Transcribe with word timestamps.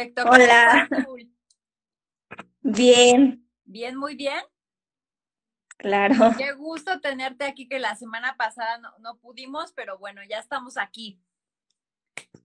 Perfecto. 0.00 0.22
Hola. 0.30 0.88
Bien. 2.62 3.46
Bien, 3.64 3.96
muy 3.96 4.14
bien. 4.14 4.40
Claro. 5.76 6.14
Qué 6.38 6.52
gusto 6.52 7.00
tenerte 7.00 7.44
aquí, 7.44 7.68
que 7.68 7.78
la 7.78 7.94
semana 7.96 8.34
pasada 8.38 8.80
no, 8.98 9.18
pudimos, 9.18 9.72
pero 9.72 9.98
bueno, 9.98 10.22
ya 10.26 10.38
estamos 10.38 10.78
aquí. 10.78 11.20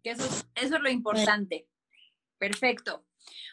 Que 0.04 0.12
eso, 0.12 0.24
eso 0.56 0.76
es 0.76 0.82
lo 0.82 0.90
importante. 0.90 1.68
Perfecto. 2.38 3.06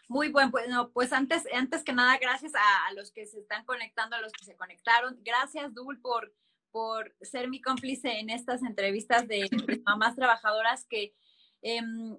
Muy 0.09 0.31
buen, 0.31 0.51
bueno, 0.51 0.91
pues 0.91 1.13
antes, 1.13 1.45
antes 1.55 1.85
que 1.85 1.93
nada, 1.93 2.19
gracias 2.19 2.53
a, 2.57 2.93
los 2.95 3.13
que 3.13 3.27
se 3.27 3.39
están 3.39 3.65
conectando, 3.65 4.17
a 4.17 4.21
los 4.21 4.33
que 4.33 4.45
se 4.45 4.57
conectaron. 4.57 5.17
Gracias, 5.23 5.73
Dul, 5.75 6.01
por, 6.01 6.35
por 6.73 7.15
ser 7.21 7.49
mi 7.49 7.61
cómplice 7.61 8.19
en 8.19 8.31
estas 8.31 8.63
entrevistas 8.63 9.29
de, 9.29 9.49
mamás 9.87 10.17
trabajadoras 10.17 10.87
que 10.87 11.15
em, 11.63 12.19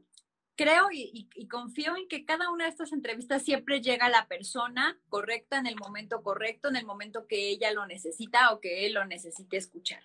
creo 0.55 0.89
y, 0.91 1.27
confío 1.47 1.95
en 1.95 2.07
que 2.07 2.25
cada 2.25 2.51
una 2.51 2.65
de 2.65 2.71
estas 2.71 2.93
entrevistas 2.93 3.43
siempre 3.43 3.81
llega 3.81 4.07
a 4.07 4.09
la 4.09 4.27
persona 4.27 4.99
correcta 5.09 5.57
en 5.57 5.67
el 5.67 5.75
momento 5.75 6.23
correcto, 6.23 6.69
en 6.69 6.75
el 6.75 6.85
momento 6.85 7.27
que 7.27 7.49
ella 7.49 7.71
lo 7.71 7.85
necesita 7.85 8.51
o 8.51 8.59
que 8.59 8.85
él 8.85 8.93
lo 8.93 9.05
necesite 9.05 9.57
escuchar. 9.57 10.03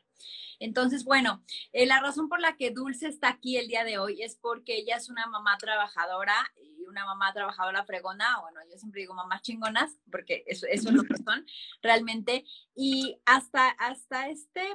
Entonces, 0.61 1.05
bueno, 1.05 1.45
eh, 1.73 1.87
la 1.87 2.01
razón 2.01 2.29
por 2.29 2.41
la 2.41 2.57
que 2.57 2.71
Dulce 2.71 3.07
está 3.07 3.29
aquí 3.29 3.57
el 3.57 3.69
día 3.69 3.85
de 3.85 3.99
hoy 3.99 4.23
es 4.23 4.37
porque 4.37 4.77
ella 4.77 4.97
es 4.97 5.09
una 5.09 5.27
mamá 5.27 5.57
trabajadora 5.59 6.35
y 6.57 6.85
una 6.85 7.05
mamá 7.05 7.33
trabajadora 7.33 7.85
fregona, 7.85 8.41
bueno, 8.41 8.61
yo 8.71 8.77
siempre 8.77 9.03
digo 9.03 9.15
mamás 9.15 9.43
chingonas, 9.43 9.99
porque 10.11 10.45
eso, 10.47 10.67
eso 10.69 10.89
es 10.89 10.95
lo 10.95 11.05
que 11.05 11.17
son 11.17 11.47
realmente. 11.83 12.45
Y 12.75 13.21
hasta, 13.25 13.69
hasta 13.71 14.29
este, 14.29 14.75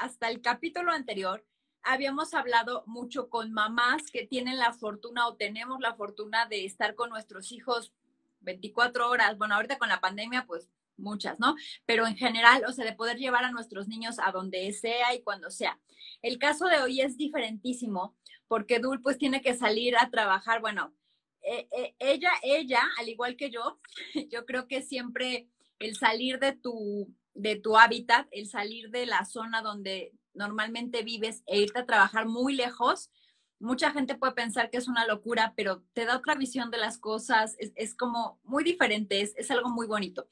hasta 0.00 0.28
el 0.28 0.42
capítulo 0.42 0.92
anterior, 0.92 1.46
habíamos 1.82 2.34
hablado 2.34 2.84
mucho 2.86 3.28
con 3.28 3.52
mamás 3.52 4.10
que 4.10 4.26
tienen 4.26 4.58
la 4.58 4.72
fortuna 4.72 5.26
o 5.26 5.36
tenemos 5.36 5.80
la 5.80 5.94
fortuna 5.94 6.46
de 6.46 6.64
estar 6.64 6.94
con 6.94 7.10
nuestros 7.10 7.52
hijos 7.52 7.92
24 8.40 9.08
horas. 9.08 9.38
Bueno, 9.38 9.54
ahorita 9.54 9.78
con 9.78 9.88
la 9.88 10.00
pandemia, 10.00 10.46
pues 10.46 10.68
muchas, 10.96 11.40
¿no? 11.40 11.56
Pero 11.86 12.06
en 12.06 12.16
general, 12.16 12.64
o 12.66 12.72
sea, 12.72 12.84
de 12.84 12.92
poder 12.92 13.18
llevar 13.18 13.44
a 13.44 13.50
nuestros 13.50 13.88
niños 13.88 14.18
a 14.18 14.32
donde 14.32 14.72
sea 14.72 15.14
y 15.14 15.22
cuando 15.22 15.50
sea. 15.50 15.78
El 16.22 16.38
caso 16.38 16.66
de 16.66 16.80
hoy 16.80 17.00
es 17.00 17.16
diferentísimo 17.16 18.16
porque 18.48 18.78
Dul 18.78 19.00
pues 19.00 19.18
tiene 19.18 19.40
que 19.40 19.54
salir 19.54 19.96
a 19.96 20.10
trabajar, 20.10 20.60
bueno, 20.60 20.94
eh, 21.42 21.68
eh, 21.76 21.94
ella, 21.98 22.30
ella, 22.42 22.82
al 22.98 23.08
igual 23.08 23.36
que 23.36 23.50
yo, 23.50 23.80
yo 24.30 24.46
creo 24.46 24.68
que 24.68 24.82
siempre 24.82 25.48
el 25.78 25.96
salir 25.96 26.38
de 26.38 26.52
tu, 26.52 27.12
de 27.34 27.56
tu 27.56 27.76
hábitat, 27.76 28.28
el 28.30 28.46
salir 28.46 28.90
de 28.90 29.06
la 29.06 29.24
zona 29.24 29.62
donde 29.62 30.12
normalmente 30.34 31.02
vives 31.02 31.42
e 31.46 31.60
irte 31.60 31.80
a 31.80 31.86
trabajar 31.86 32.26
muy 32.26 32.54
lejos, 32.54 33.10
mucha 33.62 33.92
gente 33.92 34.16
puede 34.16 34.32
pensar 34.32 34.70
que 34.70 34.76
es 34.76 34.88
una 34.88 35.06
locura, 35.06 35.54
pero 35.56 35.84
te 35.92 36.04
da 36.04 36.16
otra 36.16 36.34
visión 36.34 36.70
de 36.70 36.78
las 36.78 36.98
cosas, 36.98 37.56
es, 37.58 37.94
como 37.94 38.40
muy 38.42 38.64
diferente, 38.64 39.20
es, 39.20 39.50
algo 39.52 39.70
muy 39.70 39.86
bonito. 39.86 40.26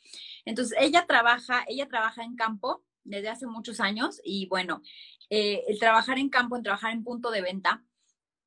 Entonces, 0.44 0.76
ella 0.80 1.06
trabaja, 1.06 1.64
ella 1.68 1.86
trabaja 1.86 2.24
en 2.24 2.34
campo 2.34 2.84
desde 3.04 3.28
hace 3.28 3.46
muchos 3.46 3.78
años 3.78 4.20
y 4.24 4.46
bueno, 4.48 4.82
eh, 5.30 5.62
el 5.68 5.78
trabajar 5.78 6.18
en 6.18 6.28
campo, 6.28 6.56
en 6.56 6.64
trabajar 6.64 6.92
en 6.92 7.04
punto 7.04 7.30
de 7.30 7.40
venta, 7.40 7.84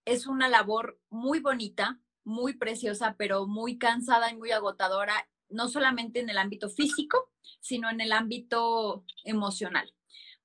es 0.03 0.27
una 0.27 0.49
labor 0.49 0.99
muy 1.09 1.39
bonita, 1.39 2.01
muy 2.25 2.53
preciosa, 2.53 3.15
pero 3.17 3.47
muy 3.47 3.77
cansada 3.77 4.31
y 4.31 4.35
muy 4.35 4.51
agotadora, 4.51 5.29
no 5.47 5.69
solamente 5.69 6.19
en 6.19 6.29
el 6.29 6.37
ámbito 6.37 6.69
físico, 6.69 7.31
sino 7.61 7.89
en 7.89 8.01
el 8.01 8.11
ámbito 8.11 9.05
emocional, 9.23 9.93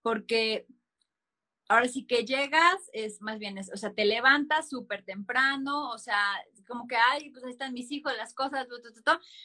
porque 0.00 0.66
ahora 1.68 1.86
sí 1.88 2.04
que 2.06 2.24
llegas, 2.24 2.90
es 2.92 3.20
más 3.20 3.38
bien, 3.38 3.58
o 3.58 3.76
sea, 3.76 3.92
te 3.92 4.04
levantas 4.04 4.70
súper 4.70 5.04
temprano, 5.04 5.90
o 5.90 5.98
sea, 5.98 6.18
como 6.66 6.86
que, 6.86 6.96
ay, 6.96 7.30
pues 7.30 7.44
ahí 7.44 7.50
están 7.50 7.72
mis 7.74 7.90
hijos, 7.92 8.12
las 8.16 8.34
cosas, 8.34 8.66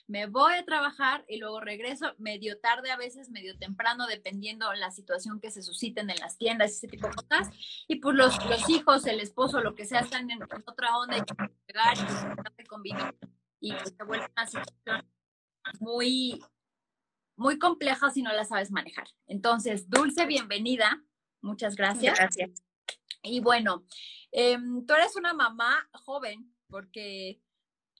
me 0.07 0.25
voy 0.27 0.53
a 0.53 0.65
trabajar 0.65 1.25
y 1.27 1.37
luego 1.37 1.59
regreso 1.59 2.13
medio 2.17 2.59
tarde 2.59 2.91
a 2.91 2.97
veces, 2.97 3.29
medio 3.29 3.57
temprano, 3.57 4.07
dependiendo 4.07 4.71
la 4.73 4.91
situación 4.91 5.39
que 5.39 5.51
se 5.51 5.61
susciten 5.61 6.09
en 6.09 6.19
las 6.19 6.37
tiendas, 6.37 6.71
ese 6.71 6.87
tipo 6.87 7.07
de 7.07 7.13
cosas. 7.13 7.49
Y 7.87 7.97
pues 7.97 8.15
los, 8.15 8.45
los 8.49 8.69
hijos, 8.69 9.05
el 9.05 9.19
esposo, 9.19 9.61
lo 9.61 9.75
que 9.75 9.85
sea, 9.85 9.99
están 9.99 10.29
en 10.31 10.41
otra 10.43 10.97
onda 10.97 11.17
y 11.17 11.21
llegar 11.67 11.97
y 12.57 12.63
convivir 12.65 13.13
y 13.63 13.71
pues 13.71 13.95
se 13.97 14.03
vuelve 14.03 14.27
una 14.35 14.45
situación 14.45 15.09
muy, 15.79 16.43
muy 17.37 17.57
compleja 17.57 18.11
si 18.11 18.21
no 18.21 18.33
la 18.33 18.43
sabes 18.43 18.71
manejar. 18.71 19.07
Entonces, 19.25 19.89
Dulce, 19.89 20.25
bienvenida. 20.25 21.01
Muchas 21.43 21.75
gracias. 21.75 22.17
Gracias. 22.17 22.63
Y 23.21 23.41
bueno, 23.41 23.85
em, 24.31 24.85
tú 24.85 24.93
eres 24.93 25.15
una 25.15 25.33
mamá 25.33 25.87
joven, 26.05 26.51
porque 26.67 27.41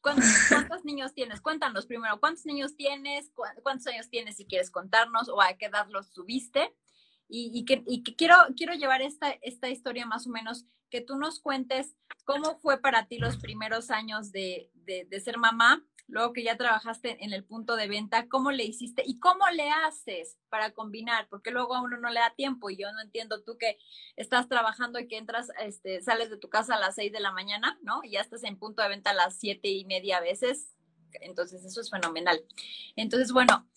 ¿cuántos, 0.01 0.85
niños 0.85 1.13
tienes? 1.13 1.41
Cuéntanos 1.41 1.85
primero, 1.85 2.19
¿cuántos 2.19 2.45
niños 2.45 2.75
tienes? 2.75 3.31
¿Cuántos 3.61 3.87
años 3.87 4.09
tienes 4.09 4.37
si 4.37 4.45
quieres 4.45 4.71
contarnos 4.71 5.27
o 5.27 5.41
a 5.41 5.53
qué 5.53 5.65
edad 5.65 5.87
los 5.89 6.11
tuviste? 6.11 6.73
Y, 7.27 7.65
que, 7.65 7.83
quiero, 8.15 8.35
quiero 8.55 8.73
llevar 8.75 9.01
esta, 9.01 9.31
esta 9.41 9.67
historia 9.69 10.05
más 10.05 10.27
o 10.27 10.29
menos, 10.29 10.65
que 10.93 11.01
tú 11.01 11.17
nos 11.17 11.39
cuentes 11.39 11.95
cómo 12.23 12.59
fue 12.59 12.79
para 12.79 13.07
ti 13.07 13.17
los 13.17 13.37
primeros 13.37 13.89
años 13.89 14.31
de, 14.31 14.69
de 14.85 15.19
ser 15.19 15.39
mamá 15.39 15.83
luego 16.07 16.33
que 16.33 16.43
ya 16.43 16.55
trabajaste 16.55 17.23
en 17.23 17.33
el 17.33 17.43
punto 17.43 17.75
de 17.75 17.87
venta, 17.87 18.27
¿cómo 18.27 18.51
le 18.51 18.63
hiciste 18.63 19.03
y 19.03 19.19
cómo 19.19 19.49
le 19.49 19.69
haces 19.69 20.37
para 20.49 20.71
combinar? 20.71 21.27
Porque 21.29 21.49
luego 21.49 21.75
a 21.75 21.81
uno 21.81 21.97
no 21.97 22.09
le 22.09 22.19
da 22.19 22.33
tiempo 22.35 22.69
y 22.69 22.77
yo 22.77 22.91
no 22.91 23.01
entiendo 23.01 23.41
tú 23.43 23.57
que 23.57 23.77
estás 24.15 24.47
trabajando 24.47 24.99
y 24.99 25.07
que 25.07 25.17
entras, 25.17 25.49
este, 25.59 26.01
sales 26.01 26.29
de 26.29 26.37
tu 26.37 26.49
casa 26.49 26.75
a 26.75 26.79
las 26.79 26.95
seis 26.95 27.11
de 27.11 27.19
la 27.19 27.31
mañana, 27.31 27.79
¿no? 27.81 28.01
Y 28.03 28.11
ya 28.11 28.21
estás 28.21 28.43
en 28.43 28.57
punto 28.57 28.83
de 28.83 28.89
venta 28.89 29.09
a 29.09 29.15
las 29.15 29.39
siete 29.39 29.69
y 29.69 29.85
media 29.85 30.19
veces. 30.19 30.75
Entonces, 31.21 31.65
eso 31.65 31.81
es 31.81 31.89
fenomenal. 31.89 32.43
Entonces, 32.95 33.31
bueno, 33.31 33.67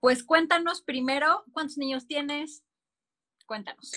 pues 0.00 0.22
cuéntanos 0.22 0.82
primero, 0.82 1.44
¿cuántos 1.52 1.78
niños 1.78 2.06
tienes? 2.06 2.62
Cuéntanos. 3.46 3.92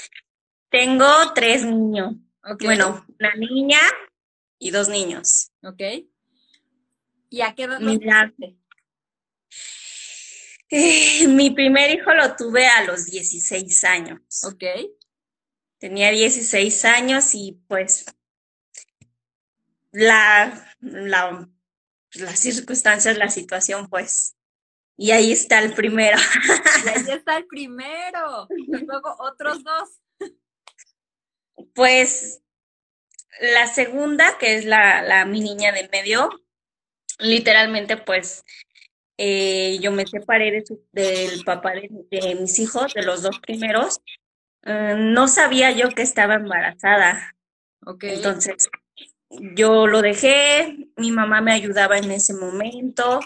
Tengo 0.70 1.06
tres 1.36 1.66
niños. 1.66 2.16
Bueno, 2.62 3.06
una 3.20 3.36
niña 3.36 3.80
y 4.59 4.72
dos 4.72 4.90
niños. 4.90 5.52
Ok. 5.64 5.81
¿Y 7.30 7.42
a 7.42 7.56
qué 7.56 7.64
edad 7.64 7.80
eh, 10.76 11.28
mi 11.28 11.52
primer 11.52 11.92
hijo 11.92 12.14
lo 12.16 12.36
tuve 12.36 12.66
a 12.66 12.84
los 12.84 13.06
16 13.06 13.84
años. 13.84 14.20
Ok. 14.44 14.64
Tenía 15.78 16.09
16 16.09 16.86
años 16.86 17.36
y 17.36 17.62
pues 17.68 18.06
la, 19.92 20.68
la, 20.80 21.48
las 22.14 22.40
circunstancias, 22.40 23.18
la 23.18 23.30
situación, 23.30 23.88
pues. 23.88 24.36
Y 24.98 25.12
ahí 25.12 25.31
está 25.31 25.60
el 25.60 25.74
primero. 25.74 26.18
Y 26.86 26.88
ahí 26.88 27.06
está 27.18 27.38
el 27.38 27.46
primero. 27.46 28.48
Y 28.50 28.86
luego 28.86 29.16
otros 29.20 29.64
dos. 29.64 29.90
Pues 31.74 32.42
la 33.40 33.68
segunda, 33.68 34.38
que 34.38 34.56
es 34.56 34.66
la, 34.66 35.02
la 35.02 35.26
mi 35.26 35.42
niña 35.42 35.72
de 35.72 35.90
medio, 35.90 36.30
literalmente 37.20 37.98
pues 37.98 38.44
eh, 39.18 39.78
yo 39.80 39.92
me 39.92 40.06
separé 40.08 40.64
del 40.92 41.44
papá 41.44 41.74
de, 41.74 42.36
mis 42.36 42.60
hijos, 42.60 42.94
de 42.94 43.04
los 43.04 43.22
dos 43.22 43.40
primeros. 43.40 44.02
Eh, 44.64 44.96
no 44.98 45.28
sabía 45.28 45.72
yo 45.72 45.90
que 45.90 46.02
estaba 46.02 46.36
embarazada. 46.36 47.36
Okay. 47.86 48.16
Entonces, 48.16 48.70
yo 49.30 49.88
lo 49.88 50.02
dejé, 50.02 50.88
mi 50.96 51.12
mamá 51.12 51.42
me 51.42 51.54
ayudaba 51.54 51.98
en 51.98 52.12
ese 52.12 52.34
momento, 52.34 53.20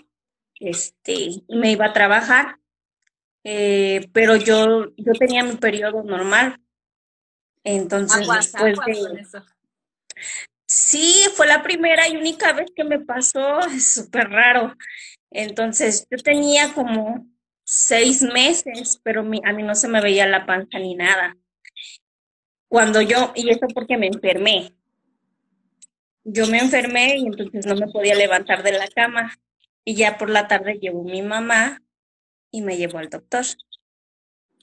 este, 0.59 1.43
me 1.49 1.71
iba 1.71 1.85
a 1.85 1.93
trabajar, 1.93 2.57
eh, 3.43 4.09
pero 4.13 4.35
yo, 4.35 4.93
yo 4.97 5.13
tenía 5.13 5.43
mi 5.43 5.55
periodo 5.57 6.03
normal. 6.03 6.59
Entonces, 7.69 8.25
después 8.25 8.77
de... 8.85 9.27
Sí, 10.65 11.25
fue 11.35 11.47
la 11.47 11.63
primera 11.63 12.07
y 12.07 12.15
única 12.15 12.53
vez 12.53 12.71
que 12.73 12.85
me 12.85 12.99
pasó, 12.99 13.59
es 13.75 13.93
súper 13.93 14.29
raro. 14.29 14.73
Entonces, 15.31 16.07
yo 16.09 16.17
tenía 16.17 16.73
como 16.73 17.27
seis 17.65 18.21
meses, 18.21 19.01
pero 19.03 19.19
a 19.21 19.53
mí 19.53 19.63
no 19.63 19.75
se 19.75 19.89
me 19.89 19.99
veía 19.99 20.25
la 20.27 20.45
panza 20.45 20.79
ni 20.79 20.95
nada. 20.95 21.35
Cuando 22.69 23.01
yo, 23.01 23.33
y 23.35 23.49
eso 23.49 23.67
porque 23.73 23.97
me 23.97 24.07
enfermé. 24.07 24.73
Yo 26.23 26.47
me 26.47 26.59
enfermé 26.59 27.17
y 27.17 27.25
entonces 27.25 27.65
no 27.65 27.75
me 27.75 27.91
podía 27.91 28.15
levantar 28.15 28.63
de 28.63 28.71
la 28.71 28.87
cama. 28.87 29.37
Y 29.83 29.95
ya 29.95 30.17
por 30.17 30.29
la 30.29 30.47
tarde 30.47 30.79
llegó 30.79 31.03
mi 31.03 31.21
mamá 31.21 31.81
y 32.49 32.61
me 32.61 32.77
llevó 32.77 32.99
al 32.99 33.09
doctor. 33.09 33.45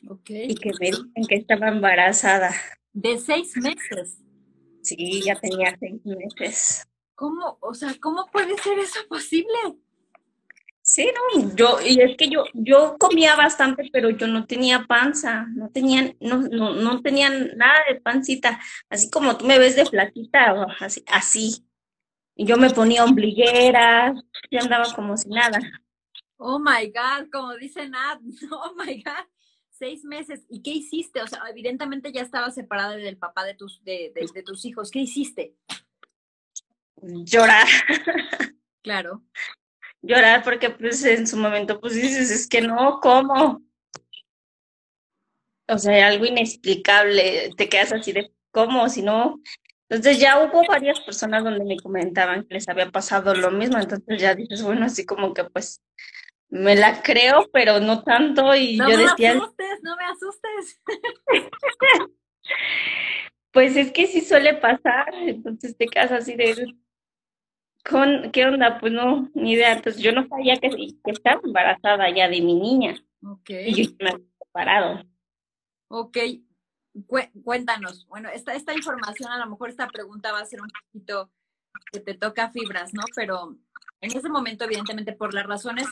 Okay. 0.09 0.51
Y 0.51 0.55
que 0.55 0.71
me 0.81 0.87
dicen 0.87 1.27
que 1.29 1.35
estaba 1.35 1.69
embarazada. 1.69 2.55
De 2.95 3.19
seis 3.19 3.57
meses. 3.57 4.19
Sí, 4.83 5.23
ya 5.23 5.35
tenía 5.35 5.77
seis 5.79 6.01
meses. 6.05 6.87
¿Cómo, 7.17 7.59
o 7.61 7.75
sea, 7.75 7.95
cómo 8.01 8.27
puede 8.33 8.57
ser 8.59 8.79
eso 8.79 9.01
posible? 9.09 9.59
Sí, 10.81 11.11
no, 11.13 11.55
yo, 11.57 11.79
y 11.85 12.01
es 12.01 12.17
que 12.17 12.29
yo, 12.29 12.45
yo 12.53 12.97
comía 12.99 13.35
bastante, 13.37 13.89
pero 13.93 14.11
yo 14.11 14.27
no 14.27 14.47
tenía 14.47 14.85
panza, 14.87 15.47
no 15.57 15.71
tenía, 15.71 16.15
no, 16.21 16.43
no, 16.43 16.75
no 16.75 17.01
tenía 17.01 17.31
nada 17.31 17.85
de 17.89 18.01
pancita, 18.01 18.61
así 18.91 19.11
como 19.11 19.37
tú 19.37 19.47
me 19.47 19.59
ves 19.59 19.77
de 19.77 19.87
flaquita, 19.87 20.67
así, 20.79 21.03
así. 21.09 21.67
Y 22.37 22.45
yo 22.45 22.59
me 22.59 22.71
ponía 22.71 23.05
ombligueras, 23.05 24.15
y 24.51 24.59
andaba 24.59 24.85
como 24.95 25.17
si 25.17 25.31
nada. 25.31 25.59
Oh 26.37 26.59
my 26.59 26.87
God, 26.89 27.31
como 27.33 27.55
dice 27.55 27.89
Nat, 27.89 28.21
oh 28.53 28.75
my 28.77 29.03
God, 29.03 29.27
seis 29.79 30.05
meses. 30.05 30.45
¿Y 30.49 30.63
qué 30.63 30.71
hiciste? 30.71 31.23
O 31.23 31.27
sea, 31.27 31.43
evidentemente 31.51 32.13
ya 32.13 32.23
estaba 32.23 32.51
separada 32.51 32.97
del 32.97 33.17
papá 33.17 33.45
de 33.45 33.55
tus, 33.55 33.83
de, 33.85 34.13
de, 34.15 34.43
tus 34.43 34.65
hijos. 34.65 34.91
¿Qué 34.91 35.01
hiciste? 35.01 35.55
Llorar. 37.03 37.67
Claro. 38.83 39.23
Llorar 40.03 40.45
porque 40.45 40.69
pues 40.69 41.03
en 41.07 41.27
su 41.27 41.39
momento 41.39 41.81
pues 41.81 41.95
dices, 41.95 42.31
es 42.31 42.47
que 42.47 42.61
no, 42.61 43.01
¿cómo? 43.01 43.63
O 45.67 45.79
sea, 45.79 46.09
algo 46.09 46.27
inexplicable, 46.27 47.51
te 47.57 47.71
quedas 47.71 47.95
así 47.95 48.13
de, 48.13 48.31
¿cómo? 48.51 48.87
Si 48.91 49.01
no, 49.01 49.41
entonces 49.89 50.19
ya 50.19 50.43
hubo 50.43 50.67
varias 50.67 51.01
personas 51.01 51.45
donde 51.45 51.65
me 51.65 51.79
comentaban 51.79 52.45
que 52.45 52.55
les 52.55 52.69
había 52.69 52.91
pasado 52.91 53.35
lo 53.35 53.51
mismo, 53.51 53.79
entonces 53.79 54.21
ya 54.21 54.35
dices, 54.35 54.63
bueno, 54.63 54.87
así 54.87 55.07
como 55.07 55.33
que 55.33 55.45
pues 55.45 55.83
me 56.55 56.77
la 56.77 57.03
creo, 57.03 57.51
pero 57.53 57.81
no 57.81 58.05
tanto 58.05 58.55
y 58.55 58.77
no 58.77 58.89
yo 58.89 58.97
me 58.97 59.03
decía... 59.03 59.33
asustes, 59.33 59.83
no 59.83 59.97
me 59.97 60.05
asustes. 60.05 60.81
pues 63.51 63.77
es 63.77 63.91
que 63.91 64.07
sí 64.07 64.21
suele 64.21 64.55
pasar, 64.55 65.13
entonces 65.15 65.77
te 65.77 65.87
quedas 65.87 66.13
así 66.13 66.37
de... 66.37 66.77
¿Con, 67.85 68.31
¿Qué 68.31 68.47
onda? 68.47 68.79
Pues 68.79 68.93
no, 68.93 69.29
ni 69.35 69.53
idea. 69.53 69.73
Entonces 69.73 70.01
yo 70.01 70.13
no 70.13 70.27
sabía 70.29 70.57
que, 70.57 70.71
que 70.71 71.11
estaba 71.11 71.41
embarazada 71.45 72.09
ya 72.15 72.29
de 72.29 72.41
mi 72.41 72.55
niña. 72.55 72.95
Ok. 73.23 73.51
Y 73.51 73.85
yo 73.85 73.91
me 73.99 74.11
había 74.11 74.27
separado. 74.39 75.03
Ok, 75.89 76.17
cuéntanos, 77.43 78.07
bueno, 78.07 78.31
esta, 78.31 78.55
esta 78.55 78.75
información, 78.75 79.31
a 79.31 79.39
lo 79.39 79.51
mejor 79.51 79.69
esta 79.69 79.87
pregunta 79.89 80.33
va 80.33 80.41
a 80.41 80.47
ser 80.47 80.63
un 80.63 80.69
poquito 80.69 81.31
que 81.93 82.01
te 82.01 82.15
toca 82.15 82.51
fibras, 82.51 82.95
¿no? 82.95 83.03
Pero 83.15 83.59
en 84.01 84.17
ese 84.17 84.29
momento, 84.29 84.65
evidentemente, 84.65 85.13
por 85.13 85.35
las 85.35 85.47
razones 85.47 85.87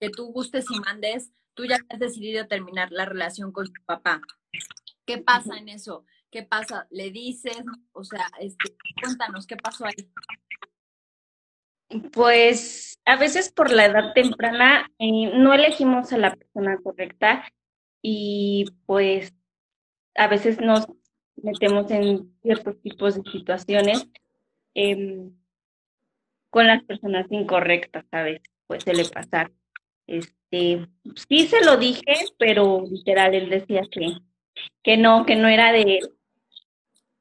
que 0.00 0.10
tú 0.10 0.26
gustes 0.26 0.66
y 0.70 0.78
mandes, 0.80 1.32
tú 1.54 1.64
ya 1.64 1.78
has 1.88 1.98
decidido 1.98 2.46
terminar 2.46 2.90
la 2.90 3.04
relación 3.04 3.52
con 3.52 3.66
tu 3.66 3.82
papá. 3.84 4.20
¿Qué 5.06 5.18
pasa 5.18 5.56
en 5.58 5.68
eso? 5.68 6.04
¿Qué 6.30 6.42
pasa? 6.42 6.86
¿Le 6.90 7.10
dices? 7.10 7.62
O 7.92 8.04
sea, 8.04 8.26
este, 8.40 8.76
cuéntanos, 9.00 9.46
¿qué 9.46 9.56
pasó 9.56 9.86
ahí? 9.86 10.10
Pues 12.12 12.98
a 13.04 13.16
veces 13.16 13.52
por 13.52 13.70
la 13.70 13.86
edad 13.86 14.12
temprana 14.14 14.90
eh, 14.98 15.30
no 15.38 15.52
elegimos 15.52 16.12
a 16.12 16.18
la 16.18 16.34
persona 16.34 16.78
correcta 16.82 17.44
y 18.02 18.64
pues 18.86 19.32
a 20.16 20.26
veces 20.26 20.60
nos 20.60 20.86
metemos 21.36 21.90
en 21.90 22.34
ciertos 22.42 22.80
tipos 22.80 23.14
de 23.14 23.30
situaciones 23.30 24.08
em, 24.74 25.32
con 26.50 26.66
las 26.66 26.82
personas 26.84 27.26
incorrectas, 27.30 28.04
a 28.10 28.22
veces 28.22 28.50
pues 28.66 28.82
suele 28.84 29.04
pasar. 29.04 29.52
Este, 30.06 30.86
sí 31.28 31.46
se 31.46 31.64
lo 31.64 31.76
dije, 31.76 32.14
pero 32.38 32.84
literal 32.88 33.34
él 33.34 33.50
decía 33.50 33.82
que, 33.90 34.18
que 34.82 34.96
no, 34.96 35.24
que 35.26 35.36
no 35.36 35.48
era 35.48 35.72
de 35.72 35.98
él. 35.98 36.10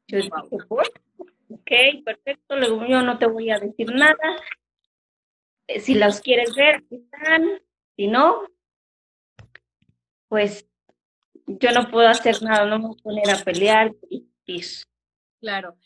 Yo 0.07 0.17
dije, 0.17 0.29
ok, 0.29 1.71
perfecto, 2.05 2.55
luego 2.57 2.85
yo 2.85 3.01
no 3.01 3.17
te 3.17 3.25
voy 3.25 3.49
a 3.49 3.59
decir 3.59 3.93
nada. 3.93 4.37
Eh, 5.67 5.79
si 5.79 5.95
los 5.95 6.19
quieres 6.19 6.55
ver, 6.55 6.77
aquí 6.77 6.95
están. 6.95 7.61
Si 7.95 8.07
no, 8.07 8.47
pues 10.27 10.67
yo 11.45 11.71
no 11.71 11.89
puedo 11.89 12.07
hacer 12.07 12.41
nada, 12.41 12.65
no 12.65 12.79
me 12.79 12.87
voy 12.87 12.97
a 12.99 13.03
poner 13.03 13.29
a 13.29 13.43
pelear. 13.43 13.93
Y, 14.09 14.27
claro. 15.39 15.77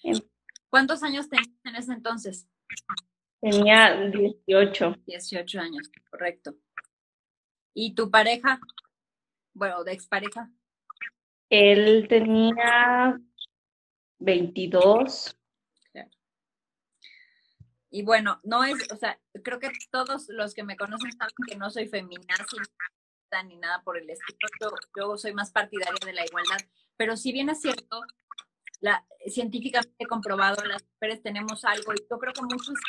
¿Cuántos 0.70 1.04
años 1.04 1.30
tenías 1.30 1.50
en 1.64 1.76
ese 1.76 1.94
entonces? 1.94 2.48
Tenía 3.40 4.10
18. 4.10 4.96
18 5.06 5.60
años, 5.60 5.92
correcto. 6.10 6.56
¿Y 7.80 7.94
tu 7.94 8.10
pareja? 8.10 8.60
Bueno, 9.54 9.84
de 9.84 9.92
expareja. 9.92 10.50
Él 11.48 12.08
tenía 12.10 13.22
22. 14.18 15.38
Claro. 15.92 16.10
Y 17.92 18.02
bueno, 18.02 18.40
no 18.44 18.64
es, 18.64 18.92
o 18.92 18.96
sea, 18.96 19.22
creo 19.44 19.60
que 19.60 19.70
todos 19.92 20.28
los 20.30 20.56
que 20.56 20.64
me 20.64 20.76
conocen 20.76 21.12
saben 21.12 21.36
que 21.48 21.56
no 21.56 21.70
soy 21.70 21.88
feminazi 21.88 22.58
ni 23.46 23.58
nada 23.58 23.84
por 23.84 23.96
el 24.00 24.10
estilo. 24.10 24.72
Yo, 24.96 25.16
soy 25.16 25.36
más 25.36 25.52
partidaria 25.52 26.00
de 26.04 26.14
la 26.14 26.26
igualdad. 26.26 26.58
Pero 26.96 27.16
si 27.16 27.32
bien 27.32 27.50
es 27.50 27.62
cierto, 27.62 28.02
la, 28.80 29.06
científicamente 29.28 30.08
comprobado, 30.08 30.66
las 30.66 30.84
mujeres 30.94 31.22
tenemos 31.22 31.64
algo, 31.64 31.94
y 31.94 31.98
yo 32.10 32.18
creo 32.18 32.34
que 32.34 32.42
mucho 32.42 32.72
es 32.72 32.80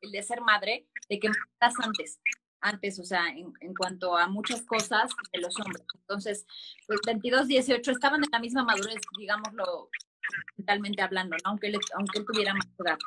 el 0.00 0.12
de 0.12 0.22
ser 0.22 0.40
madre, 0.40 0.88
de 1.10 1.20
que 1.20 1.26
estás 1.26 1.74
antes, 1.82 2.18
antes, 2.60 2.98
o 2.98 3.04
sea, 3.04 3.28
en, 3.28 3.52
en, 3.60 3.74
cuanto 3.74 4.16
a 4.16 4.28
muchas 4.28 4.62
cosas 4.62 5.10
de 5.32 5.40
los 5.40 5.58
hombres. 5.60 5.84
Entonces, 5.94 6.46
pues 6.86 7.00
22, 7.06 7.46
18 7.46 7.90
estaban 7.90 8.22
en 8.24 8.30
la 8.30 8.40
misma 8.40 8.64
madurez, 8.64 9.00
digámoslo 9.18 9.90
mentalmente 10.56 11.02
hablando, 11.02 11.36
aunque, 11.44 11.68
él, 11.68 11.78
aunque 11.96 12.18
él 12.18 12.26
tuviera 12.26 12.54
más 12.54 12.66
edad. 12.78 12.98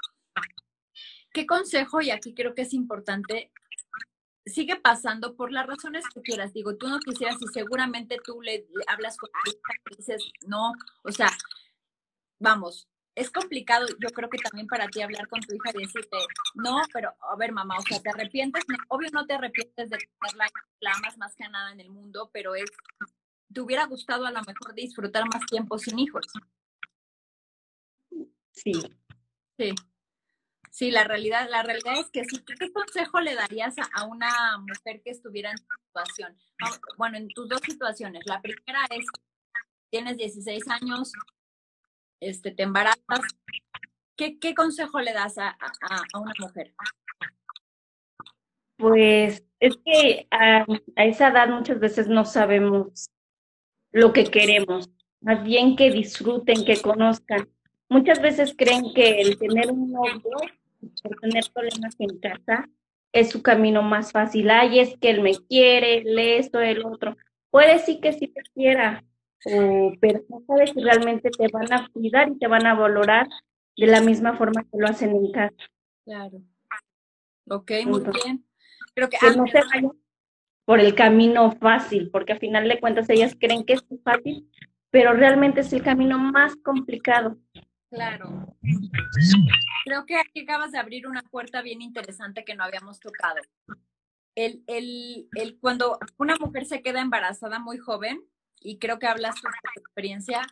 ¿Qué 1.33 1.45
consejo, 1.45 2.01
y 2.01 2.12
aquí 2.12 2.33
creo 2.33 2.53
que 2.53 2.63
es 2.63 2.74
importante, 2.74 3.51
sigue 4.45 4.75
pasando 4.75 5.36
por 5.36 5.51
las 5.51 5.68
razones 5.68 6.04
que 6.13 6.21
quieras. 6.21 6.54
Digo, 6.54 6.75
tú 6.75 6.88
no 6.88 7.00
quisieras 7.00 7.38
y 7.42 7.47
seguramente 7.54 8.18
tú 8.24 8.42
le, 8.42 8.68
hablas 8.88 9.18
con 9.18 9.30
tu 9.45 9.51
y 9.92 9.97
dices, 9.97 10.24
no, 10.47 10.74
o 11.04 11.12
sea, 11.12 11.31
vamos, 12.39 12.89
es 13.15 13.29
complicado, 13.29 13.85
yo 13.99 14.09
creo 14.09 14.29
que 14.29 14.37
también 14.37 14.67
para 14.67 14.87
ti 14.87 15.01
hablar 15.01 15.27
con 15.27 15.41
tu 15.41 15.53
hija 15.53 15.71
y 15.73 15.83
decirte, 15.85 16.17
no, 16.55 16.81
pero 16.93 17.13
a 17.29 17.35
ver, 17.35 17.51
mamá, 17.51 17.77
o 17.77 17.81
sea, 17.81 17.99
te 17.99 18.09
arrepientes, 18.09 18.63
obvio 18.87 19.09
no 19.11 19.25
te 19.25 19.33
arrepientes 19.33 19.89
de 19.89 19.97
tenerla, 19.97 20.47
la 20.79 20.91
amas 20.93 21.17
más 21.17 21.35
que 21.35 21.47
nada 21.49 21.71
en 21.71 21.79
el 21.79 21.89
mundo, 21.89 22.29
pero 22.33 22.55
es, 22.55 22.69
te 23.53 23.61
hubiera 23.61 23.85
gustado 23.85 24.25
a 24.25 24.31
lo 24.31 24.41
mejor 24.43 24.73
disfrutar 24.73 25.25
más 25.31 25.45
tiempo 25.45 25.77
sin 25.77 25.99
hijos. 25.99 26.25
Sí. 28.51 28.73
Sí. 29.57 29.75
Sí, 30.69 30.89
la 30.89 31.03
realidad, 31.03 31.49
la 31.49 31.63
realidad 31.63 31.99
es 31.99 32.09
que 32.11 32.23
sí. 32.23 32.43
¿Qué 32.45 32.71
consejo 32.71 33.19
le 33.19 33.35
darías 33.35 33.75
a, 33.93 34.05
una 34.05 34.57
mujer 34.59 35.01
que 35.03 35.11
estuviera 35.11 35.51
en 35.51 35.57
tu 35.57 35.75
situación? 35.85 36.37
Bueno, 36.97 37.17
en 37.17 37.27
tus 37.27 37.49
dos 37.49 37.59
situaciones. 37.61 38.23
La 38.25 38.41
primera 38.41 38.79
es, 38.89 39.05
tienes 39.89 40.15
16 40.15 40.65
años, 40.69 41.11
este, 42.21 42.51
te 42.51 42.63
embarazas. 42.63 43.19
¿Qué, 44.15 44.53
consejo 44.56 45.01
le 45.01 45.13
das 45.13 45.37
a, 45.37 45.49
a, 45.49 46.19
una 46.19 46.31
mujer? 46.40 46.73
Pues 48.78 49.44
es 49.59 49.78
que 49.83 50.28
a, 50.31 50.66
a 50.95 51.06
esa 51.06 51.30
edad 51.30 51.49
muchas 51.49 51.80
veces 51.80 52.07
no 52.07 52.23
sabemos 52.23 53.09
lo 53.92 54.13
que 54.13 54.25
queremos. 54.25 54.90
Más 55.19 55.44
bien 55.44 55.75
que 55.75 55.92
disfruten, 55.92 56.63
que 56.63 56.81
conozcan. 56.81 57.49
Muchas 57.90 58.21
veces 58.21 58.56
creen 58.56 58.94
que 58.94 59.21
el 59.21 59.37
tener 59.37 59.71
un 59.71 59.92
novio 59.92 60.37
por 61.01 61.19
tener 61.19 61.44
problemas 61.54 61.95
en 61.99 62.19
casa, 62.19 62.69
es 63.11 63.30
su 63.30 63.42
camino 63.42 63.81
más 63.81 64.11
fácil. 64.11 64.49
Ay, 64.49 64.80
es 64.80 64.97
que 64.97 65.09
él 65.09 65.21
me 65.21 65.33
quiere, 65.49 65.99
él 65.99 66.18
esto, 66.18 66.59
el 66.59 66.85
otro. 66.85 67.18
Puede 67.49 67.80
sí 67.80 67.99
que 67.99 68.13
sí 68.13 68.28
te 68.28 68.42
quiera, 68.54 69.04
pero 69.44 70.24
no 70.30 70.44
sabes 70.48 70.71
si 70.71 70.81
realmente 70.81 71.30
te 71.30 71.48
van 71.48 71.71
a 71.74 71.90
cuidar 71.90 72.30
y 72.30 72.38
te 72.38 72.48
van 72.48 72.66
a 72.66 72.74
valorar 72.74 73.28
de 73.78 73.88
la 73.88 74.02
misma 74.02 74.38
forma 74.38 74.64
que 74.64 74.78
lo 74.78 74.88
hacen 74.88 75.16
en 75.16 75.31
casa. 75.31 75.56
Claro. 76.06 76.42
Ok, 77.50 77.71
muy 77.86 78.02
bien. 78.24 78.45
Creo 78.94 79.10
que, 79.10 79.18
no 79.36 79.48
se 79.48 79.60
vayan 79.60 79.92
por 80.66 80.80
el 80.80 80.95
camino 80.95 81.52
fácil, 81.54 82.10
porque 82.12 82.33
al 82.33 82.40
final 82.40 82.68
de 82.68 82.80
cuentas 82.80 83.10
ellas 83.10 83.36
creen 83.40 83.66
que 83.66 83.74
es 83.74 83.86
fácil, 84.04 84.50
pero 84.90 85.14
realmente 85.14 85.62
es 85.62 85.74
el 85.74 85.81
camino 85.81 86.19
más 86.19 86.56
complicado. 86.57 87.38
Claro. 87.90 88.56
Creo 89.86 90.06
que 90.06 90.16
aquí 90.18 90.42
acabas 90.42 90.71
de 90.71 90.78
abrir 90.78 91.07
una 91.07 91.24
puerta 91.24 91.62
bien 91.62 91.81
interesante 91.81 92.45
que 92.45 92.56
no 92.56 92.64
habíamos 92.64 93.00
tocado. 93.00 93.42
El, 94.36 94.64
el, 94.68 95.28
el, 95.36 95.60
cuando 95.60 96.00
una 96.18 96.38
mujer 96.38 96.66
se 96.66 96.81
queda 96.81 97.02
embarazada 97.02 97.60
muy 97.60 97.78
joven, 97.78 98.21
y 98.61 98.77
creo 98.77 98.99
que 98.99 99.07
hablas 99.07 99.35
de 99.35 99.49
tu 99.73 99.80
experiencia, 99.80 100.47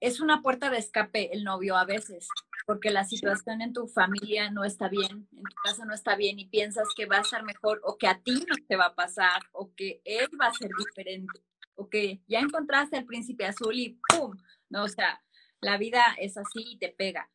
es 0.00 0.20
una 0.20 0.42
puerta 0.42 0.70
de 0.70 0.78
escape 0.78 1.32
el 1.32 1.42
novio 1.44 1.76
a 1.76 1.84
veces, 1.84 2.28
porque 2.66 2.90
la 2.90 3.04
situación 3.04 3.60
en 3.60 3.72
tu 3.72 3.88
familia 3.88 4.50
no 4.50 4.64
está 4.64 4.88
bien, 4.88 5.28
en 5.32 5.42
tu 5.42 5.56
casa 5.64 5.84
no 5.84 5.94
está 5.94 6.14
bien 6.14 6.38
y 6.38 6.46
piensas 6.46 6.88
que 6.96 7.06
va 7.06 7.18
a 7.18 7.24
ser 7.24 7.42
mejor 7.42 7.80
o 7.84 7.98
que 7.98 8.06
a 8.06 8.20
ti 8.20 8.44
no 8.48 8.56
te 8.68 8.76
va 8.76 8.86
a 8.86 8.94
pasar 8.94 9.42
o 9.52 9.74
que 9.74 10.00
él 10.04 10.28
va 10.40 10.46
a 10.46 10.54
ser 10.54 10.70
diferente 10.78 11.42
o 11.74 11.88
que 11.88 12.20
ya 12.28 12.40
encontraste 12.40 12.96
al 12.96 13.06
príncipe 13.06 13.44
azul 13.44 13.74
y 13.74 14.00
¡pum! 14.08 14.36
No, 14.68 14.84
o 14.84 14.88
sea, 14.88 15.22
la 15.60 15.78
vida 15.78 16.02
es 16.18 16.36
así 16.36 16.64
y 16.72 16.78
te 16.78 16.88
pega. 16.88 17.30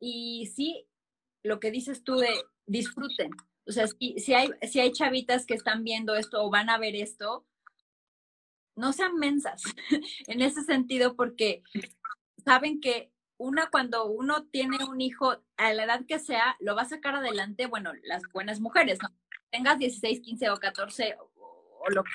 Y 0.00 0.50
sí, 0.54 0.88
lo 1.42 1.60
que 1.60 1.70
dices 1.70 2.02
tú 2.02 2.16
de 2.16 2.32
disfruten. 2.66 3.32
O 3.66 3.72
sea, 3.72 3.86
si, 3.86 4.18
si, 4.18 4.34
hay, 4.34 4.50
si 4.62 4.80
hay 4.80 4.92
chavitas 4.92 5.44
que 5.44 5.54
están 5.54 5.84
viendo 5.84 6.14
esto 6.16 6.42
o 6.42 6.50
van 6.50 6.70
a 6.70 6.78
ver 6.78 6.94
esto, 6.96 7.46
no 8.80 8.92
sean 8.92 9.16
mensas 9.16 9.62
en 10.26 10.42
ese 10.42 10.62
sentido 10.62 11.14
porque 11.14 11.62
saben 12.44 12.80
que 12.80 13.12
una 13.36 13.70
cuando 13.70 14.06
uno 14.06 14.44
tiene 14.48 14.84
un 14.84 15.00
hijo 15.00 15.36
a 15.56 15.72
la 15.72 15.84
edad 15.84 16.04
que 16.06 16.18
sea, 16.18 16.56
lo 16.60 16.74
va 16.74 16.82
a 16.82 16.88
sacar 16.88 17.14
adelante, 17.14 17.66
bueno, 17.66 17.92
las 18.02 18.22
buenas 18.32 18.60
mujeres, 18.60 18.98
¿no? 19.02 19.08
Tengas 19.50 19.78
16, 19.78 20.20
15 20.20 20.50
o 20.50 20.56
14 20.58 21.16
o 21.18 21.30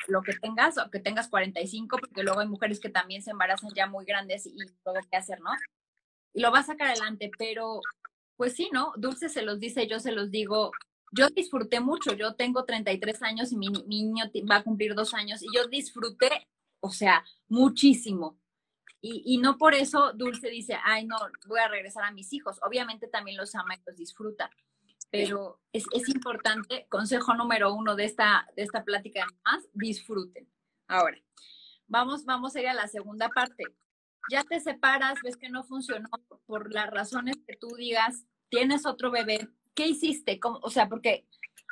lo, 0.07 0.21
que 0.21 0.33
tengas, 0.33 0.77
o 0.77 0.89
que 0.91 0.99
tengas 0.99 1.27
45, 1.27 1.97
porque 1.97 2.23
luego 2.23 2.39
hay 2.41 2.47
mujeres 2.47 2.79
que 2.79 2.89
también 2.89 3.23
se 3.23 3.31
embarazan 3.31 3.71
ya 3.75 3.87
muy 3.87 4.05
grandes 4.05 4.45
y 4.45 4.55
todo 4.83 4.95
que 5.09 5.17
hacer, 5.17 5.41
¿no? 5.41 5.49
Y 6.33 6.41
lo 6.41 6.51
va 6.51 6.59
a 6.59 6.63
sacar 6.63 6.89
adelante, 6.89 7.31
pero 7.37 7.81
pues 8.37 8.53
sí, 8.53 8.69
¿no? 8.71 8.93
Dulce 8.97 9.29
se 9.29 9.41
los 9.41 9.59
dice, 9.59 9.87
yo 9.87 9.99
se 9.99 10.11
los 10.11 10.29
digo. 10.29 10.71
Yo 11.11 11.29
disfruté 11.29 11.79
mucho, 11.79 12.13
yo 12.13 12.35
tengo 12.35 12.65
33 12.65 13.23
años 13.23 13.51
y 13.51 13.57
mi 13.57 13.69
niño 13.69 14.25
va 14.49 14.57
a 14.57 14.63
cumplir 14.63 14.95
dos 14.95 15.13
años 15.13 15.41
y 15.41 15.47
yo 15.55 15.67
disfruté, 15.67 16.47
o 16.85 16.91
sea, 16.91 17.25
muchísimo. 17.47 18.39
Y, 19.01 19.37
no 19.37 19.59
por 19.59 19.75
eso 19.75 20.13
Dulce 20.13 20.49
dice, 20.49 20.79
ay, 20.83 21.05
no, 21.05 21.15
voy 21.45 21.59
a 21.59 21.67
regresar 21.67 22.03
a 22.03 22.11
mis 22.11 22.33
hijos. 22.33 22.59
Obviamente 22.63 23.07
también 23.07 23.37
los 23.37 23.53
ama 23.53 23.75
y 23.75 23.81
los 23.85 23.95
disfruta. 23.95 24.49
Pero 25.11 25.59
es, 25.71 25.85
importante, 26.09 26.87
consejo 26.89 27.35
número 27.35 27.71
uno 27.73 27.95
de 27.95 28.05
esta, 28.05 28.47
de 28.55 28.63
esta 28.63 28.83
plática 28.83 29.27
más, 29.43 29.63
disfruten. 29.73 30.49
Ahora, 30.87 31.17
vamos, 31.87 32.25
vamos 32.25 32.55
a 32.55 32.61
ir 32.61 32.67
a 32.67 32.73
la 32.73 32.87
segunda 32.87 33.29
parte. 33.29 33.63
Ya 34.31 34.43
te 34.43 34.59
separas, 34.59 35.19
ves 35.23 35.37
que 35.37 35.49
no 35.49 35.63
funcionó 35.63 36.09
por 36.47 36.73
las 36.73 36.89
razones 36.89 37.35
que 37.47 37.55
tú 37.55 37.67
digas, 37.77 38.25
tienes 38.49 38.87
otro 38.87 39.11
bebé, 39.11 39.49
¿qué 39.75 39.85
hiciste? 39.85 40.39
O 40.41 40.71
sea, 40.71 40.89
porque 40.89 41.27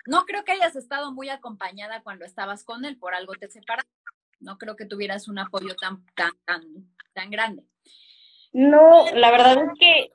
no 0.06 0.26
creo 0.26 0.44
que 0.44 0.52
hayas 0.52 0.76
estado 0.76 1.12
muy 1.12 1.30
acompañada 1.30 2.04
cuando 2.04 2.26
estabas 2.26 2.64
con 2.64 2.86
él, 2.86 2.98
por 2.98 3.16
algo 3.16 3.34
te 3.34 3.50
separas. 3.50 3.86
No 4.44 4.58
creo 4.58 4.76
que 4.76 4.86
tuvieras 4.86 5.28
un 5.28 5.40
apoyo 5.40 5.76
tan, 5.76 6.06
tan, 6.16 6.32
tan, 6.46 6.62
tan 7.14 7.30
grande. 7.32 7.64
No, 8.52 9.06
la 9.16 9.32
verdad 9.32 9.58
es 9.64 9.80
que, 9.80 10.12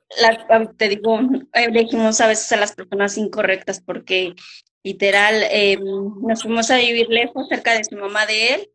te 0.77 0.87
digo, 0.87 1.19
elegimos 1.51 2.21
a 2.21 2.27
veces 2.27 2.49
a 2.53 2.57
las 2.57 2.73
personas 2.73 3.17
incorrectas 3.17 3.81
porque 3.81 4.33
literal 4.81 5.43
eh, 5.51 5.77
nos 5.77 6.43
fuimos 6.43 6.71
a 6.71 6.77
vivir 6.77 7.09
lejos, 7.09 7.49
cerca 7.49 7.73
de 7.73 7.83
su 7.83 7.97
mamá 7.97 8.25
de 8.25 8.53
él, 8.53 8.71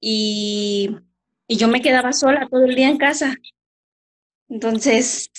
y, 0.00 0.90
y 1.48 1.56
yo 1.56 1.68
me 1.68 1.80
quedaba 1.80 2.12
sola 2.12 2.46
todo 2.50 2.66
el 2.66 2.74
día 2.74 2.88
en 2.88 2.98
casa. 2.98 3.34
Entonces, 4.50 5.30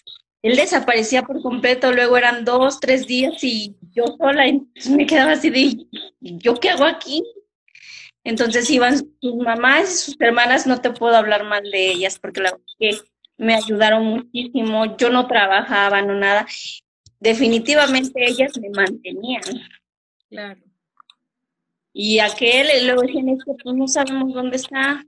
él 0.42 0.56
desaparecía 0.56 1.22
por 1.22 1.42
completo, 1.42 1.92
luego 1.92 2.18
eran 2.18 2.46
dos, 2.46 2.80
tres 2.80 3.06
días 3.06 3.44
y 3.44 3.76
yo 3.92 4.06
sola, 4.18 4.48
entonces 4.48 4.92
me 4.92 5.06
quedaba 5.06 5.34
así 5.34 5.50
de, 5.50 5.86
¿yo 6.20 6.56
qué 6.56 6.70
hago 6.72 6.86
aquí? 6.86 7.24
Entonces 8.28 8.70
iban 8.70 8.98
sus 9.22 9.36
mamás 9.38 9.90
y 9.90 10.12
sus 10.12 10.18
hermanas, 10.20 10.68
no 10.68 10.82
te 10.82 10.90
puedo 10.90 11.16
hablar 11.16 11.46
mal 11.46 11.64
de 11.72 11.92
ellas 11.92 12.20
porque 12.20 12.42
la 12.42 12.60
que 12.78 13.00
me 13.38 13.56
ayudaron 13.56 14.04
muchísimo, 14.04 14.98
yo 14.98 15.10
no 15.10 15.28
trabajaba, 15.28 16.02
no 16.02 16.14
nada. 16.14 16.46
Definitivamente 17.22 18.28
ellas 18.28 18.52
me 18.60 18.70
mantenían. 18.70 19.44
Claro. 20.30 20.62
Y 21.94 22.20
aquel, 22.20 22.68
luego 22.86 23.04
decían, 23.04 23.30
es 23.30 23.46
que 23.46 23.54
pues 23.64 23.74
no 23.78 23.88
sabemos 23.88 24.34
dónde 24.34 24.58
está. 24.58 25.06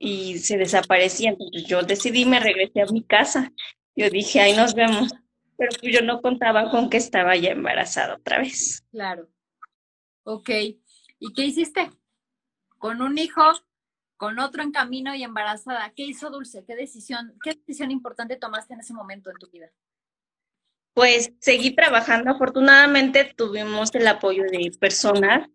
Y 0.00 0.38
se 0.38 0.58
desaparecía. 0.58 1.30
Entonces 1.30 1.64
yo 1.64 1.82
decidí, 1.82 2.24
me 2.24 2.40
regresé 2.40 2.82
a 2.82 2.86
mi 2.86 3.04
casa. 3.04 3.52
Yo 3.94 4.10
dije, 4.10 4.40
ahí 4.40 4.56
nos 4.56 4.74
vemos. 4.74 5.12
Pero 5.56 5.70
pues 5.80 5.94
yo 5.94 6.02
no 6.02 6.20
contaba 6.22 6.72
con 6.72 6.90
que 6.90 6.96
estaba 6.96 7.36
ya 7.36 7.50
embarazada 7.50 8.16
otra 8.16 8.40
vez. 8.40 8.82
Claro. 8.90 9.28
Ok. 10.24 10.50
¿Y 11.18 11.32
qué 11.32 11.44
hiciste? 11.44 11.90
Con 12.78 13.02
un 13.02 13.18
hijo, 13.18 13.42
con 14.16 14.38
otro 14.38 14.62
en 14.62 14.72
camino 14.72 15.14
y 15.14 15.22
embarazada. 15.22 15.92
¿Qué 15.94 16.04
hizo 16.04 16.30
Dulce? 16.30 16.64
¿Qué 16.64 16.76
decisión, 16.76 17.34
qué 17.42 17.54
decisión 17.54 17.90
importante 17.90 18.36
tomaste 18.36 18.74
en 18.74 18.80
ese 18.80 18.94
momento 18.94 19.30
en 19.30 19.36
tu 19.36 19.48
vida? 19.50 19.70
Pues 20.94 21.32
seguí 21.40 21.74
trabajando. 21.74 22.30
Afortunadamente 22.30 23.32
tuvimos 23.36 23.94
el 23.94 24.06
apoyo 24.06 24.44
de 24.44 24.70
personas 24.78 25.48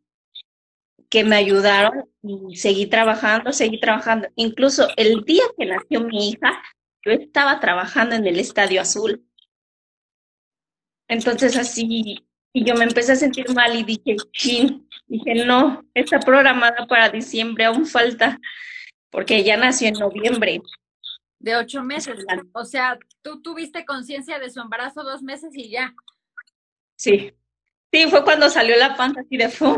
que 1.10 1.24
me 1.24 1.36
ayudaron 1.36 2.10
y 2.24 2.56
seguí 2.56 2.88
trabajando, 2.88 3.52
seguí 3.52 3.80
trabajando. 3.80 4.30
Incluso 4.36 4.88
el 4.98 5.22
día 5.24 5.44
que 5.58 5.66
nació 5.66 6.02
mi 6.02 6.30
hija, 6.30 6.62
yo 7.06 7.12
estaba 7.12 7.60
trabajando 7.60 8.16
en 8.16 8.26
el 8.26 8.40
Estadio 8.40 8.82
Azul. 8.82 9.24
Entonces 11.08 11.58
así 11.58 12.26
y 12.54 12.64
yo 12.64 12.76
me 12.76 12.84
empecé 12.84 13.14
a 13.14 13.16
sentir 13.16 13.50
mal 13.54 13.76
y 13.76 13.84
dije, 13.84 14.16
chin, 14.32 14.88
dije, 15.08 15.44
no, 15.44 15.84
está 15.96 16.20
programada 16.20 16.86
para 16.86 17.10
diciembre, 17.10 17.66
aún 17.66 17.88
falta, 17.88 18.40
porque 19.10 19.44
ya 19.44 19.58
nació 19.58 19.88
en 19.88 19.96
noviembre. 19.96 20.62
De 21.40 21.56
ocho 21.56 21.84
meses. 21.84 22.24
O 22.54 22.64
sea, 22.64 22.98
tú 23.24 23.42
tuviste 23.42 23.86
conciencia 23.86 24.38
de 24.38 24.52
su 24.52 24.62
embarazo 24.62 25.04
dos 25.04 25.24
meses 25.24 25.52
y 25.56 25.70
ya. 25.70 25.94
Sí. 26.96 27.34
Sí, 27.92 28.08
fue 28.10 28.24
cuando 28.24 28.50
salió 28.50 28.78
la 28.78 28.96
panza 28.96 29.22
así 29.22 29.36
de 29.36 29.50
fum. 29.50 29.78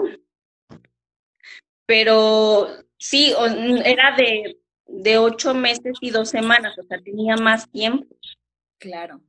Pero 1.86 2.68
sí, 2.98 3.34
era 3.86 4.16
de, 4.16 4.60
de 4.86 5.18
ocho 5.18 5.54
meses 5.54 5.98
y 6.02 6.12
dos 6.12 6.30
semanas, 6.30 6.78
o 6.78 6.84
sea, 6.84 7.02
tenía 7.02 7.36
más 7.38 7.70
tiempo. 7.72 8.16
Claro. 8.80 9.22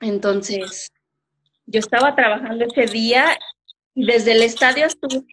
Entonces, 0.00 0.90
yo 1.66 1.80
estaba 1.80 2.14
trabajando 2.14 2.64
ese 2.64 2.86
día 2.86 3.38
y 3.94 4.06
desde 4.06 4.32
el 4.32 4.42
estadio 4.42 4.86
estuve, 4.86 5.24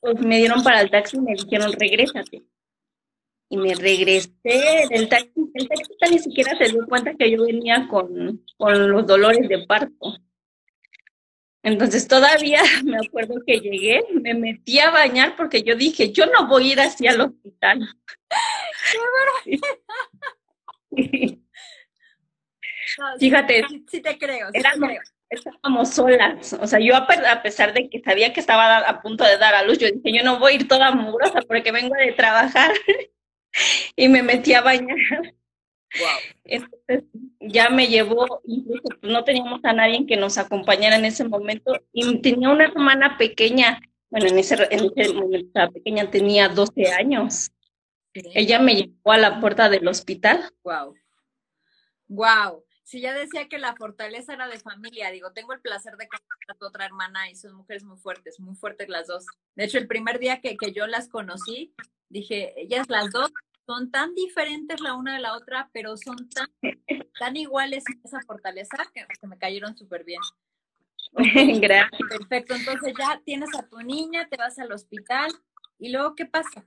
pues 0.00 0.20
me 0.20 0.38
dieron 0.38 0.62
para 0.62 0.80
el 0.80 0.90
taxi 0.90 1.16
y 1.16 1.20
me 1.20 1.34
dijeron, 1.34 1.72
regrésate. 1.72 2.44
Y 3.48 3.56
me 3.56 3.74
regresé 3.74 4.30
del 4.88 5.08
taxi. 5.08 5.32
El 5.54 5.68
taxista 5.68 6.06
ni 6.08 6.18
siquiera 6.18 6.56
se 6.56 6.68
dio 6.68 6.86
cuenta 6.86 7.14
que 7.14 7.30
yo 7.30 7.44
venía 7.44 7.88
con, 7.88 8.44
con 8.56 8.90
los 8.90 9.06
dolores 9.06 9.48
de 9.48 9.66
parto. 9.66 10.16
Entonces 11.62 12.08
todavía 12.08 12.62
me 12.84 12.96
acuerdo 12.96 13.34
que 13.46 13.60
llegué, 13.60 14.02
me 14.22 14.34
metí 14.34 14.78
a 14.78 14.90
bañar 14.90 15.36
porque 15.36 15.62
yo 15.62 15.74
dije, 15.76 16.12
yo 16.12 16.26
no 16.26 16.46
voy 16.46 16.70
a 16.70 16.72
ir 16.72 16.80
hacia 16.80 17.10
el 17.10 17.20
hospital. 17.20 17.80
Fíjate. 23.18 23.64
Sí, 23.88 24.00
te 24.00 24.18
creo, 24.18 24.48
sí 24.52 24.62
te 24.62 24.68
creo 24.78 25.00
estábamos 25.30 25.90
solas. 25.90 26.52
O 26.60 26.66
sea, 26.66 26.80
yo 26.80 26.94
a 26.96 27.42
pesar 27.42 27.72
de 27.72 27.88
que 27.88 28.00
sabía 28.00 28.32
que 28.32 28.40
estaba 28.40 28.78
a 28.78 29.00
punto 29.00 29.24
de 29.24 29.38
dar 29.38 29.54
a 29.54 29.62
luz, 29.62 29.78
yo 29.78 29.86
dije, 29.90 30.18
yo 30.18 30.24
no 30.24 30.38
voy 30.38 30.52
a 30.52 30.54
ir 30.56 30.68
toda 30.68 30.92
mugrosa 30.92 31.40
porque 31.46 31.72
vengo 31.72 31.94
de 31.94 32.12
trabajar. 32.12 32.72
y 33.96 34.08
me 34.08 34.22
metí 34.22 34.52
a 34.52 34.60
bañar. 34.60 34.98
Entonces 36.44 37.04
ya 37.40 37.70
me 37.70 37.88
llevó, 37.88 38.42
incluso 38.44 38.82
pues, 39.00 39.12
no 39.12 39.24
teníamos 39.24 39.60
a 39.64 39.72
nadie 39.72 40.06
que 40.06 40.16
nos 40.16 40.38
acompañara 40.38 40.96
en 40.96 41.04
ese 41.04 41.24
momento 41.24 41.72
y 41.92 42.20
tenía 42.20 42.50
una 42.50 42.64
hermana 42.64 43.16
pequeña, 43.18 43.80
bueno, 44.08 44.28
en 44.28 44.38
ese, 44.38 44.54
en 44.70 44.90
ese 44.94 45.14
momento 45.14 45.50
la 45.54 45.70
pequeña 45.70 46.10
tenía 46.10 46.48
12 46.48 46.92
años. 46.92 47.50
Ella 48.12 48.58
me 48.58 48.74
llevó 48.74 49.12
a 49.12 49.18
la 49.18 49.40
puerta 49.40 49.68
del 49.68 49.86
hospital. 49.86 50.50
Wow. 50.64 50.94
Wow 52.08 52.64
si 52.90 53.00
ya 53.00 53.14
decía 53.14 53.48
que 53.48 53.58
la 53.58 53.76
fortaleza 53.76 54.32
era 54.32 54.48
de 54.48 54.58
familia, 54.58 55.12
digo, 55.12 55.30
tengo 55.30 55.52
el 55.52 55.60
placer 55.60 55.96
de 55.96 56.08
conocer 56.08 56.50
a 56.50 56.54
tu 56.54 56.66
otra 56.66 56.86
hermana 56.86 57.30
y 57.30 57.36
son 57.36 57.54
mujeres 57.54 57.84
muy 57.84 57.96
fuertes, 57.96 58.40
muy 58.40 58.56
fuertes 58.56 58.88
las 58.88 59.06
dos. 59.06 59.26
De 59.54 59.62
hecho, 59.62 59.78
el 59.78 59.86
primer 59.86 60.18
día 60.18 60.40
que, 60.40 60.56
que 60.56 60.72
yo 60.72 60.88
las 60.88 61.08
conocí, 61.08 61.72
dije, 62.08 62.52
ellas 62.60 62.88
las 62.88 63.12
dos 63.12 63.30
son 63.64 63.92
tan 63.92 64.12
diferentes 64.16 64.80
la 64.80 64.94
una 64.94 65.14
de 65.14 65.20
la 65.20 65.36
otra, 65.36 65.70
pero 65.72 65.96
son 65.96 66.28
tan, 66.30 66.48
tan 67.16 67.36
iguales 67.36 67.84
en 67.86 68.00
esa 68.02 68.22
fortaleza 68.22 68.76
que, 68.92 69.06
me 69.24 69.38
cayeron 69.38 69.76
súper 69.76 70.02
bien. 70.02 70.20
Gracias. 71.60 72.00
Perfecto, 72.08 72.56
entonces 72.56 72.92
ya 72.98 73.22
tienes 73.24 73.50
a 73.56 73.68
tu 73.68 73.78
niña, 73.82 74.26
te 74.28 74.36
vas 74.36 74.58
al 74.58 74.72
hospital 74.72 75.30
y 75.78 75.92
luego, 75.92 76.16
¿qué 76.16 76.26
pasa? 76.26 76.66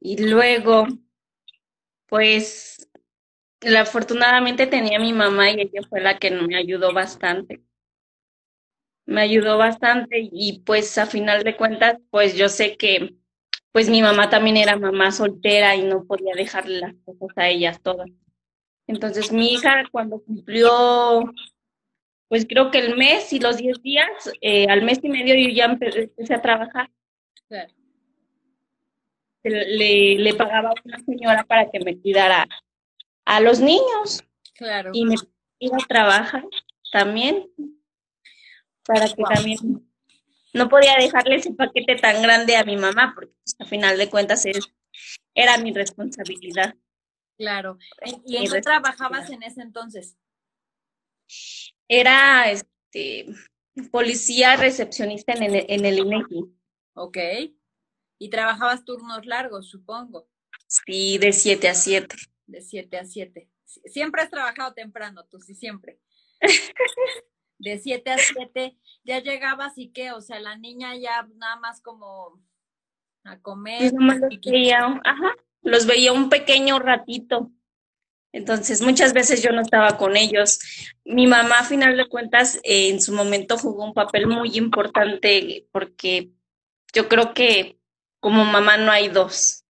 Y 0.00 0.28
luego, 0.28 0.88
pues 2.06 2.88
afortunadamente 3.78 4.66
tenía 4.66 4.98
a 4.98 5.00
mi 5.00 5.12
mamá 5.12 5.50
y 5.50 5.60
ella 5.60 5.82
fue 5.88 6.00
la 6.00 6.18
que 6.18 6.30
me 6.30 6.56
ayudó 6.56 6.92
bastante. 6.92 7.62
Me 9.04 9.20
ayudó 9.20 9.58
bastante 9.58 10.28
y 10.32 10.60
pues 10.60 10.96
a 10.98 11.06
final 11.06 11.42
de 11.42 11.56
cuentas, 11.56 11.98
pues 12.10 12.36
yo 12.36 12.48
sé 12.48 12.76
que 12.76 13.16
pues 13.72 13.88
mi 13.88 14.02
mamá 14.02 14.28
también 14.28 14.56
era 14.56 14.76
mamá 14.76 15.10
soltera 15.12 15.74
y 15.76 15.82
no 15.82 16.04
podía 16.04 16.34
dejarle 16.34 16.80
las 16.80 16.94
cosas 17.04 17.36
a 17.36 17.48
ellas 17.48 17.80
todas. 17.82 18.10
Entonces 18.86 19.32
mi 19.32 19.54
hija 19.54 19.84
cuando 19.90 20.20
cumplió, 20.22 21.32
pues 22.28 22.46
creo 22.46 22.70
que 22.70 22.78
el 22.78 22.96
mes 22.96 23.32
y 23.32 23.40
los 23.40 23.56
diez 23.56 23.80
días, 23.82 24.30
eh, 24.40 24.66
al 24.68 24.82
mes 24.82 25.00
y 25.02 25.08
medio 25.08 25.34
yo 25.34 25.48
ya 25.54 25.64
empecé, 25.66 26.10
a 26.34 26.42
trabajar. 26.42 26.90
Le, 29.42 30.16
le 30.18 30.34
pagaba 30.34 30.70
a 30.70 30.74
una 30.84 30.98
señora 31.00 31.44
para 31.44 31.70
que 31.70 31.80
me 31.80 31.98
cuidara 31.98 32.46
a 33.24 33.40
los 33.40 33.60
niños. 33.60 34.24
Claro. 34.54 34.90
Y 34.92 35.04
me 35.04 35.14
iba 35.58 35.76
a 35.76 35.86
trabajar 35.86 36.44
también 36.92 37.50
para 38.84 39.08
que 39.08 39.22
también 39.22 39.88
no 40.52 40.68
podía 40.68 40.96
dejarle 40.96 41.36
ese 41.36 41.52
paquete 41.54 41.96
tan 41.96 42.22
grande 42.22 42.56
a 42.56 42.64
mi 42.64 42.76
mamá 42.76 43.12
porque 43.14 43.32
pues, 43.42 43.56
a 43.58 43.64
final 43.64 43.96
de 43.96 44.10
cuentas 44.10 44.44
era 45.34 45.58
mi 45.58 45.72
responsabilidad. 45.72 46.74
Claro. 47.38 47.78
¿Y 48.26 48.36
en 48.36 48.50
qué 48.50 48.60
trabajabas 48.60 49.30
en 49.30 49.42
ese 49.42 49.62
entonces? 49.62 50.16
Era 51.88 52.50
este 52.50 53.26
policía 53.90 54.56
recepcionista 54.56 55.32
en 55.32 55.42
el, 55.42 55.66
en 55.68 55.84
el 55.84 55.98
INEGI. 55.98 56.44
Ok. 56.94 57.18
Y 58.18 58.30
trabajabas 58.30 58.84
turnos 58.84 59.24
largos, 59.26 59.70
supongo. 59.70 60.28
Sí, 60.68 61.18
de 61.18 61.32
7 61.32 61.68
a 61.68 61.74
7. 61.74 62.16
De 62.46 62.60
7 62.60 62.98
a 62.98 63.04
7. 63.04 63.48
Siempre 63.64 64.22
has 64.22 64.30
trabajado 64.30 64.74
temprano, 64.74 65.24
tú 65.30 65.40
sí, 65.40 65.54
siempre. 65.54 65.98
de 67.58 67.78
7 67.78 68.10
a 68.10 68.18
7, 68.18 68.76
ya 69.04 69.20
llegabas 69.20 69.78
y 69.78 69.92
qué, 69.92 70.12
o 70.12 70.20
sea, 70.20 70.40
la 70.40 70.56
niña 70.56 70.96
ya 70.96 71.28
nada 71.36 71.56
más 71.56 71.80
como 71.80 72.42
a 73.24 73.40
comer. 73.40 73.92
los 73.92 74.40
veía, 74.44 75.00
ajá, 75.04 75.36
los 75.62 75.86
veía 75.86 76.12
un 76.12 76.28
pequeño 76.28 76.78
ratito. 76.78 77.52
Entonces, 78.32 78.80
muchas 78.80 79.12
veces 79.12 79.42
yo 79.42 79.52
no 79.52 79.60
estaba 79.60 79.98
con 79.98 80.16
ellos. 80.16 80.58
Mi 81.04 81.26
mamá, 81.26 81.60
a 81.60 81.64
final 81.64 81.96
de 81.96 82.08
cuentas, 82.08 82.58
en 82.64 83.00
su 83.00 83.12
momento 83.12 83.58
jugó 83.58 83.84
un 83.84 83.92
papel 83.92 84.26
muy 84.26 84.56
importante 84.56 85.66
porque 85.70 86.30
yo 86.94 87.08
creo 87.08 87.34
que 87.34 87.78
como 88.20 88.44
mamá 88.44 88.78
no 88.78 88.90
hay 88.90 89.08
dos. 89.08 89.61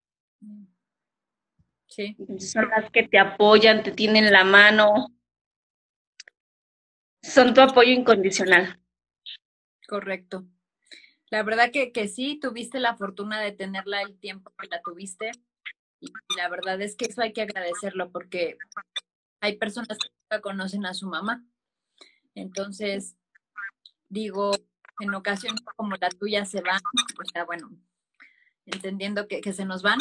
Sí. 1.95 2.17
son 2.39 2.71
las 2.71 2.91
que 2.91 3.03
te 3.03 3.19
apoyan, 3.19 3.83
te 3.83 3.93
tienen 3.93 4.33
la 4.33 4.45
mano, 4.45 5.09
son 7.23 7.53
tu 7.53 7.61
apoyo 7.61 7.91
incondicional. 7.91 8.81
Correcto. 9.87 10.47
La 11.29 11.43
verdad 11.43 11.71
que, 11.71 11.93
que 11.93 12.09
sí, 12.09 12.39
tuviste 12.41 12.81
la 12.81 12.97
fortuna 12.97 13.41
de 13.41 13.53
tenerla 13.53 14.01
el 14.01 14.19
tiempo 14.19 14.53
que 14.59 14.69
la 14.69 14.81
tuviste 14.81 15.33
y 16.01 16.11
la 16.37 16.49
verdad 16.49 16.81
es 16.81 16.97
que 16.97 17.05
eso 17.05 17.21
hay 17.21 17.35
que 17.35 17.43
agradecerlo 17.43 18.11
porque 18.11 18.57
hay 19.41 19.57
personas 19.57 19.99
que 19.99 20.09
nunca 20.09 20.41
conocen 20.41 20.87
a 20.87 20.95
su 20.95 21.07
mamá. 21.07 21.45
Entonces, 22.35 23.17
digo, 24.09 24.53
en 25.01 25.15
ocasiones 25.15 25.61
como 25.77 25.97
la 25.97 26.09
tuya 26.09 26.47
se 26.47 26.63
van, 26.63 26.81
o 27.21 27.25
sea, 27.33 27.45
bueno, 27.45 27.71
entendiendo 28.65 29.29
que, 29.29 29.43
que 29.43 29.53
se 29.53 29.67
nos 29.67 29.83
van, 29.83 29.99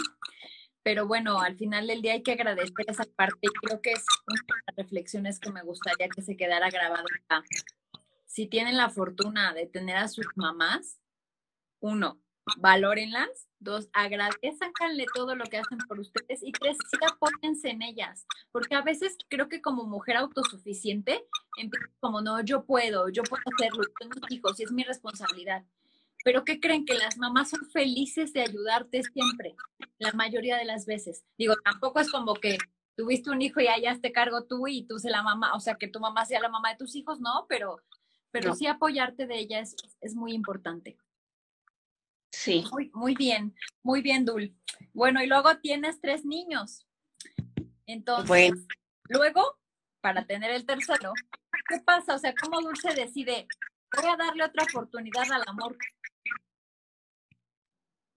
pero 0.84 1.08
bueno, 1.08 1.40
al 1.40 1.56
final 1.58 1.88
del 1.88 2.02
día 2.02 2.14
hay 2.14 2.24
que 2.24 2.34
agradecer 2.34 2.86
esa 2.88 3.04
parte 3.16 3.40
y 3.42 3.68
creo 3.68 3.82
que 3.82 3.92
es 3.92 4.06
una 4.28 4.42
de 4.42 4.62
las 4.68 4.76
reflexiones 4.78 5.40
que 5.40 5.52
me 5.52 5.64
gustaría 5.64 6.10
que 6.10 6.22
se 6.22 6.36
quedara 6.36 6.70
grabado 6.70 7.06
acá. 7.24 7.44
Si 8.26 8.48
tienen 8.48 8.78
la 8.78 8.90
fortuna 8.90 9.54
de 9.54 9.68
tener 9.68 9.98
a 9.98 10.08
sus 10.08 10.26
mamás, 10.36 11.00
uno, 11.80 12.22
valórenlas, 12.58 13.48
dos, 13.60 13.90
agradezcanle 13.94 15.06
todo 15.14 15.36
lo 15.36 15.46
que 15.46 15.58
hacen 15.58 15.78
por 15.88 16.00
ustedes 16.00 16.42
y 16.42 16.52
tres, 16.52 16.78
sí 16.90 16.98
apóyense 17.06 17.70
en 17.70 17.82
ellas, 17.82 18.26
porque 18.52 18.76
a 18.76 18.82
veces 18.82 19.18
creo 19.30 19.50
que 19.50 19.62
como 19.62 19.86
mujer 19.86 20.18
autosuficiente, 20.18 21.26
como 22.00 22.22
no, 22.22 22.42
yo 22.42 22.66
puedo, 22.66 23.10
yo 23.10 23.24
puedo 23.24 23.44
hacerlo, 23.54 23.84
tengo 24.00 24.20
hijos 24.30 24.60
y 24.60 24.64
es 24.64 24.72
mi 24.72 24.84
responsabilidad. 24.84 25.64
Pero 26.24 26.44
¿qué 26.46 26.60
creen? 26.60 26.86
Que 26.86 26.94
las 26.94 27.18
mamás 27.18 27.50
son 27.50 27.66
felices 27.72 28.34
de 28.34 28.42
ayudarte 28.42 29.04
siempre, 29.04 29.56
la 29.98 30.12
mayoría 30.13 30.58
de 30.58 30.66
las 30.66 30.86
veces. 30.86 31.24
Digo, 31.38 31.56
tampoco 31.63 32.00
es 32.00 32.12
como 32.12 32.36
que 32.36 32.58
tuviste 32.96 33.32
un 33.32 33.42
hijo 33.42 33.60
y 33.62 33.68
allá 33.68 33.98
te 34.00 34.12
cargo 34.12 34.46
tú 34.46 34.68
y 34.68 34.84
tú 34.84 35.00
se 35.00 35.10
la 35.10 35.24
mamá, 35.24 35.54
o 35.56 35.60
sea, 35.60 35.75
que 35.75 35.88
tu 35.88 36.00
mamá 36.00 36.25
sea 36.25 36.40
la 36.40 36.50
mamá 36.50 36.70
de 36.70 36.78
tus 36.78 36.96
hijos, 36.96 37.20
no, 37.20 37.46
pero, 37.50 37.82
pero 38.30 38.54
sí 38.54 38.68
apoyarte 38.68 39.25
de 39.25 39.40
ella 39.40 39.60
es, 39.60 39.75
es 40.01 40.16
muy 40.16 40.34
importante. 40.34 40.98
Sí. 42.32 42.63
Muy, 42.72 42.92
muy 42.94 43.16
bien, 43.16 43.56
muy 43.84 44.01
bien, 44.01 44.25
Dul. 44.25 44.56
Bueno, 44.94 45.22
y 45.22 45.28
luego 45.28 45.58
tienes 45.58 46.00
tres 46.00 46.25
niños. 46.25 46.86
Entonces, 47.86 48.54
luego, 49.10 49.60
para 50.00 50.25
tener 50.25 50.51
el 50.51 50.66
tercero, 50.66 51.13
¿qué 51.68 51.80
pasa? 51.82 52.16
O 52.16 52.18
sea, 52.18 52.34
¿cómo 52.36 52.62
Dulce 52.62 52.93
decide, 52.93 53.48
voy 53.95 54.10
a 54.10 54.15
darle 54.15 54.45
otra 54.45 54.63
oportunidad 54.63 55.30
al 55.32 55.43
amor? 55.48 55.78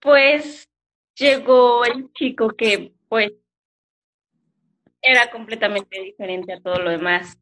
Pues 0.04 0.68
llegó 1.16 1.82
el 1.86 2.12
chico 2.12 2.50
que 2.50 2.92
pues 3.08 3.32
era 5.00 5.30
completamente 5.30 5.98
diferente 6.00 6.52
a 6.52 6.60
todo 6.60 6.78
lo 6.78 6.90
demás. 6.90 7.38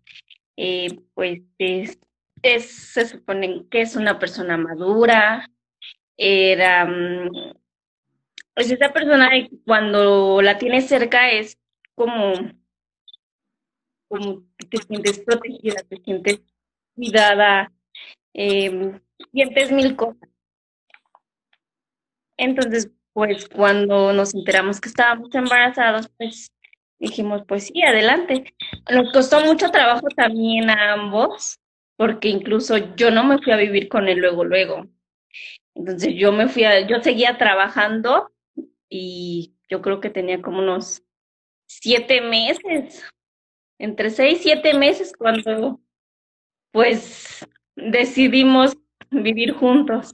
Eh, 0.57 0.88
pues 1.14 1.40
es, 1.59 1.98
se 2.42 3.07
supone 3.07 3.66
que 3.68 3.81
es 3.81 3.96
una 3.96 4.18
persona 4.18 4.57
madura, 4.57 5.51
era 6.16 6.85
mm, 6.85 7.55
pues 8.55 8.70
esa 8.70 8.92
persona 8.92 9.31
cuando 9.66 10.40
la 10.40 10.57
tienes 10.59 10.87
cerca 10.87 11.31
es 11.33 11.59
como, 11.96 12.33
como 14.09 14.44
te 14.70 14.79
sientes 14.79 15.18
protegida, 15.20 15.83
te 15.88 15.96
sientes 15.96 16.42
cuidada, 16.94 17.72
eh, 18.35 19.01
sientes 19.33 19.72
mil 19.72 19.96
cosas. 19.96 20.32
Entonces, 22.43 22.91
pues 23.13 23.49
cuando 23.49 24.13
nos 24.13 24.35
enteramos 24.35 24.81
que 24.81 24.89
estábamos 24.89 25.33
embarazados, 25.33 26.09
pues 26.19 26.51
dijimos, 26.99 27.43
pues 27.47 27.67
sí, 27.67 27.83
adelante. 27.83 28.53
Nos 28.91 29.13
costó 29.13 29.45
mucho 29.45 29.71
trabajo 29.71 30.09
también 30.17 30.69
a 30.69 30.95
ambos, 30.95 31.61
porque 31.97 32.29
incluso 32.29 32.97
yo 32.97 33.13
no 33.13 33.23
me 33.23 33.39
fui 33.39 33.53
a 33.53 33.57
vivir 33.57 33.89
con 33.89 34.09
él 34.09 34.19
luego, 34.19 34.45
luego. 34.45 34.89
Entonces 35.77 36.15
yo 36.17 36.33
me 36.33 36.49
fui 36.49 36.65
a, 36.65 36.85
yo 36.87 37.01
seguía 37.01 37.39
trabajando 37.39 38.33
y 38.89 39.55
yo 39.69 39.81
creo 39.81 40.01
que 40.01 40.11
tenía 40.11 40.43
como 40.43 40.59
unos 40.59 41.05
siete 41.69 42.21
meses, 42.23 43.05
entre 43.79 44.11
seis, 44.11 44.41
siete 44.43 44.75
meses 44.75 45.13
cuando 45.17 45.81
pues 46.73 47.47
decidimos 47.77 48.77
vivir 49.11 49.53
juntos. 49.53 50.13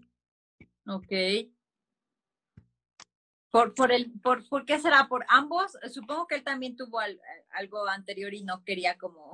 Ok. 0.87 1.13
Por, 3.51 3.75
por, 3.75 3.93
el, 3.93 4.13
por, 4.21 4.47
¿Por 4.49 4.65
qué 4.65 4.79
será? 4.79 5.09
¿Por 5.09 5.25
ambos? 5.29 5.73
Supongo 5.93 6.27
que 6.27 6.37
él 6.37 6.45
también 6.45 6.77
tuvo 6.77 7.01
algo 7.51 7.89
anterior 7.89 8.35
y 8.35 8.45
no 8.45 8.63
quería 8.63 8.99
como, 8.99 9.33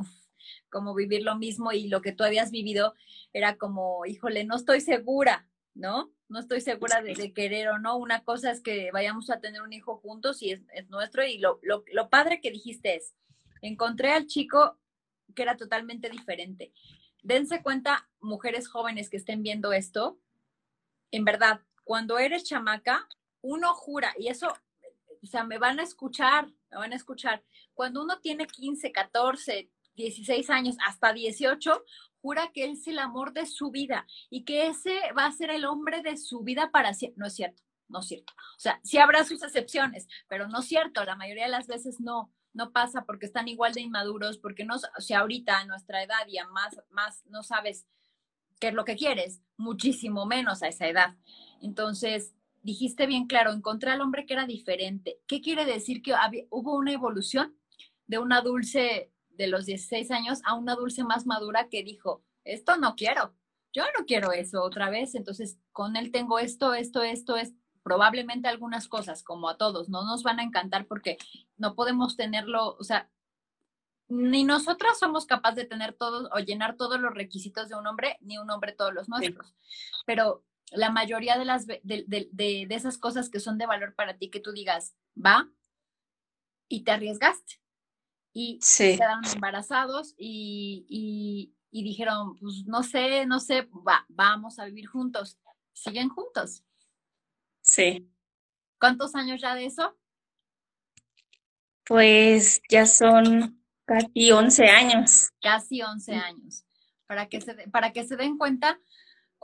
como 0.71 0.95
vivir 0.95 1.23
lo 1.23 1.37
mismo 1.37 1.73
y 1.73 1.89
lo 1.89 2.01
que 2.01 2.13
tú 2.13 2.25
habías 2.25 2.51
vivido 2.51 2.95
era 3.33 3.57
como, 3.57 4.07
híjole, 4.07 4.45
no 4.45 4.57
estoy 4.57 4.81
segura, 4.81 5.49
¿no? 5.75 6.13
No 6.29 6.39
estoy 6.39 6.61
segura 6.61 7.03
de, 7.03 7.33
querer 7.33 7.69
o 7.69 7.79
no. 7.79 7.97
Una 7.97 8.23
cosa 8.23 8.51
es 8.51 8.61
que 8.61 8.91
vayamos 8.93 9.31
a 9.31 9.41
tener 9.41 9.63
un 9.63 9.73
hijo 9.73 9.97
juntos 9.97 10.43
y 10.43 10.53
es, 10.53 10.63
es 10.73 10.89
nuestro 10.89 11.25
y 11.25 11.39
lo, 11.39 11.59
lo, 11.63 11.85
lo 11.93 12.09
padre 12.09 12.41
que 12.41 12.51
dijiste 12.51 12.97
es, 12.97 13.15
encontré 13.63 14.13
al 14.13 14.27
chico 14.27 14.79
que 15.35 15.43
era 15.43 15.57
totalmente 15.57 16.09
diferente. 16.09 16.73
Dense 17.23 17.63
cuenta, 17.63 18.09
mujeres 18.21 18.69
jóvenes 18.69 19.11
que 19.11 19.17
estén 19.17 19.43
viendo 19.43 19.73
esto, 19.73 20.21
en 21.11 21.25
verdad, 21.25 21.61
cuando 21.85 22.19
eres 22.19 22.45
chamaca, 22.45 23.09
uno 23.45 23.75
jura, 23.75 24.15
y 24.19 24.29
eso, 24.29 24.49
o 25.23 25.27
sea, 25.27 25.45
me 25.45 25.59
van 25.59 25.79
a 25.79 25.83
escuchar, 25.83 26.47
me 26.71 26.79
van 26.79 26.93
a 26.93 26.97
escuchar, 26.97 27.45
cuando 27.75 28.03
uno 28.03 28.19
tiene 28.21 28.47
15, 28.47 28.91
14, 28.91 29.71
16 29.95 30.51
años, 30.51 30.77
hasta 30.87 31.13
18, 31.13 31.85
jura 32.23 32.51
que 32.55 32.65
él 32.65 32.71
es 32.73 32.87
el 32.87 32.99
amor 32.99 33.35
de 33.35 33.45
su 33.45 33.71
vida 33.71 34.07
y 34.31 34.45
que 34.45 34.69
ese 34.69 34.99
va 35.17 35.27
a 35.27 35.33
ser 35.33 35.51
el 35.51 35.67
hombre 35.67 36.01
de 36.01 36.17
su 36.17 36.41
vida 36.41 36.71
para 36.71 36.95
siempre. 36.95 37.19
No 37.19 37.27
es 37.27 37.35
cierto, 37.35 37.63
no 37.89 38.01
es 38.01 38.07
cierto. 38.07 38.33
O 38.57 38.61
sea, 38.61 38.81
sí 38.83 38.97
habrá 38.97 39.25
sus 39.25 39.43
excepciones, 39.43 40.09
pero 40.27 40.49
no 40.49 40.61
es 40.61 40.67
cierto, 40.67 41.05
la 41.05 41.17
mayoría 41.17 41.45
de 41.45 41.51
las 41.51 41.67
veces 41.67 42.01
no, 42.01 42.33
no 42.55 42.73
pasa 42.73 43.05
porque 43.05 43.27
están 43.27 43.47
igual 43.49 43.75
de 43.75 43.83
inmaduros, 43.83 44.39
porque 44.39 44.65
no, 44.65 44.77
o 44.77 45.01
sea, 45.03 45.21
ahorita 45.21 45.59
a 45.59 45.67
nuestra 45.67 46.03
edad 46.03 46.27
y 46.27 46.39
a 46.39 46.47
más, 46.47 46.81
más 46.89 47.27
no 47.27 47.43
sabes 47.43 47.87
qué 48.59 48.69
es 48.69 48.75
lo 48.75 48.87
que 48.87 48.97
quieres, 48.97 49.43
muchísimo 49.59 50.25
menos 50.25 50.63
a 50.63 50.69
esa 50.69 50.87
edad. 50.87 51.17
Entonces, 51.61 52.35
dijiste 52.65 53.07
bien 53.07 53.27
claro, 53.27 53.53
encontré 53.53 53.91
al 53.91 54.01
hombre 54.01 54.27
que 54.27 54.33
era 54.33 54.47
diferente. 54.47 55.21
¿Qué 55.29 55.41
quiere 55.41 55.65
decir 55.65 56.03
que 56.03 56.15
hubo 56.51 56.75
una 56.75 56.93
evolución 56.93 57.57
de 58.07 58.19
una 58.19 58.41
dulce 58.41 59.13
de 59.29 59.47
los 59.47 59.67
16 59.67 60.11
años 60.11 60.41
a 60.45 60.55
una 60.55 60.75
dulce 60.75 61.05
más 61.05 61.27
madura 61.27 61.69
que 61.69 61.85
dijo, 61.85 62.25
esto 62.45 62.77
no 62.77 62.95
quiero, 62.97 63.35
yo 63.73 63.85
no 63.99 64.07
quiero 64.07 64.33
eso 64.33 64.63
otra 64.63 64.89
vez, 64.89 65.15
entonces 65.15 65.59
con 65.73 65.97
él 65.97 66.11
tengo 66.11 66.39
esto, 66.39 66.75
esto, 66.75 67.03
esto, 67.03 67.37
es 67.37 67.55
probablemente 67.83 68.49
algunas 68.49 68.89
cosas, 68.89 69.23
como 69.23 69.49
a 69.49 69.59
todos, 69.59 69.89
no 69.91 70.05
nos 70.05 70.23
van 70.23 70.41
a 70.41 70.45
encantar 70.45 70.87
porque 70.87 71.19
no 71.59 71.75
podemos 71.75 72.17
tenerlo, 72.17 72.77
o 72.79 72.85
sea, 72.85 73.11
ni 74.09 74.45
nosotras 74.45 74.99
somos 74.99 75.27
capaces 75.27 75.57
de 75.57 75.65
tener 75.65 75.93
todos 75.95 76.31
o 76.33 76.39
llenar 76.39 76.77
todos 76.77 77.01
los 77.01 77.13
requisitos 77.13 77.69
de 77.69 77.75
un 77.75 77.87
hombre, 77.87 78.17
ni 78.21 78.39
un 78.39 78.51
hombre 78.51 78.73
todos 78.73 78.95
los 78.95 79.09
nuestros. 79.09 79.55
Pero 80.07 80.45
la 80.75 80.91
mayoría 80.91 81.39
de, 81.39 81.45
las, 81.45 81.67
de, 81.67 81.83
de, 81.83 82.67
esas 82.71 82.99
cosas 82.99 83.31
que 83.31 83.41
son 83.41 83.59
de 83.59 83.67
valor 83.67 83.95
para 83.95 84.17
ti, 84.17 84.31
que 84.31 84.41
tú 84.41 84.53
digas, 84.53 84.95
va, 85.15 85.49
y 86.69 86.85
te 86.85 86.91
arriesgaste. 86.91 87.61
Y 88.33 88.59
quedaron 88.77 89.25
embarazados 89.33 90.15
y, 90.19 90.85
y, 90.89 91.55
y, 91.71 91.85
dijeron, 91.85 92.37
pues 92.37 92.65
no 92.67 92.83
sé, 92.83 93.27
no 93.27 93.39
sé, 93.39 93.69
va, 93.87 94.05
vamos 94.09 94.59
a 94.59 94.65
vivir 94.65 94.87
juntos. 94.87 95.39
¿Siguen 95.73 96.09
juntos? 96.09 96.65
Sí. 97.61 98.11
¿Cuántos 98.81 99.15
años 99.15 99.41
ya 99.41 99.55
de 99.55 99.67
eso? 99.67 99.97
Pues 101.85 102.61
ya 102.69 102.87
son 102.87 103.63
casi 103.85 104.33
11 104.33 104.67
años. 104.67 105.31
Casi 105.41 105.83
11 105.83 106.15
años. 106.15 106.65
Para 107.07 107.29
que 107.29 107.41
se, 107.41 107.55
para 107.69 107.93
que 107.93 108.05
se 108.05 108.17
den 108.17 108.37
cuenta, 108.37 108.81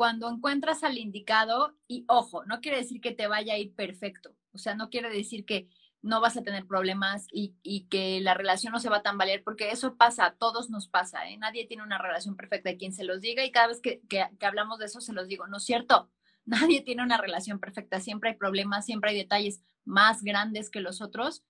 cuando 0.01 0.31
encuentras 0.31 0.83
al 0.83 0.97
indicado, 0.97 1.77
y 1.87 2.07
ojo, 2.09 2.43
no 2.47 2.63
quiere 2.63 2.79
decir 2.79 3.03
que 3.03 3.13
te 3.13 3.27
vaya 3.27 3.53
a 3.53 3.59
ir 3.59 3.75
perfecto, 3.75 4.35
o 4.51 4.57
sea, 4.57 4.75
no 4.75 4.89
quiere 4.89 5.11
decir 5.11 5.45
que 5.45 5.69
no 6.01 6.23
vas 6.23 6.39
a 6.39 6.43
tener 6.43 6.67
problemas 6.67 7.27
y, 7.31 7.87
que 7.91 8.19
la 8.23 8.33
relación 8.33 8.73
no 8.73 8.79
se 8.79 8.89
va 8.89 8.97
a 8.97 9.03
tambalear, 9.03 9.43
porque 9.45 9.71
eso 9.71 9.99
pasa, 9.99 10.25
a 10.25 10.37
todos 10.37 10.71
nos 10.71 10.89
pasa, 10.89 11.29
¿eh? 11.29 11.37
nadie 11.37 11.67
tiene 11.67 11.83
una 11.83 11.99
relación 11.99 12.35
perfecta, 12.35 12.79
quien 12.79 12.95
se 12.95 13.05
los 13.05 13.21
diga 13.21 13.45
y 13.45 13.53
cada 13.53 13.67
vez 13.67 13.83
que, 13.83 14.01
que, 14.09 14.25
hablamos 14.41 14.79
de 14.79 14.87
eso 14.87 15.03
se 15.03 15.13
los 15.13 15.29
digo, 15.29 15.47
no 15.49 15.59
es 15.59 15.65
cierto, 15.65 16.11
nadie 16.47 16.81
tiene 16.81 17.03
una 17.03 17.19
relación 17.19 17.61
perfecta, 17.61 18.01
siempre 18.01 18.31
hay 18.31 18.37
problemas, 18.37 18.87
siempre 18.87 19.11
hay 19.11 19.19
detalles 19.19 19.61
más 19.85 20.23
grandes 20.23 20.71
que 20.71 20.81
los 20.81 21.03
otros, 21.03 21.45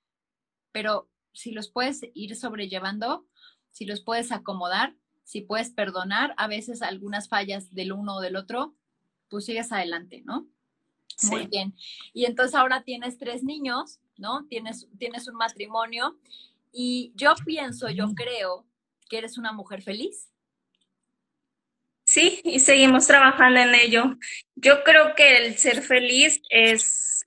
pero 0.72 1.08
si 1.32 1.52
los 1.52 1.70
puedes 1.70 2.00
ir 2.14 2.34
sobrellevando, 2.34 3.28
si 3.70 3.84
los 3.84 4.02
puedes 4.02 4.32
acomodar, 4.32 4.96
si 5.30 5.42
puedes 5.42 5.70
perdonar 5.70 6.34
a 6.38 6.48
veces 6.48 6.82
algunas 6.82 7.28
fallas 7.28 7.72
del 7.72 7.92
uno 7.92 8.16
o 8.16 8.20
del 8.20 8.34
otro, 8.34 8.74
pues 9.28 9.44
sigues 9.44 9.70
adelante, 9.70 10.22
¿no? 10.24 10.48
Muy 11.30 11.46
bien. 11.46 11.72
Y 12.12 12.24
entonces 12.24 12.56
ahora 12.56 12.82
tienes 12.82 13.16
tres 13.16 13.44
niños, 13.44 14.00
¿no? 14.16 14.44
Tienes, 14.48 14.88
tienes 14.98 15.28
un 15.28 15.36
matrimonio 15.36 16.18
y 16.72 17.12
yo 17.14 17.34
pienso, 17.46 17.88
yo 17.90 18.08
creo 18.16 18.66
que 19.08 19.18
eres 19.18 19.38
una 19.38 19.52
mujer 19.52 19.82
feliz. 19.82 20.32
Sí, 22.02 22.40
y 22.42 22.58
seguimos 22.58 23.06
trabajando 23.06 23.60
en 23.60 23.76
ello. 23.76 24.16
Yo 24.56 24.82
creo 24.82 25.14
que 25.14 25.36
el 25.36 25.58
ser 25.58 25.82
feliz 25.82 26.42
es 26.48 27.24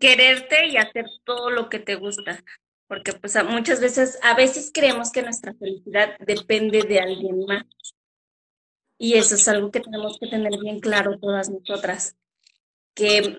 quererte 0.00 0.66
y 0.66 0.78
hacer 0.78 1.06
todo 1.22 1.50
lo 1.50 1.68
que 1.68 1.78
te 1.78 1.94
gusta, 1.94 2.42
porque 2.88 3.12
pues 3.12 3.36
muchas 3.44 3.80
veces, 3.80 4.18
a 4.22 4.34
veces 4.34 4.70
creemos 4.72 5.12
que 5.12 5.22
nuestra 5.22 5.54
felicidad 5.54 6.18
depende 6.26 6.82
de 6.82 6.98
alguien 6.98 7.44
más. 7.46 7.64
Y 8.98 9.14
eso 9.14 9.36
es 9.36 9.46
algo 9.46 9.70
que 9.70 9.80
tenemos 9.80 10.18
que 10.18 10.26
tener 10.26 10.58
bien 10.58 10.80
claro 10.80 11.18
todas 11.18 11.48
nosotras 11.50 12.16
que, 12.98 13.38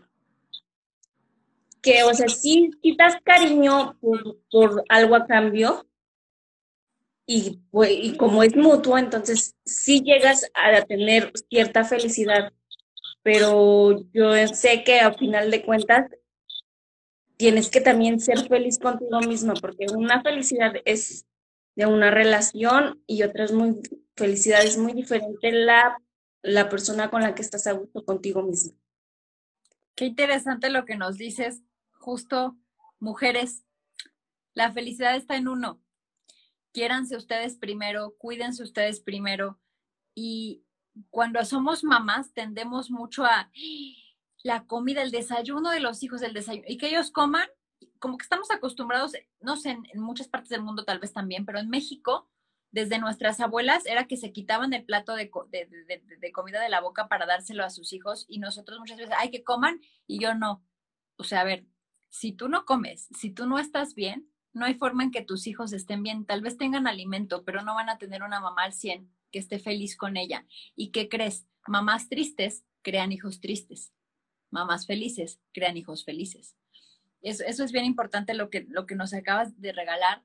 que 1.81 2.03
o 2.03 2.13
sea, 2.13 2.29
sí, 2.29 2.71
quitas 2.81 3.17
cariño 3.23 3.99
por, 4.49 4.85
algo 4.87 5.15
a 5.15 5.27
cambio, 5.27 5.85
y, 7.25 7.59
pues, 7.69 7.91
y, 7.91 8.15
como 8.15 8.41
es 8.41 8.55
mutuo, 8.55 8.97
entonces 8.97 9.55
sí 9.65 10.01
llegas 10.01 10.49
a 10.55 10.81
tener 10.85 11.31
cierta 11.49 11.83
felicidad, 11.83 12.53
pero 13.21 14.01
yo 14.13 14.47
sé 14.47 14.83
que 14.83 15.01
a 15.01 15.13
final 15.13 15.51
de 15.51 15.63
cuentas 15.63 16.09
tienes 17.39 17.69
que 17.69 17.79
también 17.79 18.19
ser 18.19 18.49
feliz 18.49 18.79
contigo 18.79 19.21
mismo, 19.21 19.53
porque 19.61 19.85
una 19.95 20.21
felicidad 20.21 20.73
es 20.83 21.25
de 21.73 21.85
una 21.85 22.11
relación 22.11 23.01
y 23.07 23.23
otra 23.23 23.45
es 23.45 23.53
muy, 23.53 23.79
felicidad 24.17 24.61
es 24.61 24.77
muy 24.77 24.91
diferente 24.91 25.53
la, 25.53 25.97
la 26.41 26.67
persona 26.67 27.09
con 27.09 27.21
la 27.21 27.35
que 27.35 27.41
estás 27.41 27.65
a 27.65 27.71
gusto 27.71 28.03
contigo 28.03 28.43
mismo. 28.43 28.73
Qué 29.95 30.03
interesante 30.03 30.69
lo 30.69 30.83
que 30.83 30.97
nos 30.97 31.17
dices, 31.17 31.63
justo 31.93 32.57
mujeres. 32.99 33.63
La 34.53 34.73
felicidad 34.73 35.15
está 35.15 35.37
en 35.37 35.47
uno. 35.47 35.81
Quiéranse 36.73 37.15
ustedes 37.15 37.55
primero, 37.55 38.15
cuídense 38.17 38.63
ustedes 38.63 38.99
primero. 38.99 39.57
Y 40.13 40.65
cuando 41.09 41.45
somos 41.45 41.85
mamás 41.85 42.33
tendemos 42.33 42.91
mucho 42.91 43.23
a 43.23 43.49
la 44.43 44.65
comida, 44.65 45.01
el 45.01 45.11
desayuno 45.11 45.71
de 45.71 45.79
los 45.79 46.03
hijos, 46.03 46.21
el 46.21 46.33
desayuno, 46.33 46.65
y 46.67 46.77
que 46.77 46.87
ellos 46.87 47.11
coman, 47.11 47.47
como 47.99 48.17
que 48.17 48.23
estamos 48.23 48.51
acostumbrados, 48.51 49.13
no 49.41 49.57
sé, 49.57 49.71
en 49.71 50.01
muchas 50.01 50.27
partes 50.27 50.49
del 50.49 50.63
mundo 50.63 50.85
tal 50.85 50.99
vez 50.99 51.13
también, 51.13 51.45
pero 51.45 51.59
en 51.59 51.69
México 51.69 52.29
desde 52.71 52.99
nuestras 52.99 53.39
abuelas 53.39 53.85
era 53.85 54.05
que 54.07 54.17
se 54.17 54.31
quitaban 54.31 54.73
el 54.73 54.85
plato 54.85 55.15
de, 55.15 55.29
comida 55.29 56.61
de 56.61 56.69
la 56.69 56.81
boca 56.81 57.07
para 57.07 57.25
dárselo 57.25 57.65
a 57.65 57.69
sus 57.69 57.93
hijos 57.93 58.25
y 58.27 58.39
nosotros 58.39 58.79
muchas 58.79 58.97
veces, 58.97 59.15
ay, 59.17 59.31
que 59.31 59.43
coman 59.43 59.81
y 60.07 60.19
yo 60.19 60.35
no. 60.35 60.63
O 61.17 61.23
sea, 61.23 61.41
a 61.41 61.45
ver, 61.45 61.65
si 62.09 62.31
tú 62.31 62.47
no 62.47 62.65
comes, 62.65 63.07
si 63.17 63.31
tú 63.31 63.47
no 63.47 63.59
estás 63.59 63.95
bien, 63.95 64.29
no 64.53 64.65
hay 64.65 64.75
forma 64.75 65.03
en 65.03 65.11
que 65.11 65.23
tus 65.23 65.47
hijos 65.47 65.73
estén 65.73 66.03
bien. 66.03 66.25
Tal 66.25 66.41
vez 66.41 66.57
tengan 66.57 66.87
alimento, 66.87 67.43
pero 67.43 67.61
no 67.63 67.75
van 67.75 67.89
a 67.89 67.97
tener 67.97 68.23
una 68.23 68.39
mamá 68.39 68.63
al 68.63 68.73
100 68.73 69.11
que 69.31 69.39
esté 69.39 69.59
feliz 69.59 69.95
con 69.95 70.17
ella. 70.17 70.45
¿Y 70.75 70.91
qué 70.91 71.07
crees? 71.07 71.47
Mamás 71.67 72.09
tristes 72.09 72.65
crean 72.81 73.11
hijos 73.11 73.41
tristes. 73.41 73.93
Mamás 74.51 74.85
felices 74.85 75.39
crean 75.53 75.77
hijos 75.77 76.03
felices. 76.03 76.55
Eso, 77.21 77.43
eso 77.45 77.63
es 77.63 77.71
bien 77.71 77.85
importante 77.85 78.33
lo 78.33 78.49
que, 78.49 78.65
lo 78.69 78.85
que 78.85 78.95
nos 78.95 79.13
acabas 79.13 79.59
de 79.59 79.73
regalar 79.73 80.23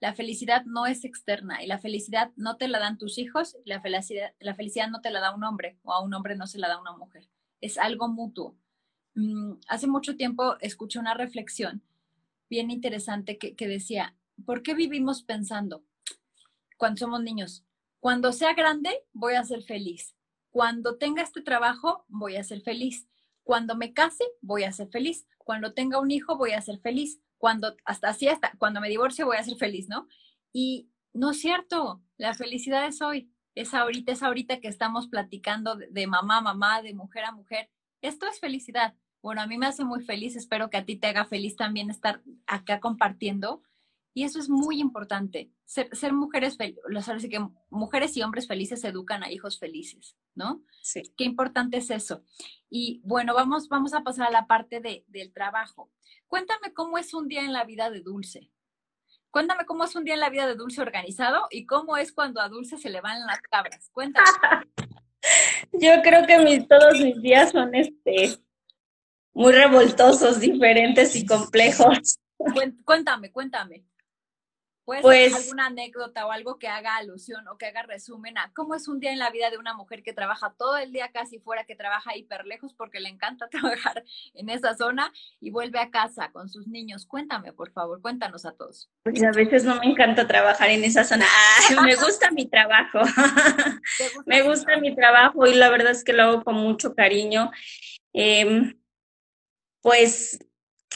la 0.00 0.14
felicidad 0.14 0.64
no 0.66 0.86
es 0.86 1.04
externa 1.04 1.62
y 1.62 1.66
la 1.66 1.78
felicidad 1.78 2.30
no 2.36 2.56
te 2.56 2.68
la 2.68 2.78
dan 2.78 2.98
tus 2.98 3.18
hijos, 3.18 3.56
la 3.64 3.80
felicidad, 3.80 4.34
la 4.40 4.54
felicidad 4.54 4.88
no 4.90 5.00
te 5.00 5.10
la 5.10 5.20
da 5.20 5.34
un 5.34 5.44
hombre 5.44 5.78
o 5.82 5.92
a 5.92 6.02
un 6.02 6.12
hombre 6.12 6.36
no 6.36 6.46
se 6.46 6.58
la 6.58 6.68
da 6.68 6.80
una 6.80 6.92
mujer. 6.92 7.28
Es 7.60 7.78
algo 7.78 8.08
mutuo. 8.08 8.56
Mm, 9.14 9.54
hace 9.68 9.86
mucho 9.86 10.16
tiempo 10.16 10.58
escuché 10.60 10.98
una 10.98 11.14
reflexión 11.14 11.82
bien 12.50 12.70
interesante 12.70 13.38
que, 13.38 13.56
que 13.56 13.66
decía, 13.66 14.14
¿por 14.44 14.62
qué 14.62 14.74
vivimos 14.74 15.22
pensando 15.22 15.82
cuando 16.76 16.98
somos 16.98 17.22
niños? 17.22 17.64
Cuando 17.98 18.32
sea 18.32 18.52
grande 18.52 19.02
voy 19.14 19.34
a 19.34 19.44
ser 19.44 19.62
feliz. 19.62 20.14
Cuando 20.50 20.96
tenga 20.96 21.22
este 21.22 21.40
trabajo 21.40 22.04
voy 22.08 22.36
a 22.36 22.44
ser 22.44 22.60
feliz. 22.60 23.08
Cuando 23.46 23.76
me 23.76 23.92
case 23.92 24.24
voy 24.40 24.64
a 24.64 24.72
ser 24.72 24.88
feliz. 24.88 25.24
Cuando 25.38 25.72
tenga 25.72 26.00
un 26.00 26.10
hijo 26.10 26.36
voy 26.36 26.50
a 26.50 26.60
ser 26.60 26.80
feliz 26.80 27.20
cuando, 27.38 27.76
hasta 27.84 28.08
así, 28.08 28.26
hasta 28.26 28.50
cuando 28.58 28.80
me 28.80 28.88
divorcio 28.88 29.24
voy 29.24 29.36
a 29.36 29.44
ser 29.44 29.56
feliz, 29.56 29.88
¿no? 29.88 30.08
Y 30.52 30.90
no 31.12 31.30
es 31.30 31.40
cierto, 31.40 32.02
la 32.16 32.34
felicidad 32.34 32.84
es 32.88 33.00
hoy, 33.00 33.30
es 33.54 33.72
ahorita, 33.72 34.10
es 34.10 34.24
ahorita 34.24 34.58
que 34.58 34.66
estamos 34.66 35.06
platicando 35.06 35.76
de, 35.76 36.06
mamá 36.08 36.38
a 36.38 36.40
mamá, 36.40 36.82
de 36.82 36.92
mujer 36.92 37.22
a 37.22 37.30
mujer. 37.30 37.70
Esto 38.00 38.26
es 38.26 38.40
felicidad. 38.40 38.96
Bueno, 39.22 39.42
a 39.42 39.46
mí 39.46 39.58
me 39.58 39.66
hace 39.66 39.84
muy 39.84 40.02
feliz, 40.02 40.34
espero 40.34 40.68
que 40.68 40.78
a 40.78 40.84
ti 40.84 40.96
te 40.96 41.06
haga 41.06 41.24
feliz 41.24 41.54
también 41.54 41.88
estar 41.88 42.22
acá 42.48 42.80
compartiendo. 42.80 43.62
Y 44.16 44.24
eso 44.24 44.38
es 44.38 44.48
muy 44.48 44.80
importante. 44.80 45.50
Ser, 45.66 45.94
ser 45.94 46.14
mujeres, 46.14 46.56
felices, 46.56 47.28
que 47.28 47.38
mujeres 47.68 48.16
y 48.16 48.22
hombres 48.22 48.48
felices 48.48 48.82
educan 48.82 49.22
a 49.22 49.30
hijos 49.30 49.58
felices, 49.58 50.16
¿no? 50.34 50.62
Sí. 50.80 51.02
Qué 51.18 51.24
importante 51.24 51.76
es 51.76 51.90
eso. 51.90 52.24
Y 52.70 53.02
bueno, 53.04 53.34
vamos, 53.34 53.68
vamos 53.68 53.92
a 53.92 54.00
pasar 54.00 54.28
a 54.28 54.30
la 54.30 54.46
parte 54.46 54.80
de, 54.80 55.04
del 55.08 55.34
trabajo. 55.34 55.90
Cuéntame 56.28 56.72
cómo 56.72 56.96
es 56.96 57.12
un 57.12 57.28
día 57.28 57.42
en 57.42 57.52
la 57.52 57.64
vida 57.64 57.90
de 57.90 58.00
Dulce. 58.00 58.50
Cuéntame 59.30 59.66
cómo 59.66 59.84
es 59.84 59.94
un 59.94 60.04
día 60.04 60.14
en 60.14 60.20
la 60.20 60.30
vida 60.30 60.46
de 60.46 60.54
Dulce 60.54 60.80
organizado 60.80 61.46
y 61.50 61.66
cómo 61.66 61.98
es 61.98 62.10
cuando 62.10 62.40
a 62.40 62.48
Dulce 62.48 62.78
se 62.78 62.88
le 62.88 63.02
van 63.02 63.26
las 63.26 63.42
cabras. 63.42 63.90
Cuéntame. 63.92 64.26
Yo 65.72 65.90
creo 66.02 66.26
que 66.26 66.66
todos 66.66 66.98
mis 67.00 67.20
días 67.20 67.50
son 67.50 67.74
este 67.74 68.38
muy 69.34 69.52
revoltosos, 69.52 70.40
diferentes 70.40 71.14
y 71.16 71.26
complejos. 71.26 72.18
Cuéntame, 72.82 73.30
cuéntame. 73.30 73.84
¿Puedes 74.86 75.02
pues, 75.02 75.34
alguna 75.34 75.66
anécdota 75.66 76.28
o 76.28 76.30
algo 76.30 76.60
que 76.60 76.68
haga 76.68 76.96
alusión 76.96 77.48
o 77.48 77.58
que 77.58 77.66
haga 77.66 77.82
resumen 77.82 78.38
a 78.38 78.52
cómo 78.54 78.76
es 78.76 78.86
un 78.86 79.00
día 79.00 79.10
en 79.10 79.18
la 79.18 79.30
vida 79.30 79.50
de 79.50 79.58
una 79.58 79.74
mujer 79.74 80.04
que 80.04 80.12
trabaja 80.12 80.54
todo 80.56 80.76
el 80.76 80.92
día 80.92 81.10
casi 81.10 81.40
fuera, 81.40 81.64
que 81.64 81.74
trabaja 81.74 82.16
hiper 82.16 82.46
lejos 82.46 82.72
porque 82.72 83.00
le 83.00 83.08
encanta 83.08 83.48
trabajar 83.50 84.04
en 84.34 84.48
esa 84.48 84.76
zona 84.76 85.12
y 85.40 85.50
vuelve 85.50 85.80
a 85.80 85.90
casa 85.90 86.30
con 86.30 86.48
sus 86.48 86.68
niños? 86.68 87.04
Cuéntame, 87.04 87.52
por 87.52 87.72
favor, 87.72 88.00
cuéntanos 88.00 88.46
a 88.46 88.52
todos. 88.52 88.88
Pues 89.02 89.20
a 89.24 89.32
veces 89.32 89.64
no 89.64 89.74
me 89.74 89.86
encanta 89.86 90.28
trabajar 90.28 90.70
en 90.70 90.84
esa 90.84 91.02
zona. 91.02 91.26
me 91.84 91.96
gusta 91.96 92.30
mi 92.30 92.46
trabajo. 92.46 93.00
me 94.26 94.42
gusta 94.42 94.76
mi 94.76 94.94
trabajo 94.94 95.48
y 95.48 95.54
la 95.54 95.68
verdad 95.68 95.90
es 95.90 96.04
que 96.04 96.12
lo 96.12 96.22
hago 96.22 96.44
con 96.44 96.54
mucho 96.54 96.94
cariño. 96.94 97.50
Em, 98.12 98.78
pues 99.82 100.38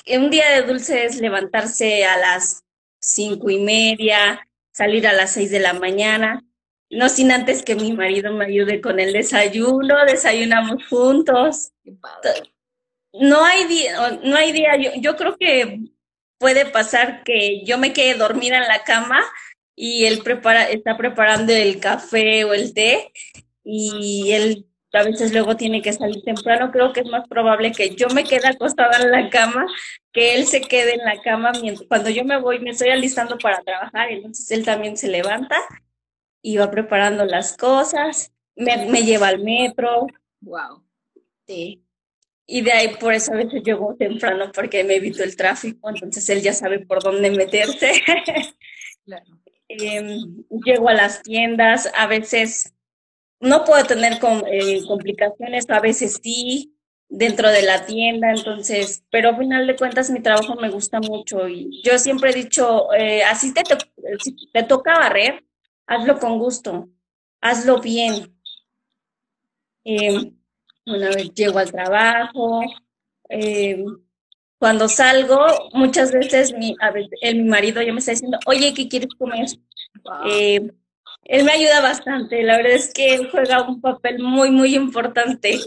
un 0.07 0.31
día 0.31 0.49
de 0.51 0.63
dulce 0.63 1.07
es 1.07 1.21
levantarse 1.21 2.05
a 2.05 2.17
las 2.17 2.63
cinco 3.01 3.51
y 3.51 3.59
media, 3.59 4.47
salir 4.73 5.07
a 5.07 5.13
las 5.13 5.33
seis 5.33 5.51
de 5.51 5.61
la 5.61 5.73
mañana, 5.73 6.45
no 6.91 7.09
sin 7.09 7.31
antes 7.31 7.63
que 7.63 7.77
mi 7.77 7.93
marido 7.93 8.33
me 8.33 8.47
ayude 8.47 8.81
con 8.81 9.01
el 9.01 9.13
desayuno, 9.13 10.05
desayunamos 10.07 10.87
juntos. 10.89 11.73
No 13.13 13.45
hay 13.45 13.65
día, 13.65 14.21
no 14.23 14.37
hay 14.37 14.53
día, 14.53 14.77
yo, 14.77 14.91
yo 15.01 15.17
creo 15.17 15.37
que 15.37 15.81
puede 16.39 16.67
pasar 16.67 17.23
que 17.25 17.65
yo 17.65 17.79
me 17.79 17.93
quede 17.93 18.15
dormida 18.15 18.57
en 18.57 18.69
la 18.69 18.83
cama 18.85 19.21
y 19.77 20.05
él 20.07 20.21
prepara, 20.23 20.65
está 20.65 20.97
preparando 20.97 21.53
el 21.53 21.81
café 21.81 22.45
o 22.45 22.55
el 22.55 22.75
té 22.75 23.13
y 23.65 24.33
él 24.33 24.70
a 24.93 25.05
veces 25.05 25.33
luego 25.33 25.57
tiene 25.57 25.83
que 25.83 25.93
salir 25.93 26.23
temprano, 26.23 26.71
creo 26.73 26.93
que 26.93 27.01
es 27.01 27.07
más 27.07 27.27
probable 27.29 27.73
que 27.73 27.95
yo 27.95 28.09
me 28.09 28.25
quede 28.25 28.49
acostada 28.49 28.99
en 29.03 29.11
la 29.11 29.31
cama, 29.31 29.67
que 30.13 30.35
él 30.35 30.47
se 30.47 30.61
quede 30.61 30.95
en 30.95 31.05
la 31.05 31.21
cama 31.21 31.53
mientras, 31.61 31.87
cuando 31.89 32.11
yo 32.11 32.25
me 32.25 32.41
voy, 32.41 32.59
me 32.59 32.71
estoy 32.71 32.91
alistando 32.91 33.39
para 33.39 33.63
trabajar, 33.63 34.11
entonces 34.11 34.51
él 34.51 34.65
también 34.65 34.97
se 34.97 35.09
levanta 35.09 35.57
y 36.43 36.57
va 36.57 36.71
preparando 36.71 37.25
las 37.25 37.57
cosas, 37.57 38.33
me, 38.57 38.87
me 38.87 39.03
lleva 39.05 39.29
al 39.29 39.41
metro. 39.41 40.07
Wow. 40.41 40.83
Sí. 41.47 41.85
Y 42.47 42.63
de 42.63 42.73
ahí 42.73 42.97
por 42.97 43.13
eso 43.15 43.33
a 43.33 43.37
veces 43.37 43.63
llego 43.63 43.95
temprano 43.95 44.51
porque 44.53 44.83
me 44.83 44.97
evito 44.97 45.23
el 45.23 45.37
tráfico, 45.37 45.89
entonces 45.89 46.29
él 46.31 46.43
ya 46.43 46.53
sabe 46.53 46.81
por 46.81 47.03
dónde 47.03 47.31
meterse. 47.31 47.93
Em, 49.73 50.45
llego 50.65 50.89
a 50.89 50.95
las 50.95 51.23
tiendas, 51.23 51.89
a 51.97 52.09
veces 52.09 52.75
no 53.41 53.65
puedo 53.65 53.85
tener 53.85 54.19
eh, 54.47 54.83
complicaciones, 54.87 55.69
a 55.71 55.81
veces 55.81 56.21
sí, 56.23 56.77
dentro 57.09 57.51
de 57.51 57.63
la 57.63 57.85
tienda, 57.87 58.31
entonces, 58.31 59.05
pero 59.11 59.31
al 59.31 59.39
final 59.39 59.67
de 59.67 59.77
cuentas 59.77 60.11
mi 60.11 60.21
trabajo 60.21 60.55
me 60.55 60.71
gusta 60.71 61.01
mucho 61.01 61.49
y 61.49 61.83
yo 61.83 61.99
siempre 61.99 62.31
he 62.31 62.35
dicho, 62.35 62.93
eh, 62.95 63.25
así 63.25 63.53
te, 63.53 63.63
si 64.23 64.37
te 64.53 64.63
toca 64.63 64.99
barrer, 64.99 65.45
hazlo 65.87 66.19
con 66.19 66.39
gusto, 66.39 66.89
hazlo 67.41 67.81
bien. 67.81 68.37
Eh, 69.85 70.33
una 70.87 71.09
vez 71.09 71.35
llego 71.35 71.59
al 71.59 71.73
trabajo, 71.73 72.61
eh, 73.29 73.85
cuando 74.59 74.89
salgo, 74.89 75.47
muchas 75.73 76.13
veces 76.13 76.53
mi, 76.53 76.77
a 76.81 76.93
mi 76.93 77.45
marido 77.45 77.81
ya 77.83 77.93
me 77.93 77.99
está 78.01 78.13
diciendo, 78.13 78.39
oye, 78.47 78.75
¿qué 78.75 78.89
quieres 78.89 79.09
comer? 79.19 79.47
Eh, 80.27 80.71
él 81.25 81.45
me 81.45 81.53
ayuda 81.53 81.81
bastante, 81.81 82.43
la 82.43 82.57
verdad 82.57 82.73
es 82.73 82.93
que 82.93 83.29
juega 83.31 83.63
un 83.63 83.81
papel 83.81 84.23
muy, 84.23 84.51
muy 84.51 84.75
importante 84.75 85.59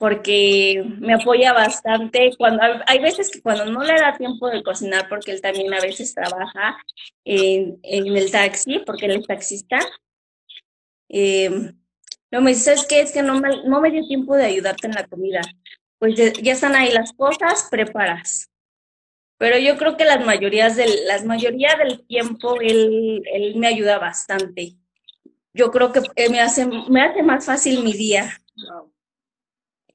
porque 0.00 0.82
me 0.98 1.12
apoya 1.12 1.52
bastante. 1.52 2.30
Cuando 2.38 2.62
hay 2.86 3.00
veces 3.00 3.30
que 3.30 3.42
cuando 3.42 3.66
no 3.66 3.84
le 3.84 3.92
da 4.00 4.16
tiempo 4.16 4.48
de 4.48 4.62
cocinar, 4.62 5.10
porque 5.10 5.32
él 5.32 5.42
también 5.42 5.74
a 5.74 5.80
veces 5.80 6.14
trabaja 6.14 6.78
en, 7.22 7.78
en 7.82 8.16
el 8.16 8.30
taxi, 8.30 8.78
porque 8.86 9.04
él 9.04 9.12
es 9.12 9.26
taxista, 9.26 9.78
eh, 11.10 11.50
no 12.30 12.40
me 12.40 12.50
dice, 12.50 12.62
¿sabes 12.62 12.86
qué? 12.86 13.00
Es 13.00 13.12
que 13.12 13.22
no 13.22 13.40
me, 13.40 13.64
no 13.64 13.80
me 13.80 13.90
dio 13.90 14.06
tiempo 14.06 14.36
de 14.36 14.46
ayudarte 14.46 14.86
en 14.86 14.94
la 14.94 15.06
comida. 15.06 15.40
Pues 15.98 16.14
ya, 16.14 16.52
están 16.52 16.76
ahí 16.76 16.92
las 16.92 17.12
cosas, 17.12 17.68
preparas. 17.70 18.49
Pero 19.40 19.56
yo 19.56 19.78
creo 19.78 19.96
que 19.96 20.04
las 20.04 20.22
mayorías 20.22 20.76
del, 20.76 21.06
las 21.06 21.24
mayoría 21.24 21.74
del 21.76 22.06
tiempo 22.06 22.60
él, 22.60 23.22
él 23.32 23.56
me 23.56 23.68
ayuda 23.68 23.98
bastante. 23.98 24.74
Yo 25.54 25.70
creo 25.70 25.92
que 25.92 26.02
me 26.28 26.40
hace, 26.40 26.66
me 26.66 27.00
hace 27.00 27.22
más 27.22 27.46
fácil 27.46 27.82
mi 27.82 27.94
día. 27.94 28.38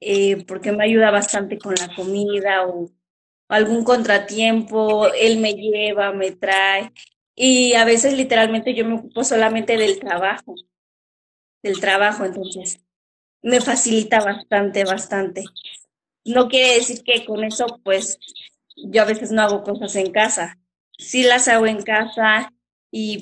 Eh, 0.00 0.44
porque 0.46 0.72
me 0.72 0.84
ayuda 0.84 1.12
bastante 1.12 1.58
con 1.58 1.74
la 1.76 1.94
comida 1.94 2.66
o 2.66 2.90
algún 3.48 3.84
contratiempo, 3.84 5.06
él 5.14 5.38
me 5.38 5.52
lleva, 5.54 6.12
me 6.12 6.32
trae. 6.32 6.92
Y 7.36 7.74
a 7.74 7.84
veces 7.84 8.14
literalmente 8.14 8.74
yo 8.74 8.84
me 8.84 8.96
ocupo 8.96 9.22
solamente 9.22 9.76
del 9.76 10.00
trabajo 10.00 10.56
del 11.66 11.80
trabajo, 11.80 12.24
entonces 12.24 12.80
me 13.42 13.60
facilita 13.60 14.20
bastante, 14.20 14.84
bastante. 14.84 15.44
No 16.24 16.48
quiere 16.48 16.74
decir 16.74 17.02
que 17.04 17.24
con 17.24 17.44
eso, 17.44 17.66
pues, 17.84 18.18
yo 18.76 19.02
a 19.02 19.06
veces 19.06 19.32
no 19.32 19.42
hago 19.42 19.62
cosas 19.62 19.96
en 19.96 20.12
casa. 20.12 20.58
Sí 20.98 21.24
las 21.24 21.48
hago 21.48 21.66
en 21.66 21.82
casa 21.82 22.52
y 22.90 23.20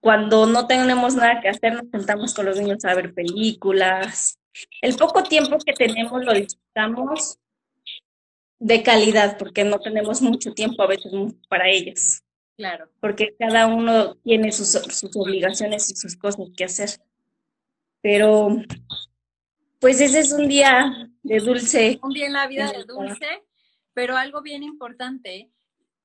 cuando 0.00 0.46
no 0.46 0.66
tenemos 0.66 1.14
nada 1.14 1.40
que 1.40 1.48
hacer, 1.48 1.74
nos 1.74 1.90
sentamos 1.90 2.34
con 2.34 2.46
los 2.46 2.58
niños 2.58 2.84
a 2.84 2.94
ver 2.94 3.12
películas. 3.12 4.38
El 4.80 4.96
poco 4.96 5.22
tiempo 5.22 5.58
que 5.58 5.72
tenemos 5.72 6.24
lo 6.24 6.32
disfrutamos 6.32 7.38
de 8.58 8.82
calidad, 8.82 9.38
porque 9.38 9.64
no 9.64 9.78
tenemos 9.78 10.20
mucho 10.22 10.52
tiempo 10.52 10.82
a 10.82 10.86
veces 10.86 11.12
para 11.48 11.68
ellos. 11.68 12.22
Claro. 12.56 12.90
Porque 13.00 13.34
cada 13.38 13.66
uno 13.66 14.16
tiene 14.16 14.52
sus, 14.52 14.72
sus 14.72 15.16
obligaciones 15.16 15.90
y 15.90 15.96
sus 15.96 16.16
cosas 16.16 16.48
que 16.56 16.64
hacer. 16.64 16.90
Pero, 18.02 18.56
pues 19.78 20.00
ese 20.00 20.20
es 20.20 20.32
un 20.32 20.48
día 20.48 21.10
de 21.22 21.38
dulce. 21.38 21.98
Un 22.02 22.12
día 22.12 22.26
en 22.26 22.34
la 22.34 22.46
vida 22.46 22.70
de 22.72 22.84
dulce, 22.84 23.42
pero 23.94 24.16
algo 24.16 24.42
bien 24.42 24.62
importante, 24.62 25.50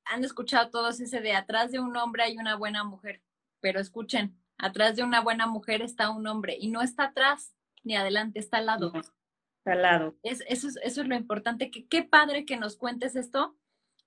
han 0.05 0.23
escuchado 0.23 0.69
todos 0.69 0.99
ese 0.99 1.21
de 1.21 1.33
atrás 1.33 1.71
de 1.71 1.79
un 1.79 1.95
hombre 1.97 2.23
hay 2.23 2.37
una 2.37 2.55
buena 2.55 2.83
mujer, 2.83 3.21
pero 3.59 3.79
escuchen, 3.79 4.37
atrás 4.57 4.95
de 4.95 5.03
una 5.03 5.21
buena 5.21 5.47
mujer 5.47 5.81
está 5.81 6.09
un 6.09 6.27
hombre 6.27 6.57
y 6.59 6.67
no 6.67 6.81
está 6.81 7.05
atrás 7.05 7.53
ni 7.83 7.95
adelante, 7.95 8.39
está 8.39 8.57
al 8.57 8.67
lado. 8.67 8.93
está 8.95 9.73
al 9.73 9.81
lado. 9.81 10.15
Es, 10.23 10.43
eso, 10.47 10.67
es, 10.67 10.77
eso 10.83 11.01
es 11.01 11.07
lo 11.07 11.15
importante, 11.15 11.71
que 11.71 11.87
qué 11.87 12.03
padre 12.03 12.45
que 12.45 12.57
nos 12.57 12.77
cuentes 12.77 13.15
esto. 13.15 13.55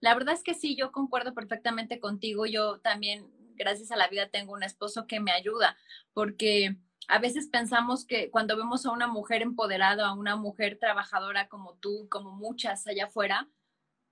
La 0.00 0.14
verdad 0.14 0.34
es 0.34 0.42
que 0.42 0.54
sí, 0.54 0.76
yo 0.76 0.92
concuerdo 0.92 1.34
perfectamente 1.34 1.98
contigo. 1.98 2.46
Yo 2.46 2.78
también, 2.78 3.26
gracias 3.56 3.90
a 3.90 3.96
la 3.96 4.08
vida, 4.08 4.28
tengo 4.28 4.52
un 4.52 4.62
esposo 4.62 5.06
que 5.06 5.18
me 5.18 5.32
ayuda, 5.32 5.76
porque 6.12 6.76
a 7.08 7.18
veces 7.18 7.48
pensamos 7.48 8.04
que 8.04 8.30
cuando 8.30 8.56
vemos 8.56 8.86
a 8.86 8.90
una 8.90 9.06
mujer 9.06 9.42
empoderada, 9.42 10.08
a 10.08 10.12
una 10.12 10.36
mujer 10.36 10.78
trabajadora 10.78 11.48
como 11.48 11.74
tú, 11.74 12.06
como 12.10 12.32
muchas 12.32 12.86
allá 12.86 13.06
afuera, 13.06 13.48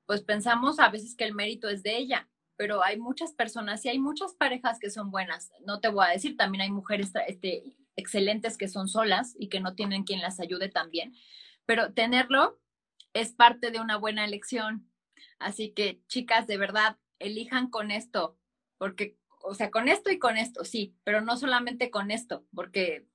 pues 0.06 0.22
pensamos 0.22 0.78
a 0.78 0.88
veces 0.88 1.14
que 1.14 1.24
el 1.24 1.34
mérito 1.34 1.68
es 1.68 1.82
de 1.82 1.96
ella, 1.96 2.28
pero 2.56 2.82
hay 2.82 2.98
muchas 2.98 3.32
personas 3.32 3.84
y 3.84 3.88
hay 3.88 3.98
muchas 3.98 4.34
parejas 4.34 4.78
que 4.78 4.90
son 4.90 5.10
buenas. 5.10 5.52
No 5.66 5.80
te 5.80 5.88
voy 5.88 6.06
a 6.06 6.10
decir, 6.10 6.36
también 6.36 6.62
hay 6.62 6.70
mujeres 6.70 7.12
este, 7.26 7.76
excelentes 7.96 8.56
que 8.56 8.68
son 8.68 8.88
solas 8.88 9.34
y 9.38 9.48
que 9.48 9.60
no 9.60 9.74
tienen 9.74 10.04
quien 10.04 10.20
las 10.20 10.40
ayude 10.40 10.68
también, 10.68 11.14
pero 11.66 11.92
tenerlo 11.92 12.58
es 13.12 13.32
parte 13.32 13.70
de 13.70 13.80
una 13.80 13.96
buena 13.96 14.24
elección. 14.24 14.90
Así 15.38 15.70
que, 15.70 16.00
chicas, 16.06 16.46
de 16.46 16.56
verdad, 16.56 16.98
elijan 17.18 17.68
con 17.68 17.90
esto, 17.90 18.38
porque 18.78 19.18
o 19.46 19.54
sea, 19.54 19.70
con 19.70 19.88
esto 19.88 20.10
y 20.10 20.18
con 20.18 20.36
esto, 20.36 20.64
sí, 20.64 20.96
pero 21.04 21.20
no 21.20 21.36
solamente 21.36 21.90
con 21.90 22.10
esto, 22.10 22.44
porque 22.52 23.06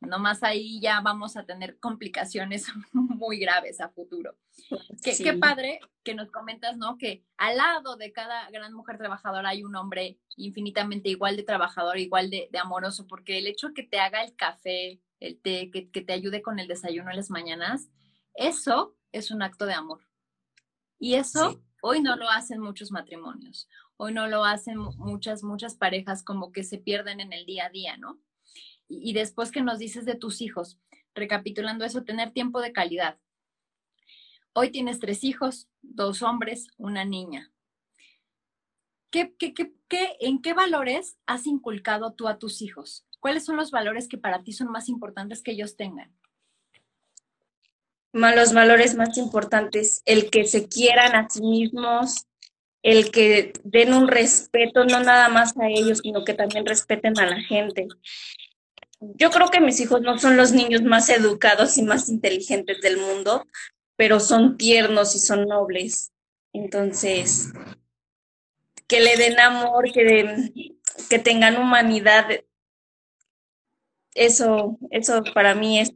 nomás 0.00 0.42
ahí 0.42 0.80
ya 0.80 1.00
vamos 1.00 1.36
a 1.36 1.44
tener 1.44 1.78
complicaciones 1.78 2.66
muy 2.92 3.38
graves 3.38 3.80
a 3.80 3.90
futuro. 3.90 4.36
Qué, 5.02 5.16
qué, 5.16 5.34
padre 5.34 5.80
que 6.02 6.14
nos 6.14 6.30
comentas, 6.30 6.76
¿no? 6.76 6.96
Que 6.96 7.24
al 7.36 7.56
lado 7.56 7.96
de 7.96 8.12
cada 8.12 8.50
gran 8.50 8.72
mujer 8.72 8.98
trabajadora 8.98 9.50
hay 9.50 9.62
un 9.62 9.76
hombre 9.76 10.18
infinitamente 10.36 11.08
igual 11.10 11.36
de 11.36 11.42
trabajador, 11.42 11.98
igual 11.98 12.30
de, 12.30 12.48
amoroso, 12.60 13.06
porque 13.06 13.38
el 13.38 13.46
hecho 13.46 13.72
que 13.74 13.82
te 13.82 14.00
haga 14.00 14.22
el 14.24 14.34
café, 14.34 15.00
el 15.20 15.40
té, 15.40 15.70
que, 15.70 15.82
te 15.82 16.12
ayude 16.12 16.42
con 16.42 16.58
el 16.58 16.68
desayuno 16.68 17.10
en 17.10 17.16
las 17.16 17.30
mañanas, 17.30 17.90
eso 18.34 18.96
es 19.12 19.30
un 19.30 19.42
acto 19.42 19.66
de 19.66 19.74
amor. 19.74 20.00
Y 20.98 21.14
eso 21.14 21.60
hoy 21.82 22.00
no 22.00 22.16
lo 22.16 22.28
hacen 22.28 22.60
muchos 22.60 22.90
matrimonios. 22.90 23.68
Hoy 23.96 24.12
no 24.12 24.26
lo 24.28 24.44
hacen 24.44 24.78
muchas, 24.78 25.42
muchas 25.42 25.74
parejas 25.74 26.22
como 26.22 26.52
que 26.52 26.64
se 26.64 26.78
pierden 26.78 27.20
en 27.20 27.32
el 27.32 27.44
día 27.44 27.66
a 27.66 27.70
día, 27.70 27.96
¿no? 27.98 28.18
Y, 28.92 29.12
después 29.12 29.52
que 29.52 29.62
nos 29.62 29.78
dices 29.78 30.04
de 30.04 30.16
tus 30.16 30.40
hijos, 30.40 30.76
recapitulando 31.14 31.84
eso, 31.84 32.02
tener 32.02 32.32
tiempo 32.32 32.60
de 32.60 32.72
calidad. 32.72 33.18
Hoy 34.52 34.70
tienes 34.70 34.98
tres 34.98 35.22
hijos, 35.22 35.68
dos 35.80 36.22
hombres, 36.22 36.66
una 36.76 37.04
niña. 37.04 37.52
¿Qué, 39.10 39.32
qué, 39.38 39.54
qué, 39.54 40.16
en 40.18 40.42
qué 40.42 40.54
valores 40.54 41.16
has 41.26 41.46
inculcado 41.46 42.14
tú 42.14 42.26
a 42.26 42.38
tus 42.38 42.62
hijos? 42.62 43.06
¿Cuáles 43.20 43.44
son 43.44 43.56
los 43.56 43.70
valores 43.70 44.08
que 44.08 44.18
para 44.18 44.42
ti 44.42 44.52
son 44.52 44.72
más 44.72 44.88
importantes 44.88 45.42
que 45.42 45.52
ellos 45.52 45.76
tengan? 45.76 46.12
Los 48.12 48.52
valores 48.52 48.96
más 48.96 49.16
importantes, 49.18 50.02
el 50.04 50.30
que 50.30 50.44
se 50.44 50.68
quieran 50.68 51.14
a 51.14 51.30
sí 51.30 51.42
mismos, 51.42 52.26
el 52.82 53.10
que 53.10 53.52
den 53.62 53.92
un 53.92 54.08
respeto 54.08 54.84
no 54.84 55.00
nada 55.00 55.28
más 55.28 55.56
a 55.58 55.68
ellos, 55.68 56.00
sino 56.02 56.24
que 56.24 56.34
también 56.34 56.66
respeten 56.66 57.18
a 57.18 57.26
la 57.26 57.40
gente. 57.40 57.86
Yo 59.00 59.30
creo 59.30 59.48
que 59.48 59.60
mis 59.60 59.80
hijos 59.80 60.02
no 60.02 60.18
son 60.18 60.36
los 60.36 60.52
niños 60.52 60.82
más 60.82 61.08
educados 61.08 61.78
y 61.78 61.82
más 61.82 62.08
inteligentes 62.08 62.80
del 62.80 62.98
mundo, 62.98 63.46
pero 63.96 64.20
son 64.20 64.56
tiernos 64.56 65.14
y 65.14 65.18
son 65.18 65.46
nobles. 65.46 66.12
Entonces, 66.52 67.52
que 68.86 69.00
le 69.00 69.16
den 69.16 69.38
amor, 69.40 69.90
que, 69.92 70.52
que 71.08 71.18
tengan 71.18 71.56
humanidad, 71.56 72.26
eso, 74.14 74.78
eso 74.90 75.22
para 75.34 75.54
mí 75.54 75.80
es, 75.80 75.92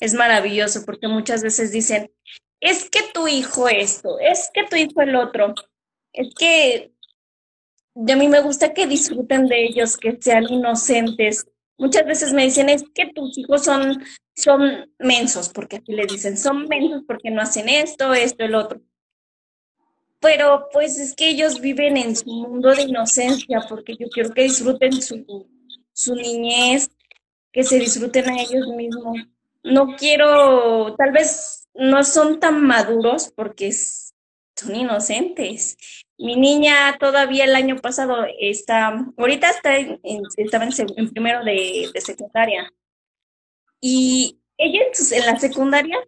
es 0.00 0.14
maravilloso, 0.14 0.84
porque 0.84 1.06
muchas 1.06 1.42
veces 1.42 1.70
dicen, 1.70 2.10
es 2.60 2.90
que 2.90 3.00
tu 3.12 3.28
hijo 3.28 3.68
esto, 3.68 4.18
es 4.18 4.50
que 4.52 4.64
tu 4.64 4.76
hijo 4.76 5.02
el 5.02 5.14
otro 5.16 5.54
es 6.14 6.32
que 6.34 6.92
a 7.96 8.16
mí 8.16 8.28
me 8.28 8.40
gusta 8.40 8.72
que 8.72 8.86
disfruten 8.86 9.46
de 9.46 9.66
ellos, 9.66 9.96
que 9.96 10.16
sean 10.20 10.44
inocentes. 10.50 11.46
Muchas 11.76 12.06
veces 12.06 12.32
me 12.32 12.44
dicen, 12.44 12.68
es 12.68 12.84
que 12.94 13.06
tus 13.12 13.36
hijos 13.36 13.64
son, 13.64 14.02
son 14.34 14.92
mensos, 14.98 15.48
porque 15.48 15.76
aquí 15.76 15.92
le 15.92 16.06
dicen, 16.06 16.36
son 16.38 16.68
mensos 16.68 17.02
porque 17.06 17.30
no 17.30 17.42
hacen 17.42 17.68
esto, 17.68 18.14
esto, 18.14 18.44
el 18.44 18.54
otro. 18.54 18.80
Pero 20.20 20.68
pues 20.72 20.98
es 20.98 21.14
que 21.14 21.28
ellos 21.28 21.60
viven 21.60 21.96
en 21.96 22.16
su 22.16 22.26
mundo 22.30 22.70
de 22.70 22.82
inocencia, 22.82 23.60
porque 23.68 23.96
yo 23.96 24.08
quiero 24.08 24.32
que 24.32 24.44
disfruten 24.44 24.92
su, 25.02 25.48
su 25.92 26.14
niñez, 26.14 26.88
que 27.52 27.62
se 27.62 27.78
disfruten 27.78 28.30
a 28.30 28.40
ellos 28.40 28.68
mismos. 28.68 29.18
No 29.62 29.96
quiero, 29.96 30.94
tal 30.96 31.12
vez 31.12 31.68
no 31.74 32.04
son 32.04 32.38
tan 32.40 32.64
maduros 32.64 33.32
porque 33.34 33.72
son 33.72 34.76
inocentes 34.76 35.76
mi 36.18 36.36
niña 36.36 36.96
todavía 36.98 37.44
el 37.44 37.54
año 37.54 37.76
pasado 37.76 38.26
está, 38.38 39.04
ahorita 39.16 39.50
está 39.50 39.78
en, 39.78 40.00
estaba 40.36 40.64
en, 40.64 41.10
primero 41.10 41.44
de, 41.44 41.90
secundaria. 42.00 42.72
Y 43.80 44.40
ella 44.56 44.80
en 45.12 45.26
la 45.26 45.38
secundaria 45.38 45.98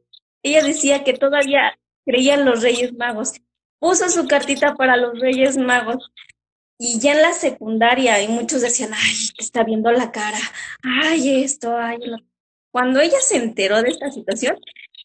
ella 0.47 0.63
decía 0.63 1.03
que 1.03 1.13
todavía 1.13 1.77
creían 2.05 2.45
los 2.45 2.63
Reyes 2.63 2.93
Magos. 2.95 3.33
Puso 3.81 4.09
su 4.09 4.27
cartita 4.29 4.75
para 4.77 4.97
los 4.97 5.19
Reyes 5.19 5.57
Magos. 5.57 6.11
Y 6.79 7.01
ya 7.01 7.15
en 7.15 7.23
la 7.23 7.33
secundaria, 7.33 8.23
y 8.23 8.29
muchos 8.29 8.61
decían, 8.61 8.91
ay, 8.95 9.15
está 9.39 9.65
viendo 9.65 9.91
la 9.93 10.13
cara, 10.13 10.39
ay, 10.83 11.43
esto, 11.43 11.75
ay, 11.75 11.99
lo... 12.05 12.19
Cuando 12.71 13.01
ella 13.01 13.19
se 13.23 13.39
enteró 13.39 13.83
de 13.83 13.89
esta 13.89 14.11
situación, 14.11 14.59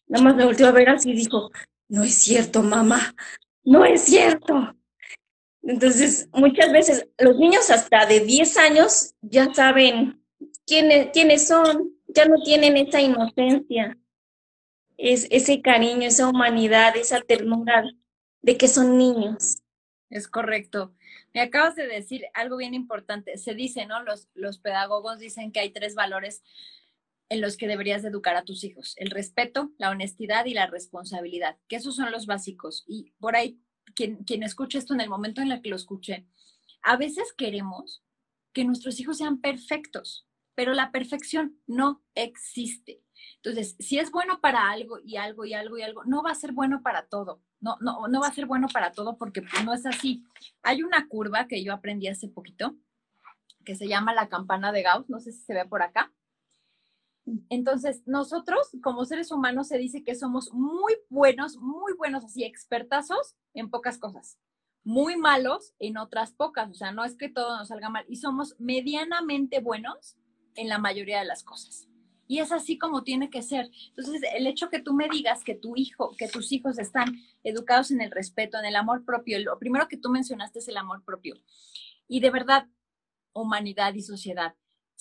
nada 0.06 0.22
más 0.22 0.36
me 0.36 0.44
volteó 0.44 0.66
a 0.66 0.72
ver 0.72 0.90
así 0.90 1.10
y 1.10 1.16
dijo, 1.16 1.50
no 1.88 2.04
es 2.04 2.14
cierto, 2.14 2.62
mamá, 2.62 3.14
no 3.64 3.86
es 3.86 4.02
cierto. 4.02 4.74
Entonces, 5.62 6.28
muchas 6.32 6.72
veces 6.72 7.08
los 7.18 7.36
niños 7.36 7.70
hasta 7.70 8.06
de 8.06 8.20
10 8.20 8.56
años 8.58 9.14
ya 9.20 9.52
saben 9.54 10.20
quiénes, 10.66 11.10
quiénes 11.12 11.46
son, 11.46 11.92
ya 12.08 12.24
no 12.24 12.42
tienen 12.42 12.76
esa 12.76 13.00
inocencia, 13.00 13.96
es, 14.96 15.26
ese 15.30 15.62
cariño, 15.62 16.06
esa 16.06 16.28
humanidad, 16.28 16.96
esa 16.96 17.20
ternura 17.20 17.84
de 18.42 18.56
que 18.56 18.68
son 18.68 18.98
niños. 18.98 19.62
Es 20.10 20.28
correcto. 20.28 20.94
Me 21.32 21.40
acabas 21.40 21.74
de 21.76 21.86
decir 21.86 22.26
algo 22.34 22.56
bien 22.56 22.74
importante. 22.74 23.38
Se 23.38 23.54
dice, 23.54 23.86
¿no? 23.86 24.02
Los, 24.02 24.28
los 24.34 24.58
pedagogos 24.58 25.18
dicen 25.18 25.52
que 25.52 25.60
hay 25.60 25.70
tres 25.70 25.94
valores 25.94 26.42
en 27.30 27.40
los 27.40 27.56
que 27.56 27.66
deberías 27.66 28.04
educar 28.04 28.36
a 28.36 28.44
tus 28.44 28.62
hijos. 28.62 28.94
El 28.98 29.10
respeto, 29.10 29.72
la 29.78 29.90
honestidad 29.90 30.44
y 30.44 30.52
la 30.52 30.66
responsabilidad, 30.66 31.56
que 31.66 31.76
esos 31.76 31.96
son 31.96 32.12
los 32.12 32.26
básicos. 32.26 32.84
Y 32.86 33.12
por 33.18 33.36
ahí, 33.36 33.58
quien, 33.94 34.24
quien 34.24 34.42
escuche 34.42 34.78
esto 34.78 34.94
en 34.94 35.00
el 35.00 35.08
momento 35.08 35.40
en 35.40 35.52
el 35.52 35.62
que 35.62 35.70
lo 35.70 35.76
escuche, 35.76 36.26
a 36.82 36.96
veces 36.96 37.32
queremos 37.36 38.02
que 38.52 38.64
nuestros 38.64 39.00
hijos 39.00 39.18
sean 39.18 39.40
perfectos, 39.40 40.26
pero 40.54 40.74
la 40.74 40.92
perfección 40.92 41.58
no 41.66 42.02
existe. 42.14 43.02
Entonces, 43.36 43.76
si 43.78 43.98
es 43.98 44.10
bueno 44.10 44.40
para 44.40 44.70
algo 44.70 44.98
y 45.04 45.16
algo 45.16 45.44
y 45.44 45.54
algo 45.54 45.78
y 45.78 45.82
algo, 45.82 46.04
no 46.04 46.22
va 46.22 46.32
a 46.32 46.36
ser 46.36 46.52
bueno 46.52 46.82
para 46.82 47.06
todo. 47.06 47.40
No, 47.60 47.76
no, 47.80 48.08
no 48.08 48.20
va 48.20 48.28
a 48.28 48.34
ser 48.34 48.46
bueno 48.46 48.66
para 48.68 48.92
todo 48.92 49.16
porque 49.16 49.42
no 49.64 49.72
es 49.72 49.86
así. 49.86 50.24
Hay 50.62 50.82
una 50.82 51.08
curva 51.08 51.46
que 51.46 51.62
yo 51.62 51.72
aprendí 51.72 52.08
hace 52.08 52.28
poquito 52.28 52.76
que 53.64 53.76
se 53.76 53.88
llama 53.88 54.12
la 54.12 54.28
campana 54.28 54.72
de 54.72 54.82
Gauss, 54.82 55.08
no 55.08 55.20
sé 55.20 55.32
si 55.32 55.40
se 55.40 55.54
ve 55.54 55.64
por 55.64 55.82
acá. 55.82 56.12
Entonces, 57.48 58.02
nosotros 58.06 58.68
como 58.82 59.04
seres 59.04 59.30
humanos 59.30 59.68
se 59.68 59.78
dice 59.78 60.02
que 60.02 60.14
somos 60.14 60.52
muy 60.52 60.94
buenos, 61.08 61.56
muy 61.58 61.92
buenos, 61.94 62.24
así 62.24 62.44
expertazos 62.44 63.36
en 63.54 63.70
pocas 63.70 63.98
cosas, 63.98 64.38
muy 64.82 65.16
malos 65.16 65.72
en 65.78 65.98
otras 65.98 66.32
pocas, 66.32 66.70
o 66.70 66.74
sea, 66.74 66.90
no 66.90 67.04
es 67.04 67.16
que 67.16 67.28
todo 67.28 67.56
nos 67.56 67.68
salga 67.68 67.88
mal, 67.88 68.04
y 68.08 68.16
somos 68.16 68.56
medianamente 68.58 69.60
buenos 69.60 70.16
en 70.56 70.68
la 70.68 70.78
mayoría 70.78 71.20
de 71.20 71.26
las 71.26 71.44
cosas. 71.44 71.88
Y 72.26 72.38
es 72.38 72.50
así 72.50 72.78
como 72.78 73.02
tiene 73.02 73.30
que 73.30 73.42
ser. 73.42 73.70
Entonces, 73.88 74.22
el 74.34 74.46
hecho 74.46 74.70
que 74.70 74.80
tú 74.80 74.94
me 74.94 75.08
digas 75.08 75.44
que 75.44 75.54
tu 75.54 75.76
hijo, 75.76 76.14
que 76.16 76.28
tus 76.28 76.50
hijos 76.52 76.78
están 76.78 77.14
educados 77.44 77.90
en 77.90 78.00
el 78.00 78.10
respeto, 78.10 78.58
en 78.58 78.64
el 78.64 78.76
amor 78.76 79.04
propio, 79.04 79.38
lo 79.40 79.58
primero 79.58 79.86
que 79.86 79.98
tú 79.98 80.08
mencionaste 80.08 80.60
es 80.60 80.68
el 80.68 80.78
amor 80.78 81.04
propio. 81.04 81.34
Y 82.08 82.20
de 82.20 82.30
verdad, 82.30 82.68
humanidad 83.34 83.94
y 83.94 84.02
sociedad, 84.02 84.54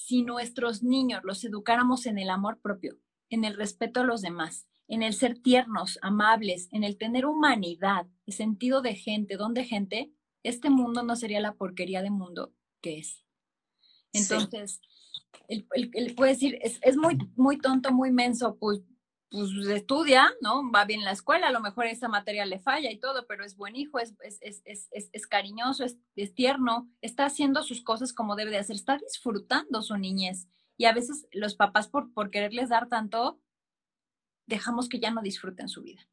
si 0.05 0.23
nuestros 0.23 0.83
niños 0.83 1.21
los 1.23 1.43
educáramos 1.43 2.05
en 2.05 2.17
el 2.17 2.29
amor 2.29 2.59
propio, 2.59 2.97
en 3.29 3.43
el 3.43 3.55
respeto 3.55 4.01
a 4.01 4.03
los 4.03 4.21
demás, 4.21 4.67
en 4.87 5.03
el 5.03 5.13
ser 5.13 5.39
tiernos, 5.39 5.99
amables, 6.01 6.67
en 6.71 6.83
el 6.83 6.97
tener 6.97 7.25
humanidad 7.25 8.07
y 8.25 8.33
sentido 8.33 8.81
de 8.81 8.95
gente, 8.95 9.37
don 9.37 9.53
de 9.53 9.63
gente, 9.63 10.11
este 10.43 10.69
mundo 10.69 11.03
no 11.03 11.15
sería 11.15 11.39
la 11.39 11.53
porquería 11.53 12.01
de 12.01 12.09
mundo 12.09 12.53
que 12.81 12.97
es. 12.97 13.23
Entonces, 14.11 14.81
él, 15.47 15.65
puede 16.15 16.31
decir, 16.31 16.59
es, 16.61 16.97
muy, 16.97 17.17
muy 17.35 17.57
tonto, 17.57 17.91
muy 17.91 18.11
menso, 18.11 18.57
pues, 18.59 18.81
pues 19.31 19.49
estudia, 19.69 20.29
¿no? 20.41 20.69
Va 20.71 20.83
bien 20.83 20.99
en 20.99 21.05
la 21.05 21.13
escuela, 21.13 21.47
a 21.47 21.51
lo 21.51 21.61
mejor 21.61 21.85
esa 21.85 22.09
materia 22.09 22.45
le 22.45 22.59
falla 22.59 22.91
y 22.91 22.99
todo, 22.99 23.25
pero 23.27 23.45
es 23.45 23.55
buen 23.55 23.77
hijo, 23.77 23.97
es, 23.97 24.13
es, 24.21 25.27
cariñoso, 25.27 25.85
es, 25.85 26.35
tierno, 26.35 26.91
está 27.01 27.25
haciendo 27.25 27.63
sus 27.63 27.81
cosas 27.81 28.11
como 28.11 28.35
debe 28.35 28.51
de 28.51 28.57
hacer, 28.57 28.75
está 28.75 28.97
disfrutando 28.97 29.81
su 29.81 29.95
niñez. 29.95 30.47
Y 30.75 30.83
a 30.83 30.93
veces 30.93 31.27
los 31.31 31.55
papás, 31.55 31.87
por, 31.87 32.13
por 32.13 32.29
quererles 32.29 32.69
dar 32.69 32.89
tanto, 32.89 33.39
dejamos 34.47 34.89
que 34.89 34.99
ya 34.99 35.11
no 35.11 35.21
disfruten 35.21 35.69
su 35.69 35.81
vida. 35.81 36.05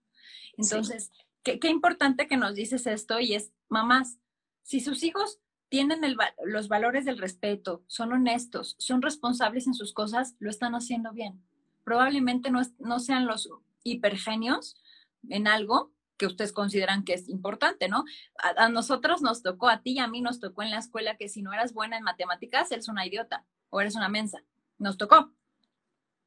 Entonces, 0.57 1.11
qué, 1.43 1.59
qué 1.59 1.71
importante 1.71 2.29
que 2.29 2.37
nos 2.37 2.55
dices 2.55 2.87
esto 2.87 3.19
y 3.19 3.35
es, 3.35 3.53
mamás, 3.69 4.21
si 4.63 4.79
sus 4.79 5.03
hijos 5.03 5.41
tienen 5.69 6.01
los 6.45 6.69
valores 6.69 7.05
del 7.05 7.19
respeto, 7.19 7.83
son 7.89 8.13
honestos, 8.13 8.77
son 8.79 9.03
responsables 9.03 9.67
en 9.67 9.75
sus 9.75 9.93
cosas, 9.93 10.37
lo 10.39 10.51
están 10.51 10.77
haciendo 10.77 11.13
bien. 11.13 11.43
Probablemente 11.89 12.51
no, 12.51 12.61
no 12.81 13.01
sean 13.01 13.27
los 13.27 13.49
hipergenios 13.83 14.77
en 15.31 15.49
algo 15.49 15.95
que 16.19 16.27
ustedes 16.27 16.53
consideran 16.53 17.03
que 17.03 17.15
es 17.15 17.31
importante, 17.31 17.89
¿no? 17.89 18.05
A, 18.59 18.69
nosotros 18.69 19.23
nos 19.23 19.43
tocó, 19.43 19.71
a 19.71 19.81
ti 19.81 19.93
y 19.93 19.99
a 20.01 20.07
mí 20.07 20.21
nos 20.21 20.39
tocó 20.39 20.63
en 20.63 20.71
la 20.71 20.81
escuela 20.81 21.17
que 21.17 21.31
si 21.31 21.41
no 21.41 21.55
eras 21.55 21.73
buena 21.73 21.97
en 21.97 22.05
matemáticas, 22.05 22.71
eres 22.73 22.89
una 22.89 23.07
idiota 23.07 23.47
o 23.71 23.81
eres 23.81 23.97
una 23.97 24.11
mensa. 24.11 24.45
Nos 24.77 24.99
tocó. 24.99 25.33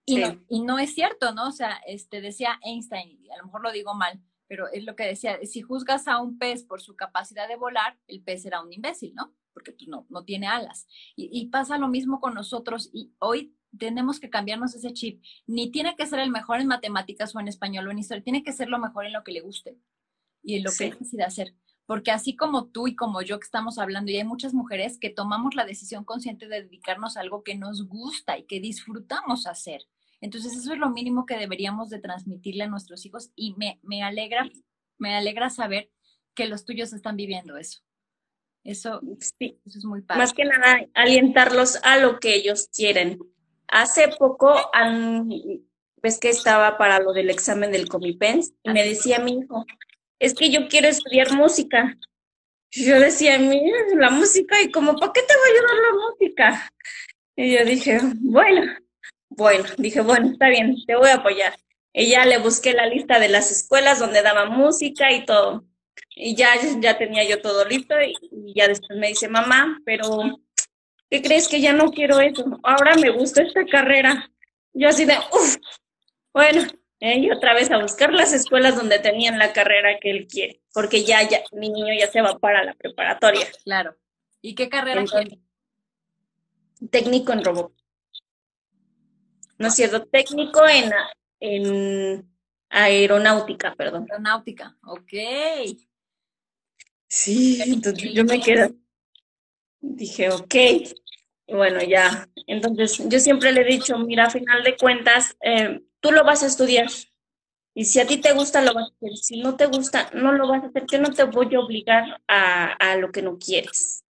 Y, 0.03 0.17
no, 0.17 0.41
y 0.49 0.61
no 0.61 0.79
es 0.79 0.95
cierto, 0.95 1.31
¿no? 1.35 1.49
O 1.49 1.51
sea, 1.51 1.79
este, 1.85 2.21
decía 2.21 2.59
Einstein, 2.63 3.23
y 3.23 3.29
a 3.29 3.37
lo 3.37 3.45
mejor 3.45 3.61
lo 3.61 3.71
digo 3.71 3.93
mal, 3.93 4.19
pero 4.47 4.67
es 4.67 4.83
lo 4.83 4.95
que 4.95 5.03
decía, 5.05 5.37
si 5.43 5.61
juzgas 5.61 6.07
a 6.07 6.19
un 6.19 6.39
pez 6.39 6.63
por 6.63 6.81
su 6.81 6.95
capacidad 6.95 7.47
de 7.47 7.55
volar, 7.55 7.99
el 8.07 8.23
pez 8.23 8.41
será 8.41 8.63
un 8.63 8.73
imbécil, 8.73 9.13
¿no? 9.13 9.31
Porque 9.53 9.73
pues, 9.73 9.87
no, 9.87 10.07
no 10.09 10.25
tiene 10.25 10.47
alas. 10.47 10.87
Y, 11.15 11.45
pasa 11.49 11.77
lo 11.77 11.87
mismo 11.87 12.19
con 12.19 12.33
nosotros 12.33 12.89
y 12.91 13.13
hoy 13.19 13.55
tenemos 13.77 14.19
que 14.19 14.29
cambiarnos 14.29 14.75
ese 14.75 14.93
chip. 14.93 15.23
Ni 15.47 15.71
tiene 15.71 15.95
que 15.95 16.05
ser 16.05 16.19
el 16.19 16.31
mejor 16.31 16.59
en 16.59 16.67
matemáticas 16.67 17.35
o 17.35 17.39
en 17.39 17.47
español 17.47 17.87
o 17.87 17.91
en 17.91 17.99
historia, 17.99 18.23
tiene 18.23 18.43
que 18.43 18.53
ser 18.53 18.69
lo 18.69 18.79
mejor 18.79 19.05
en 19.05 19.13
lo 19.13 19.23
que 19.23 19.31
le 19.31 19.41
guste 19.41 19.77
y 20.43 20.55
en 20.55 20.63
lo 20.63 20.71
que 20.77 20.91
decida 20.91 21.25
hacer. 21.25 21.55
Porque 21.85 22.11
así 22.11 22.35
como 22.35 22.67
tú 22.67 22.87
y 22.87 22.95
como 22.95 23.21
yo 23.21 23.39
que 23.39 23.45
estamos 23.45 23.77
hablando, 23.77 24.11
y 24.11 24.17
hay 24.17 24.23
muchas 24.23 24.53
mujeres 24.53 24.97
que 24.97 25.09
tomamos 25.09 25.55
la 25.55 25.65
decisión 25.65 26.05
consciente 26.05 26.47
de 26.47 26.63
dedicarnos 26.63 27.17
a 27.17 27.21
algo 27.21 27.43
que 27.43 27.55
nos 27.55 27.87
gusta 27.87 28.37
y 28.37 28.45
que 28.45 28.59
disfrutamos 28.59 29.47
hacer. 29.47 29.87
Entonces 30.21 30.55
eso 30.55 30.71
es 30.73 30.79
lo 30.79 30.89
mínimo 30.89 31.25
que 31.25 31.37
deberíamos 31.37 31.89
de 31.89 31.99
transmitirle 31.99 32.63
a 32.63 32.67
nuestros 32.67 33.05
hijos 33.05 33.31
y 33.35 33.55
me, 33.55 33.79
me 33.81 34.03
alegra, 34.03 34.49
me 34.99 35.15
alegra 35.15 35.49
saber 35.49 35.89
que 36.35 36.47
los 36.47 36.63
tuyos 36.63 36.93
están 36.93 37.17
viviendo 37.17 37.57
eso. 37.57 37.81
Eso, 38.63 39.01
sí. 39.39 39.59
eso 39.65 39.79
es 39.79 39.85
muy 39.85 40.01
padre. 40.01 40.21
Más 40.21 40.33
que 40.33 40.45
nada, 40.45 40.85
alientarlos 40.93 41.77
a 41.83 41.97
lo 41.97 42.19
que 42.19 42.35
ellos 42.35 42.69
quieren. 42.71 43.19
Hace 43.71 44.09
poco, 44.09 44.53
ves 46.03 46.19
que 46.19 46.29
estaba 46.29 46.77
para 46.77 46.99
lo 46.99 47.13
del 47.13 47.29
examen 47.29 47.71
del 47.71 47.87
Comipens 47.87 48.53
y 48.63 48.69
me 48.69 48.83
decía 48.83 49.19
mi 49.19 49.39
hijo, 49.39 49.65
es 50.19 50.33
que 50.33 50.51
yo 50.51 50.67
quiero 50.67 50.87
estudiar 50.87 51.31
música. 51.31 51.97
Yo 52.71 52.99
decía, 52.99 53.37
mira, 53.39 53.77
la 53.95 54.09
música, 54.09 54.61
y 54.61 54.71
como, 54.71 54.95
¿para 54.95 55.11
qué 55.13 55.21
te 55.21 55.33
va 55.33 55.41
a 55.41 55.49
ayudar 55.49 55.75
la 55.75 56.09
música? 56.09 56.71
Y 57.35 57.55
yo 57.55 57.65
dije, 57.65 57.99
bueno, 58.19 58.73
bueno, 59.29 59.63
dije, 59.77 60.01
bueno, 60.01 60.31
está 60.31 60.49
bien, 60.49 60.75
te 60.85 60.95
voy 60.95 61.09
a 61.09 61.15
apoyar. 61.15 61.55
Y 61.93 62.09
ya 62.09 62.25
le 62.25 62.37
busqué 62.37 62.73
la 62.73 62.85
lista 62.85 63.19
de 63.19 63.29
las 63.29 63.51
escuelas 63.51 63.99
donde 63.99 64.21
daba 64.21 64.45
música 64.45 65.11
y 65.11 65.25
todo. 65.25 65.65
Y 66.15 66.35
ya, 66.35 66.49
ya 66.79 66.97
tenía 66.97 67.23
yo 67.23 67.41
todo 67.41 67.65
listo 67.65 67.95
y, 68.01 68.53
ya 68.53 68.67
después 68.67 68.99
me 68.99 69.07
dice, 69.07 69.29
mamá, 69.29 69.81
pero 69.85 70.39
¿qué 71.11 71.21
crees 71.21 71.47
que 71.47 71.61
ya 71.61 71.73
no 71.73 71.91
quiero 71.91 72.19
eso? 72.19 72.59
Ahora 72.63 72.95
me 72.95 73.11
gusta 73.11 73.43
esta 73.43 73.65
carrera. 73.65 74.31
Yo 74.73 74.87
así 74.87 75.05
de, 75.05 75.13
uff, 75.31 75.57
bueno, 76.33 76.63
eh, 77.01 77.19
y 77.19 77.29
otra 77.29 77.53
vez 77.53 77.69
a 77.69 77.79
buscar 77.79 78.13
las 78.13 78.33
escuelas 78.33 78.75
donde 78.75 78.97
tenían 78.97 79.37
la 79.37 79.53
carrera 79.53 79.99
que 79.99 80.09
él 80.09 80.27
quiere, 80.27 80.61
porque 80.73 81.03
ya, 81.03 81.21
ya, 81.29 81.41
mi 81.51 81.69
niño 81.69 81.93
ya 81.99 82.07
se 82.07 82.21
va 82.21 82.39
para 82.39 82.63
la 82.63 82.73
preparatoria. 82.73 83.45
Claro. 83.63 83.95
¿Y 84.41 84.55
qué 84.55 84.69
carrera 84.69 85.03
quiere? 85.03 85.39
Técnico 86.89 87.33
en 87.33 87.43
robot. 87.43 87.73
¿no 89.61 89.67
es 89.67 89.75
cierto? 89.75 90.03
Técnico 90.07 90.67
en, 90.67 90.91
en 91.39 92.27
aeronáutica, 92.69 93.75
perdón. 93.75 94.07
Aeronáutica, 94.09 94.75
ok. 94.83 95.13
Sí, 97.07 97.61
entonces 97.61 98.13
yo 98.13 98.23
me 98.23 98.39
quedé, 98.39 98.73
dije, 99.81 100.29
ok, 100.31 100.55
bueno, 101.47 101.81
ya. 101.81 102.29
Entonces 102.47 103.01
yo 103.09 103.19
siempre 103.19 103.51
le 103.51 103.61
he 103.61 103.65
dicho, 103.65 103.97
mira, 103.99 104.25
a 104.25 104.29
final 104.29 104.63
de 104.63 104.77
cuentas, 104.77 105.35
eh, 105.41 105.81
tú 105.99 106.11
lo 106.11 106.23
vas 106.23 106.43
a 106.43 106.47
estudiar. 106.47 106.87
Y 107.73 107.85
si 107.85 107.99
a 107.99 108.07
ti 108.07 108.17
te 108.17 108.33
gusta, 108.33 108.61
lo 108.61 108.73
vas 108.73 108.91
a 108.91 108.95
hacer. 108.95 109.17
Si 109.17 109.41
no 109.41 109.55
te 109.55 109.65
gusta, 109.65 110.09
no 110.13 110.33
lo 110.33 110.47
vas 110.47 110.63
a 110.63 110.67
hacer. 110.67 110.85
Yo 110.91 110.99
no 110.99 111.11
te 111.11 111.23
voy 111.23 111.53
a 111.55 111.59
obligar 111.59 112.21
a, 112.27 112.73
a 112.73 112.97
lo 112.97 113.11
que 113.11 113.21
no 113.21 113.37
quieres. 113.37 114.03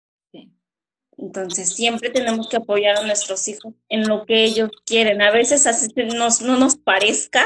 Entonces, 1.17 1.75
siempre 1.75 2.09
tenemos 2.09 2.47
que 2.47 2.55
apoyar 2.55 2.97
a 2.97 3.05
nuestros 3.05 3.45
hijos 3.49 3.73
en 3.89 4.07
lo 4.07 4.25
que 4.25 4.45
ellos 4.45 4.69
quieren. 4.85 5.21
A 5.21 5.31
veces 5.31 5.67
así 5.67 5.89
nos, 6.15 6.41
no 6.41 6.57
nos 6.57 6.77
parezca 6.77 7.45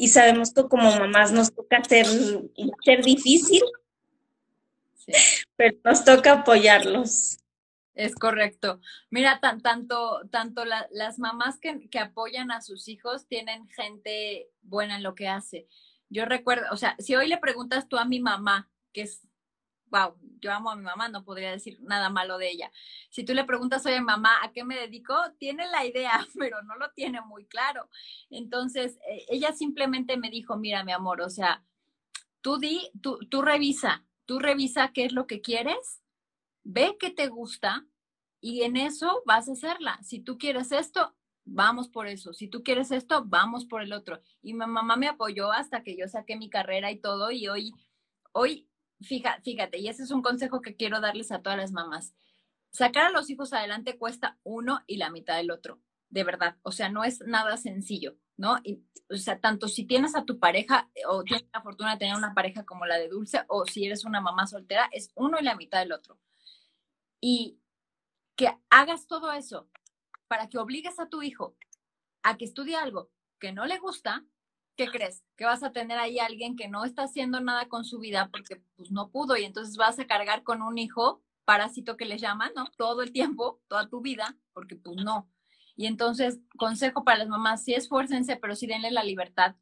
y 0.00 0.08
sabemos 0.08 0.52
que 0.52 0.64
como 0.64 0.90
mamás 0.90 1.30
nos 1.30 1.54
toca 1.54 1.84
ser, 1.84 2.06
ser 2.06 3.04
difícil, 3.04 3.62
pero 5.56 5.76
nos 5.84 6.04
toca 6.04 6.32
apoyarlos. 6.32 7.38
Es 7.94 8.14
correcto. 8.14 8.80
Mira, 9.10 9.40
tanto, 9.40 10.22
tanto 10.30 10.64
las 10.64 11.18
mamás 11.18 11.58
que, 11.58 11.90
que, 11.90 11.98
apoyan 11.98 12.50
a 12.50 12.62
sus 12.62 12.88
hijos 12.88 13.26
tienen 13.26 13.68
gente 13.68 14.48
buena 14.62 14.96
en 14.96 15.02
lo 15.02 15.14
que 15.14 15.28
hace. 15.28 15.66
Yo 16.08 16.24
recuerdo, 16.24 16.64
o 16.70 16.76
sea, 16.76 16.96
si 16.98 17.14
hoy 17.14 17.28
le 17.28 17.38
preguntas 17.38 17.88
tú 17.88 17.98
a 17.98 18.04
mi 18.04 18.20
mamá, 18.20 18.70
que 18.92 19.02
es, 19.02 19.28
wow, 19.90 20.16
yo 20.40 20.52
amo 20.52 20.70
a 20.70 20.76
mi 20.76 20.82
mamá, 20.82 21.08
no 21.08 21.24
podría 21.24 21.50
decir 21.50 21.78
nada 21.82 22.08
malo 22.08 22.38
de 22.38 22.50
ella. 22.50 22.72
Si 23.10 23.24
tú 23.24 23.34
le 23.34 23.44
preguntas, 23.44 23.84
oye, 23.86 24.00
mamá, 24.00 24.38
¿a 24.42 24.52
qué 24.52 24.64
me 24.64 24.76
dedico? 24.78 25.14
Tiene 25.38 25.66
la 25.66 25.84
idea, 25.84 26.26
pero 26.38 26.62
no 26.62 26.76
lo 26.76 26.90
tiene 26.92 27.20
muy 27.20 27.44
claro. 27.46 27.88
Entonces, 28.30 28.98
eh, 29.08 29.26
ella 29.28 29.52
simplemente 29.52 30.16
me 30.16 30.30
dijo, 30.30 30.56
mira, 30.56 30.84
mi 30.84 30.92
amor, 30.92 31.20
o 31.20 31.30
sea, 31.30 31.64
tú 32.40 32.58
di, 32.58 32.90
tú, 33.02 33.18
tú 33.28 33.42
revisa, 33.42 34.04
tú 34.30 34.38
revisa 34.38 34.92
qué 34.94 35.06
es 35.06 35.12
lo 35.12 35.26
que 35.26 35.40
quieres, 35.40 36.04
ve 36.62 36.96
qué 37.00 37.10
te 37.10 37.26
gusta 37.26 37.84
y 38.40 38.62
en 38.62 38.76
eso 38.76 39.24
vas 39.26 39.48
a 39.48 39.52
hacerla. 39.54 39.98
Si 40.04 40.20
tú 40.20 40.38
quieres 40.38 40.70
esto, 40.70 41.16
vamos 41.44 41.88
por 41.88 42.06
eso. 42.06 42.32
Si 42.32 42.46
tú 42.46 42.62
quieres 42.62 42.92
esto, 42.92 43.24
vamos 43.26 43.66
por 43.66 43.82
el 43.82 43.92
otro. 43.92 44.22
Y 44.40 44.52
mi 44.52 44.60
mamá 44.66 44.94
me 44.94 45.08
apoyó 45.08 45.50
hasta 45.50 45.82
que 45.82 45.96
yo 45.96 46.06
saqué 46.06 46.36
mi 46.36 46.48
carrera 46.48 46.92
y 46.92 47.00
todo. 47.00 47.32
Y 47.32 47.48
hoy, 47.48 47.72
hoy, 48.30 48.68
fíjate, 49.00 49.42
fíjate, 49.42 49.78
y 49.78 49.88
ese 49.88 50.04
es 50.04 50.12
un 50.12 50.22
consejo 50.22 50.60
que 50.60 50.76
quiero 50.76 51.00
darles 51.00 51.32
a 51.32 51.42
todas 51.42 51.58
las 51.58 51.72
mamás. 51.72 52.14
Sacar 52.70 53.06
a 53.06 53.10
los 53.10 53.30
hijos 53.30 53.52
adelante 53.52 53.98
cuesta 53.98 54.38
uno 54.44 54.78
y 54.86 54.98
la 54.98 55.10
mitad 55.10 55.38
del 55.38 55.50
otro, 55.50 55.82
de 56.08 56.22
verdad. 56.22 56.56
O 56.62 56.70
sea, 56.70 56.88
no 56.88 57.02
es 57.02 57.20
nada 57.26 57.56
sencillo, 57.56 58.16
¿no? 58.40 58.58
Y, 58.64 58.82
o 59.10 59.16
sea, 59.16 59.38
tanto 59.38 59.68
si 59.68 59.84
tienes 59.84 60.16
a 60.16 60.24
tu 60.24 60.38
pareja 60.38 60.90
o 61.08 61.22
tienes 61.22 61.46
la 61.52 61.60
fortuna 61.60 61.92
de 61.92 61.98
tener 61.98 62.16
una 62.16 62.34
pareja 62.34 62.64
como 62.64 62.86
la 62.86 62.96
de 62.96 63.08
Dulce, 63.08 63.44
o 63.48 63.66
si 63.66 63.84
eres 63.84 64.04
una 64.04 64.20
mamá 64.20 64.46
soltera, 64.46 64.88
es 64.92 65.12
uno 65.14 65.38
y 65.38 65.44
la 65.44 65.56
mitad 65.56 65.80
del 65.80 65.92
otro. 65.92 66.18
Y 67.20 67.60
que 68.34 68.56
hagas 68.70 69.06
todo 69.06 69.30
eso 69.32 69.68
para 70.26 70.48
que 70.48 70.58
obligues 70.58 70.98
a 70.98 71.08
tu 71.08 71.22
hijo 71.22 71.54
a 72.22 72.38
que 72.38 72.46
estudie 72.46 72.76
algo 72.76 73.10
que 73.38 73.52
no 73.52 73.66
le 73.66 73.78
gusta, 73.78 74.24
¿qué 74.76 74.90
crees? 74.90 75.22
Que 75.36 75.44
vas 75.44 75.62
a 75.62 75.72
tener 75.72 75.98
ahí 75.98 76.18
a 76.18 76.26
alguien 76.26 76.56
que 76.56 76.68
no 76.68 76.84
está 76.84 77.02
haciendo 77.02 77.40
nada 77.40 77.68
con 77.68 77.84
su 77.84 77.98
vida 77.98 78.30
porque 78.30 78.62
pues 78.76 78.90
no 78.90 79.10
pudo 79.10 79.36
y 79.36 79.44
entonces 79.44 79.76
vas 79.76 79.98
a 79.98 80.06
cargar 80.06 80.42
con 80.44 80.62
un 80.62 80.78
hijo 80.78 81.22
parásito 81.44 81.96
que 81.96 82.06
les 82.06 82.22
llaman, 82.22 82.52
¿no? 82.56 82.70
Todo 82.76 83.02
el 83.02 83.12
tiempo, 83.12 83.60
toda 83.68 83.88
tu 83.88 84.00
vida, 84.00 84.36
porque 84.52 84.76
pues 84.76 84.96
no. 84.96 85.28
Y 85.80 85.86
entonces, 85.86 86.40
consejo 86.58 87.04
para 87.04 87.20
las 87.20 87.28
mamás, 87.28 87.64
sí 87.64 87.72
esfuércense, 87.72 88.36
pero 88.36 88.54
sí 88.54 88.66
denle 88.66 88.90
la 88.90 89.02
libertad. 89.02 89.56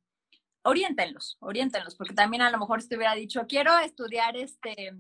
Oriéntenlos, 0.62 1.37
oriéntenlos, 1.39 1.95
porque 1.95 2.12
también 2.12 2.43
a 2.43 2.51
lo 2.51 2.59
mejor 2.59 2.83
si 2.83 2.89
te 2.89 2.97
hubiera 2.97 3.14
dicho, 3.14 3.47
quiero 3.47 3.79
estudiar 3.79 4.37
este 4.37 4.97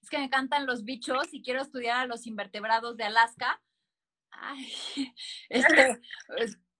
es 0.00 0.08
que 0.08 0.16
me 0.16 0.24
encantan 0.24 0.64
los 0.64 0.84
bichos 0.84 1.34
y 1.34 1.42
quiero 1.42 1.60
estudiar 1.60 1.98
a 1.98 2.06
los 2.06 2.26
invertebrados 2.26 2.96
de 2.96 3.04
Alaska. 3.04 3.60
Ay, 4.30 4.72
este, 5.50 6.00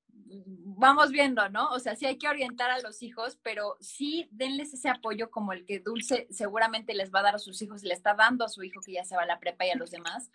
vamos 0.09 1.11
viendo, 1.11 1.47
¿no? 1.51 1.69
O 1.69 1.79
sea, 1.79 1.97
sí 1.97 2.07
hay 2.07 2.17
que 2.17 2.29
orientar 2.29 2.71
a 2.71 2.81
los 2.81 3.03
hijos, 3.03 3.39
pero 3.43 3.77
sí 3.81 4.27
denles 4.31 4.73
ese 4.73 4.89
apoyo 4.89 5.31
como 5.31 5.53
el 5.53 5.67
que 5.67 5.81
Dulce 5.81 6.27
seguramente 6.31 6.95
les 6.95 7.13
va 7.13 7.19
a 7.19 7.25
dar 7.25 7.35
a 7.35 7.39
sus 7.39 7.61
hijos 7.61 7.83
le 7.83 7.93
está 7.93 8.15
dando 8.15 8.47
a 8.47 8.49
su 8.49 8.63
hijo 8.63 8.81
que 8.81 8.95
ya 8.95 9.05
se 9.05 9.17
va 9.17 9.25
a 9.25 9.27
la 9.27 9.39
prepa 9.39 9.67
y 9.67 9.71
a 9.71 9.77
los 9.77 9.91
demás, 9.91 10.31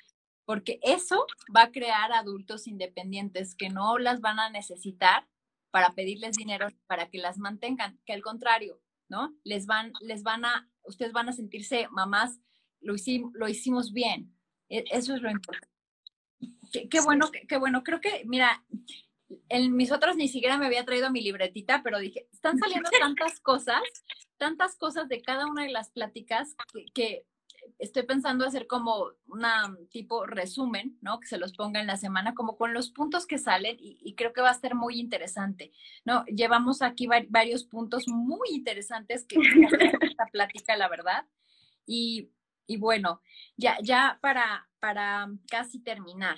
porque 0.46 0.80
eso 0.82 1.26
va 1.56 1.64
a 1.64 1.72
crear 1.72 2.12
adultos 2.12 2.68
independientes 2.68 3.56
que 3.56 3.70
no 3.70 3.98
las 3.98 4.22
van 4.22 4.40
a 4.40 4.50
necesitar 4.50 5.28
para 5.72 5.94
pedirles 5.94 6.36
dinero 6.36 6.68
para 6.88 7.10
que 7.10 7.18
las 7.18 7.38
mantengan, 7.38 8.00
que 8.06 8.14
al 8.14 8.22
contrario, 8.22 8.82
¿no? 9.08 9.34
Les 9.44 9.66
van, 9.66 9.94
les 10.02 10.24
van 10.24 10.46
a, 10.46 10.70
ustedes 10.84 11.14
van 11.14 11.30
a 11.30 11.34
sentirse 11.34 11.88
mamás 11.90 12.40
lo, 12.82 12.96
hicimos, 12.96 13.32
lo 13.34 13.48
hicimos 13.48 13.94
bien. 13.94 14.36
E, 14.70 14.84
eso 14.92 15.16
es 15.16 15.22
lo 15.22 15.30
importante. 15.30 15.70
Qué, 16.90 17.02
bueno, 17.02 17.30
qué, 17.48 17.58
bueno. 17.58 17.84
Creo 17.84 18.02
que, 18.02 18.24
mira, 18.26 18.64
en 19.50 19.76
mis 19.76 19.92
otros 19.92 20.16
ni 20.16 20.28
siquiera 20.28 20.58
me 20.58 20.66
había 20.66 20.86
traído 20.86 21.12
mi 21.12 21.22
libretita, 21.22 21.82
pero 21.84 22.00
dije, 22.00 22.28
están 22.32 22.58
saliendo 22.58 22.90
tantas 23.00 23.40
cosas, 23.40 23.82
tantas 24.38 24.76
cosas 24.76 25.08
de 25.08 25.22
cada 25.22 25.46
una 25.48 25.64
de 25.64 25.72
las 25.72 25.92
pláticas 25.92 26.56
que, 26.94 27.26
estoy 27.80 28.04
pensando 28.04 28.46
hacer 28.46 28.68
como 28.68 29.12
una 29.28 29.76
tipo 29.90 30.26
resumen, 30.26 30.98
¿no? 31.02 31.20
Que 31.20 31.28
se 31.28 31.38
los 31.38 31.54
ponga 31.54 31.80
en 31.82 31.88
la 31.88 31.98
semana, 31.98 32.34
como 32.34 32.58
con 32.58 32.74
los 32.74 32.90
puntos 32.92 33.26
que 33.26 33.38
salen 33.38 33.78
y, 33.80 34.16
creo 34.16 34.34
que 34.34 34.42
va 34.42 34.50
a 34.50 34.60
ser 34.60 34.76
muy 34.76 35.00
interesante, 35.00 35.72
¿no? 36.06 36.26
Llevamos 36.26 36.82
aquí 36.82 37.08
varios 37.30 37.64
puntos 37.64 38.08
muy 38.08 38.50
interesantes 38.52 39.26
que 39.26 39.38
esta 40.02 40.26
plática, 40.32 40.76
la 40.76 40.90
verdad. 40.90 41.26
Y 41.86 42.30
y 42.72 42.78
bueno, 42.78 43.22
ya, 43.58 43.78
ya 43.84 44.18
para, 44.22 44.70
para 44.80 45.30
casi 45.50 45.80
terminar, 45.80 46.38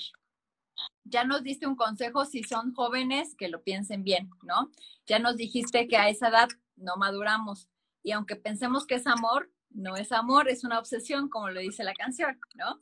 ya 1.04 1.26
nos 1.26 1.44
diste 1.44 1.68
un 1.68 1.76
consejo 1.76 2.26
si 2.26 2.44
son 2.44 2.74
jóvenes 2.74 3.36
que 3.36 3.50
lo 3.50 3.62
piensen 3.62 4.04
bien, 4.04 4.32
¿no? 4.42 4.72
Ya 5.06 5.20
nos 5.20 5.38
dijiste 5.38 5.88
que 5.88 5.96
a 5.96 6.10
esa 6.10 6.30
edad 6.30 6.50
no 6.76 6.96
maduramos 6.98 7.70
y 8.02 8.14
aunque 8.14 8.36
pensemos 8.36 8.88
que 8.88 8.96
es 8.96 9.06
amor, 9.06 9.52
no 9.74 9.96
es 9.96 10.12
amor, 10.12 10.50
es 10.50 10.64
una 10.64 10.80
obsesión, 10.80 11.30
como 11.30 11.50
lo 11.50 11.60
dice 11.60 11.84
la 11.84 11.94
canción, 11.94 12.40
¿no? 12.56 12.82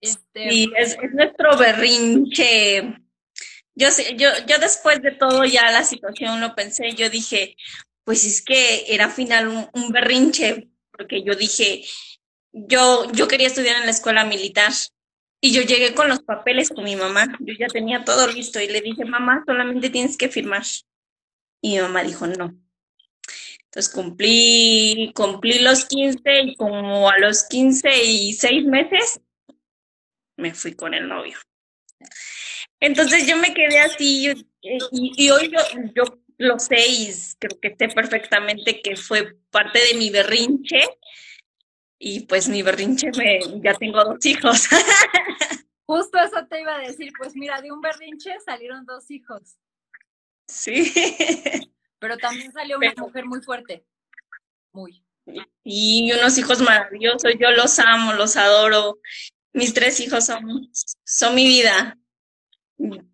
Este, 0.00 0.50
sí, 0.50 0.70
es, 0.76 0.96
nuestro 1.12 1.56
berrinche. 1.56 2.98
Yo, 3.74 3.88
yo, 4.16 4.30
yo 4.46 4.58
después 4.58 5.02
de 5.02 5.12
todo 5.12 5.44
ya 5.44 5.70
la 5.70 5.84
situación 5.84 6.40
lo 6.40 6.54
pensé, 6.54 6.92
yo 6.92 7.10
dije, 7.10 7.56
pues 8.04 8.24
es 8.24 8.42
que 8.42 8.84
era 8.88 9.10
final 9.10 9.70
un 9.72 9.88
berrinche, 9.90 10.68
porque 10.90 11.22
yo 11.22 11.34
dije, 11.34 11.84
yo, 12.52 13.10
yo 13.12 13.28
quería 13.28 13.48
estudiar 13.48 13.76
en 13.76 13.84
la 13.84 13.90
escuela 13.90 14.24
militar 14.24 14.72
y 15.40 15.52
yo 15.52 15.62
llegué 15.62 15.94
con 15.94 16.08
los 16.08 16.22
papeles 16.22 16.70
con 16.70 16.84
mi 16.84 16.96
mamá. 16.96 17.26
Yo 17.40 17.54
ya 17.58 17.66
tenía 17.68 18.04
todo 18.04 18.26
listo 18.28 18.60
y 18.60 18.68
le 18.68 18.80
dije, 18.80 19.04
mamá, 19.04 19.44
solamente 19.46 19.90
tienes 19.90 20.16
que 20.16 20.28
firmar. 20.28 20.64
Y 21.60 21.74
mi 21.74 21.80
mamá 21.80 22.02
dijo, 22.02 22.26
no. 22.26 22.58
Entonces 23.76 23.92
cumplí, 23.92 25.12
cumplí 25.14 25.58
los 25.58 25.84
15 25.84 26.20
y 26.44 26.56
como 26.56 27.10
a 27.10 27.18
los 27.18 27.44
15 27.44 28.04
y 28.04 28.32
6 28.32 28.64
meses 28.64 29.20
me 30.38 30.54
fui 30.54 30.74
con 30.74 30.94
el 30.94 31.06
novio. 31.06 31.36
Entonces 32.80 33.26
yo 33.26 33.36
me 33.36 33.52
quedé 33.52 33.80
así 33.80 34.32
y, 34.62 35.30
hoy 35.30 35.50
yo, 35.52 35.58
yo 35.94 36.04
lo 36.38 36.58
sé 36.58 36.86
y 36.88 37.12
creo 37.38 37.60
que 37.60 37.76
sé 37.78 37.88
perfectamente 37.88 38.80
que 38.80 38.96
fue 38.96 39.36
parte 39.50 39.78
de 39.78 39.98
mi 39.98 40.08
berrinche 40.08 40.80
y 41.98 42.20
pues 42.20 42.48
mi 42.48 42.62
berrinche 42.62 43.10
me, 43.18 43.40
ya 43.62 43.74
tengo 43.74 44.02
dos 44.02 44.24
hijos. 44.24 44.68
Justo 45.84 46.18
eso 46.18 46.46
te 46.48 46.62
iba 46.62 46.76
a 46.76 46.78
decir, 46.80 47.12
pues 47.18 47.36
mira, 47.36 47.60
de 47.60 47.70
un 47.72 47.82
berrinche 47.82 48.40
salieron 48.42 48.86
dos 48.86 49.10
hijos. 49.10 49.58
Sí. 50.46 50.94
Pero 51.98 52.16
también 52.16 52.52
salió 52.52 52.78
una 52.78 52.94
mujer 52.96 53.26
muy 53.26 53.40
fuerte. 53.40 53.84
Muy. 54.72 55.02
Y 55.64 56.12
unos 56.12 56.38
hijos 56.38 56.60
maravillosos, 56.60 57.32
yo 57.38 57.50
los 57.50 57.78
amo, 57.78 58.12
los 58.12 58.36
adoro. 58.36 58.98
Mis 59.52 59.74
tres 59.74 59.98
hijos 60.00 60.26
son, 60.26 60.70
son 61.04 61.34
mi 61.34 61.46
vida. 61.46 61.98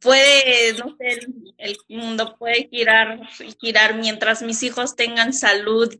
Puede, 0.00 0.72
no 0.74 0.96
sé, 0.98 1.20
el 1.56 1.76
mundo 1.88 2.36
puede 2.36 2.68
girar, 2.68 3.20
girar 3.60 3.94
mientras 3.96 4.42
mis 4.42 4.62
hijos 4.64 4.96
tengan 4.96 5.32
salud 5.32 5.94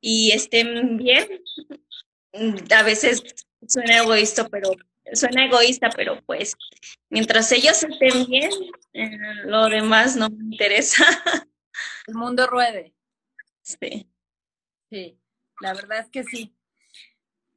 y 0.00 0.32
estén 0.32 0.96
bien, 0.96 1.28
a 2.74 2.82
veces 2.82 3.22
suena 3.66 3.98
egoísta, 3.98 4.48
pero 4.48 4.70
suena 5.12 5.46
egoísta, 5.46 5.90
pero 5.90 6.20
pues 6.26 6.56
mientras 7.08 7.50
ellos 7.52 7.82
estén 7.82 8.26
bien, 8.26 8.50
eh, 8.92 9.10
lo 9.44 9.68
demás 9.68 10.16
no 10.16 10.28
me 10.28 10.44
interesa. 10.44 11.04
El 12.08 12.14
mundo 12.14 12.48
ruede. 12.48 12.96
Sí. 13.62 14.10
Sí, 14.90 15.20
la 15.60 15.74
verdad 15.74 16.00
es 16.00 16.10
que 16.10 16.24
sí. 16.24 16.56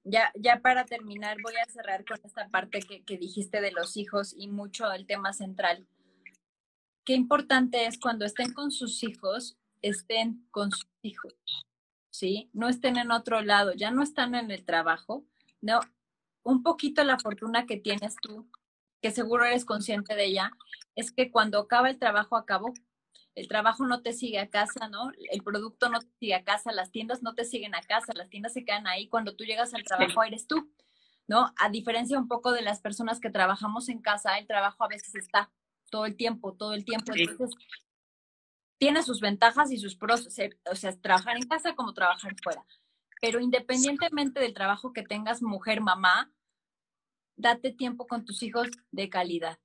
Ya, 0.04 0.32
ya 0.36 0.60
para 0.60 0.86
terminar, 0.86 1.38
voy 1.42 1.54
a 1.56 1.72
cerrar 1.72 2.06
con 2.06 2.20
esta 2.24 2.48
parte 2.50 2.82
que, 2.82 3.04
que 3.04 3.18
dijiste 3.18 3.62
de 3.62 3.72
los 3.72 3.98
hijos 3.98 4.36
y 4.38 4.48
mucho 4.48 4.92
el 4.92 5.08
tema 5.08 5.34
central. 5.34 5.88
Qué 7.04 7.14
importante 7.14 7.88
es 7.88 7.98
cuando 7.98 8.26
estén 8.26 8.54
con 8.54 8.72
sus 8.72 9.02
hijos, 9.04 9.58
estén 9.82 10.46
con 10.52 10.72
sus 10.72 10.88
hijos. 11.02 11.34
¿sí? 12.12 12.50
No 12.54 12.70
estén 12.70 12.98
en 12.98 13.12
otro 13.12 13.42
lado, 13.42 13.74
ya 13.74 13.90
no 13.90 14.04
están 14.04 14.36
en 14.36 14.52
el 14.52 14.64
trabajo, 14.64 15.26
no, 15.62 15.80
un 16.44 16.62
poquito 16.62 17.04
la 17.04 17.18
fortuna 17.18 17.66
que 17.66 17.78
tienes 17.78 18.16
tú, 18.22 18.48
que 19.02 19.12
seguro 19.12 19.46
eres 19.46 19.66
consciente 19.66 20.14
de 20.16 20.26
ella, 20.26 20.52
es 20.96 21.12
que 21.12 21.32
cuando 21.32 21.60
acaba 21.60 21.90
el 21.90 21.98
trabajo, 21.98 22.38
acabó. 22.38 22.74
El 23.36 23.48
trabajo 23.48 23.86
no 23.86 24.02
te 24.02 24.14
sigue 24.14 24.40
a 24.40 24.50
casa, 24.50 24.90
¿no? 24.90 25.12
El 25.32 25.42
producto 25.44 25.90
no 25.90 26.00
te 26.00 26.10
sigue 26.20 26.36
a 26.36 26.44
casa, 26.44 26.72
las 26.72 26.92
tiendas 26.92 27.24
no 27.24 27.34
te 27.34 27.46
siguen 27.46 27.76
a 27.76 27.82
casa, 27.82 28.14
las 28.14 28.30
tiendas 28.30 28.54
se 28.54 28.66
quedan 28.66 28.88
ahí. 28.88 29.08
Cuando 29.08 29.36
tú 29.36 29.46
llegas 29.46 29.74
al 29.74 29.84
trabajo, 29.84 30.24
eres 30.24 30.48
tú, 30.48 30.72
¿no? 31.28 31.54
A 31.58 31.70
diferencia 31.70 32.20
un 32.20 32.28
poco 32.28 32.52
de 32.52 32.62
las 32.62 32.82
personas 32.82 33.20
que 33.20 33.30
trabajamos 33.30 33.90
en 33.90 34.02
casa, 34.02 34.38
el 34.38 34.48
trabajo 34.48 34.84
a 34.84 34.88
veces 34.88 35.16
está 35.16 35.52
todo 35.90 36.06
el 36.06 36.16
tiempo, 36.16 36.54
todo 36.54 36.74
el 36.74 36.84
tiempo. 36.84 37.14
Entonces, 37.16 37.56
tiene 38.78 39.04
sus 39.04 39.22
ventajas 39.22 39.72
y 39.72 39.78
sus 39.78 39.96
pros, 39.96 40.28
o 40.66 40.76
sea, 40.76 41.02
trabajar 41.02 41.38
en 41.38 41.48
casa 41.48 41.76
como 41.76 41.94
trabajar 41.94 42.36
fuera. 42.42 42.66
Pero 43.22 43.40
independientemente 43.40 44.40
del 44.40 44.56
trabajo 44.56 44.92
que 44.92 45.04
tengas 45.04 45.44
mujer, 45.44 45.82
mamá, 45.82 46.32
date 47.36 47.72
tiempo 47.72 48.08
con 48.08 48.26
tus 48.26 48.42
hijos 48.42 48.68
de 48.92 49.10
calidad. 49.10 49.60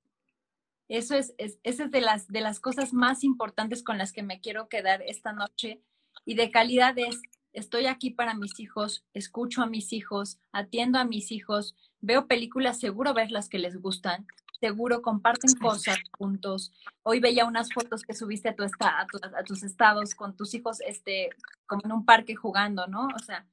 Eso 0.87 1.15
es, 1.15 1.33
es, 1.37 1.59
esa 1.63 1.85
es 1.85 1.91
de 1.91 2.01
las, 2.01 2.27
de 2.27 2.41
las 2.41 2.59
cosas 2.59 2.93
más 2.93 3.23
importantes 3.23 3.83
con 3.83 3.97
las 3.97 4.13
que 4.13 4.23
me 4.23 4.39
quiero 4.39 4.69
quedar 4.69 5.01
esta 5.01 5.33
noche. 5.33 5.81
Y 6.25 6.35
de 6.35 6.49
calidad 6.49 6.97
es, 6.97 7.21
estoy 7.53 7.87
aquí 7.87 8.11
para 8.11 8.33
mis 8.33 8.59
hijos, 8.59 9.05
escucho 9.13 9.61
a 9.61 9.67
mis 9.67 9.91
hijos, 9.93 10.39
atiendo 10.51 10.99
a 10.99 11.05
mis 11.05 11.31
hijos, 11.31 11.75
veo 11.99 12.27
películas, 12.27 12.79
seguro 12.79 13.13
ver 13.13 13.31
las 13.31 13.49
que 13.49 13.59
les 13.59 13.81
gustan, 13.81 14.27
seguro 14.59 15.01
comparten 15.01 15.53
cosas 15.55 15.97
juntos. 16.17 16.71
Hoy 17.03 17.19
veía 17.19 17.45
unas 17.45 17.71
fotos 17.73 18.03
que 18.03 18.13
subiste 18.13 18.49
a, 18.49 18.55
tu 18.55 18.63
a, 18.63 19.01
a, 19.01 19.43
tus 19.43 19.63
estados 19.63 20.15
con 20.15 20.35
tus 20.35 20.53
hijos, 20.53 20.79
este, 20.81 21.29
como 21.65 21.81
en 21.85 21.91
un 21.91 22.05
parque 22.05 22.35
jugando, 22.35 22.87
¿no? 22.87 23.07
O 23.15 23.19
sea, 23.19 23.45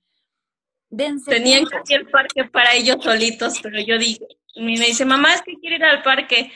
dense. 0.89 1.31
Tenían 1.31 1.65
al 1.73 2.07
parque 2.07 2.45
para 2.45 2.75
ellos 2.75 3.03
solitos, 3.03 3.61
pero 3.63 3.81
yo 3.81 3.99
dije, 3.99 4.27
me 4.57 4.73
dice, 4.73 5.05
mamá, 5.05 5.35
es 5.35 5.43
que 5.43 5.59
quiero 5.59 5.77
ir 5.77 5.85
al 5.85 6.03
parque. 6.03 6.53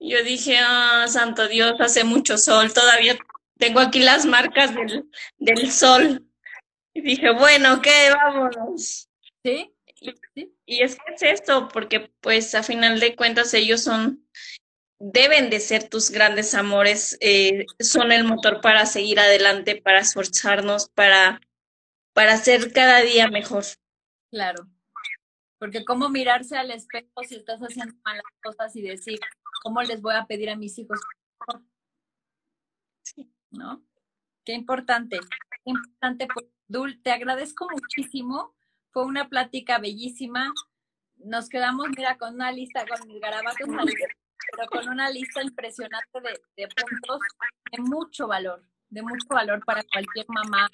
Yo 0.00 0.24
dije, 0.24 0.58
ah, 0.58 1.06
santo 1.08 1.46
Dios, 1.46 1.74
hace 1.78 2.04
mucho 2.04 2.38
sol, 2.38 2.72
todavía 2.72 3.18
tengo 3.58 3.80
aquí 3.80 4.00
las 4.00 4.24
marcas 4.24 4.74
del, 4.74 5.08
del 5.38 5.70
sol. 5.70 6.26
Y 6.94 7.02
dije, 7.02 7.30
bueno, 7.32 7.80
¿qué? 7.82 8.10
Vámonos. 8.10 9.08
¿Sí? 9.44 9.72
Y, 10.66 10.82
es 10.82 10.96
que 10.96 11.14
es 11.14 11.22
esto, 11.22 11.68
porque 11.68 12.10
pues 12.20 12.54
a 12.54 12.62
final 12.62 13.00
de 13.00 13.14
cuentas 13.14 13.52
ellos 13.52 13.82
son, 13.82 14.26
deben 14.98 15.50
de 15.50 15.60
ser 15.60 15.88
tus 15.88 16.10
grandes 16.10 16.54
amores, 16.54 17.18
eh, 17.20 17.66
son 17.78 18.12
el 18.12 18.24
motor 18.24 18.60
para 18.60 18.86
seguir 18.86 19.20
adelante, 19.20 19.80
para 19.82 20.00
esforzarnos, 20.00 20.88
para, 20.88 21.40
para 22.14 22.36
ser 22.38 22.72
cada 22.72 23.00
día 23.02 23.28
mejor. 23.28 23.64
Claro. 24.30 24.66
Porque 25.58 25.84
cómo 25.84 26.08
mirarse 26.08 26.56
al 26.56 26.70
espejo 26.70 27.22
si 27.28 27.34
estás 27.34 27.60
haciendo 27.60 27.94
malas 28.02 28.24
cosas 28.42 28.74
y 28.76 28.82
decir, 28.82 29.18
¿cómo 29.62 29.82
les 29.82 30.00
voy 30.02 30.14
a 30.14 30.26
pedir 30.26 30.50
a 30.50 30.56
mis 30.56 30.78
hijos? 30.78 31.00
¿No? 33.50 33.82
Qué 34.44 34.52
importante. 34.52 35.18
Qué 35.64 35.70
importante. 35.70 36.28
Pues, 36.32 36.46
Dul, 36.68 37.02
te 37.02 37.12
agradezco 37.12 37.68
muchísimo 37.70 38.54
fue 38.92 39.04
una 39.04 39.28
plática 39.28 39.78
bellísima. 39.78 40.52
Nos 41.16 41.48
quedamos, 41.48 41.88
mira, 41.96 42.16
con 42.18 42.34
una 42.34 42.52
lista, 42.52 42.84
con 42.86 43.08
mis 43.08 43.20
garabatos, 43.20 43.68
pero 43.68 44.68
con 44.68 44.88
una 44.88 45.10
lista 45.10 45.42
impresionante 45.42 46.20
de, 46.56 46.68
puntos 46.68 47.20
de 47.72 47.82
mucho 47.82 48.26
valor, 48.26 48.64
de 48.88 49.02
mucho 49.02 49.28
valor 49.28 49.64
para 49.64 49.82
cualquier 49.84 50.26
mamá, 50.28 50.68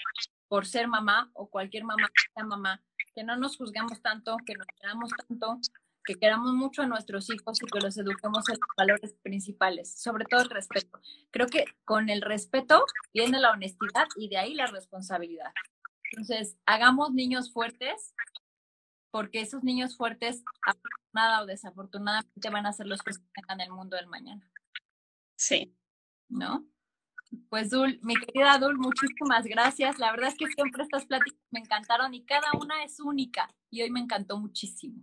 por 0.49 0.67
ser 0.67 0.89
mamá 0.89 1.31
o 1.35 1.49
cualquier 1.49 1.85
mamá 1.85 2.09
que 2.09 2.23
sea 2.33 2.45
mamá, 2.45 2.83
que 3.15 3.25
no 3.25 3.37
nos 3.37 3.57
juzgamos 3.57 4.01
tanto, 4.01 4.37
que 4.47 4.55
nos 4.55 4.67
queramos 4.81 5.11
tanto, 5.29 5.59
que 6.07 6.15
queramos 6.15 6.55
mucho 6.55 6.83
a 6.83 6.87
nuestros 6.87 7.29
hijos 7.31 7.61
y 7.61 7.67
que 7.67 7.81
los 7.81 7.99
eduquemos 7.99 8.49
en 8.49 8.55
los 8.55 8.77
valores 8.77 9.15
principales, 9.23 10.01
sobre 10.01 10.25
todo 10.25 10.43
el 10.43 10.51
respeto. 10.51 11.01
Creo 11.31 11.49
que 11.49 11.65
con 11.85 12.09
el 12.09 12.23
respeto 12.23 12.85
viene 13.13 13.41
la 13.41 13.51
honestidad 13.51 14.07
y 14.17 14.29
de 14.29 14.39
ahí 14.39 14.55
la 14.55 14.67
responsabilidad. 14.67 15.53
Entonces, 16.13 16.57
hagamos 16.65 17.13
niños 17.13 17.53
fuertes, 17.53 18.15
porque 19.11 19.41
esos 19.41 19.65
niños 19.65 19.97
fuertes, 19.97 20.45
afortunada 20.63 21.43
o 21.43 21.47
desafortunadamente, 21.47 22.51
van 22.51 22.67
a 22.67 22.73
ser 22.73 22.87
los 22.87 23.03
que 23.03 23.13
tengan 23.35 23.61
el 23.61 23.71
mundo 23.71 23.97
del 23.97 24.07
mañana. 24.07 24.49
Sí. 25.37 25.75
¿No? 26.29 26.67
Pues 27.49 27.71
Dul, 27.71 27.99
mi 28.03 28.15
querida 28.15 28.59
Dul, 28.59 28.79
muchísimas 28.79 29.45
gracias. 29.45 29.99
La 29.99 30.13
verdad 30.13 30.29
es 30.29 30.37
que 30.37 30.47
siempre 30.47 30.85
estas 30.85 31.07
pláticas 31.07 31.39
me 31.51 31.61
encantaron 31.61 32.15
y 32.15 32.25
cada 32.25 32.53
una 32.61 32.85
es 32.85 33.01
única 33.01 33.49
y 33.71 33.83
hoy 33.83 33.91
me 33.91 34.01
encantó 34.01 34.39
muchísimo. 34.39 35.03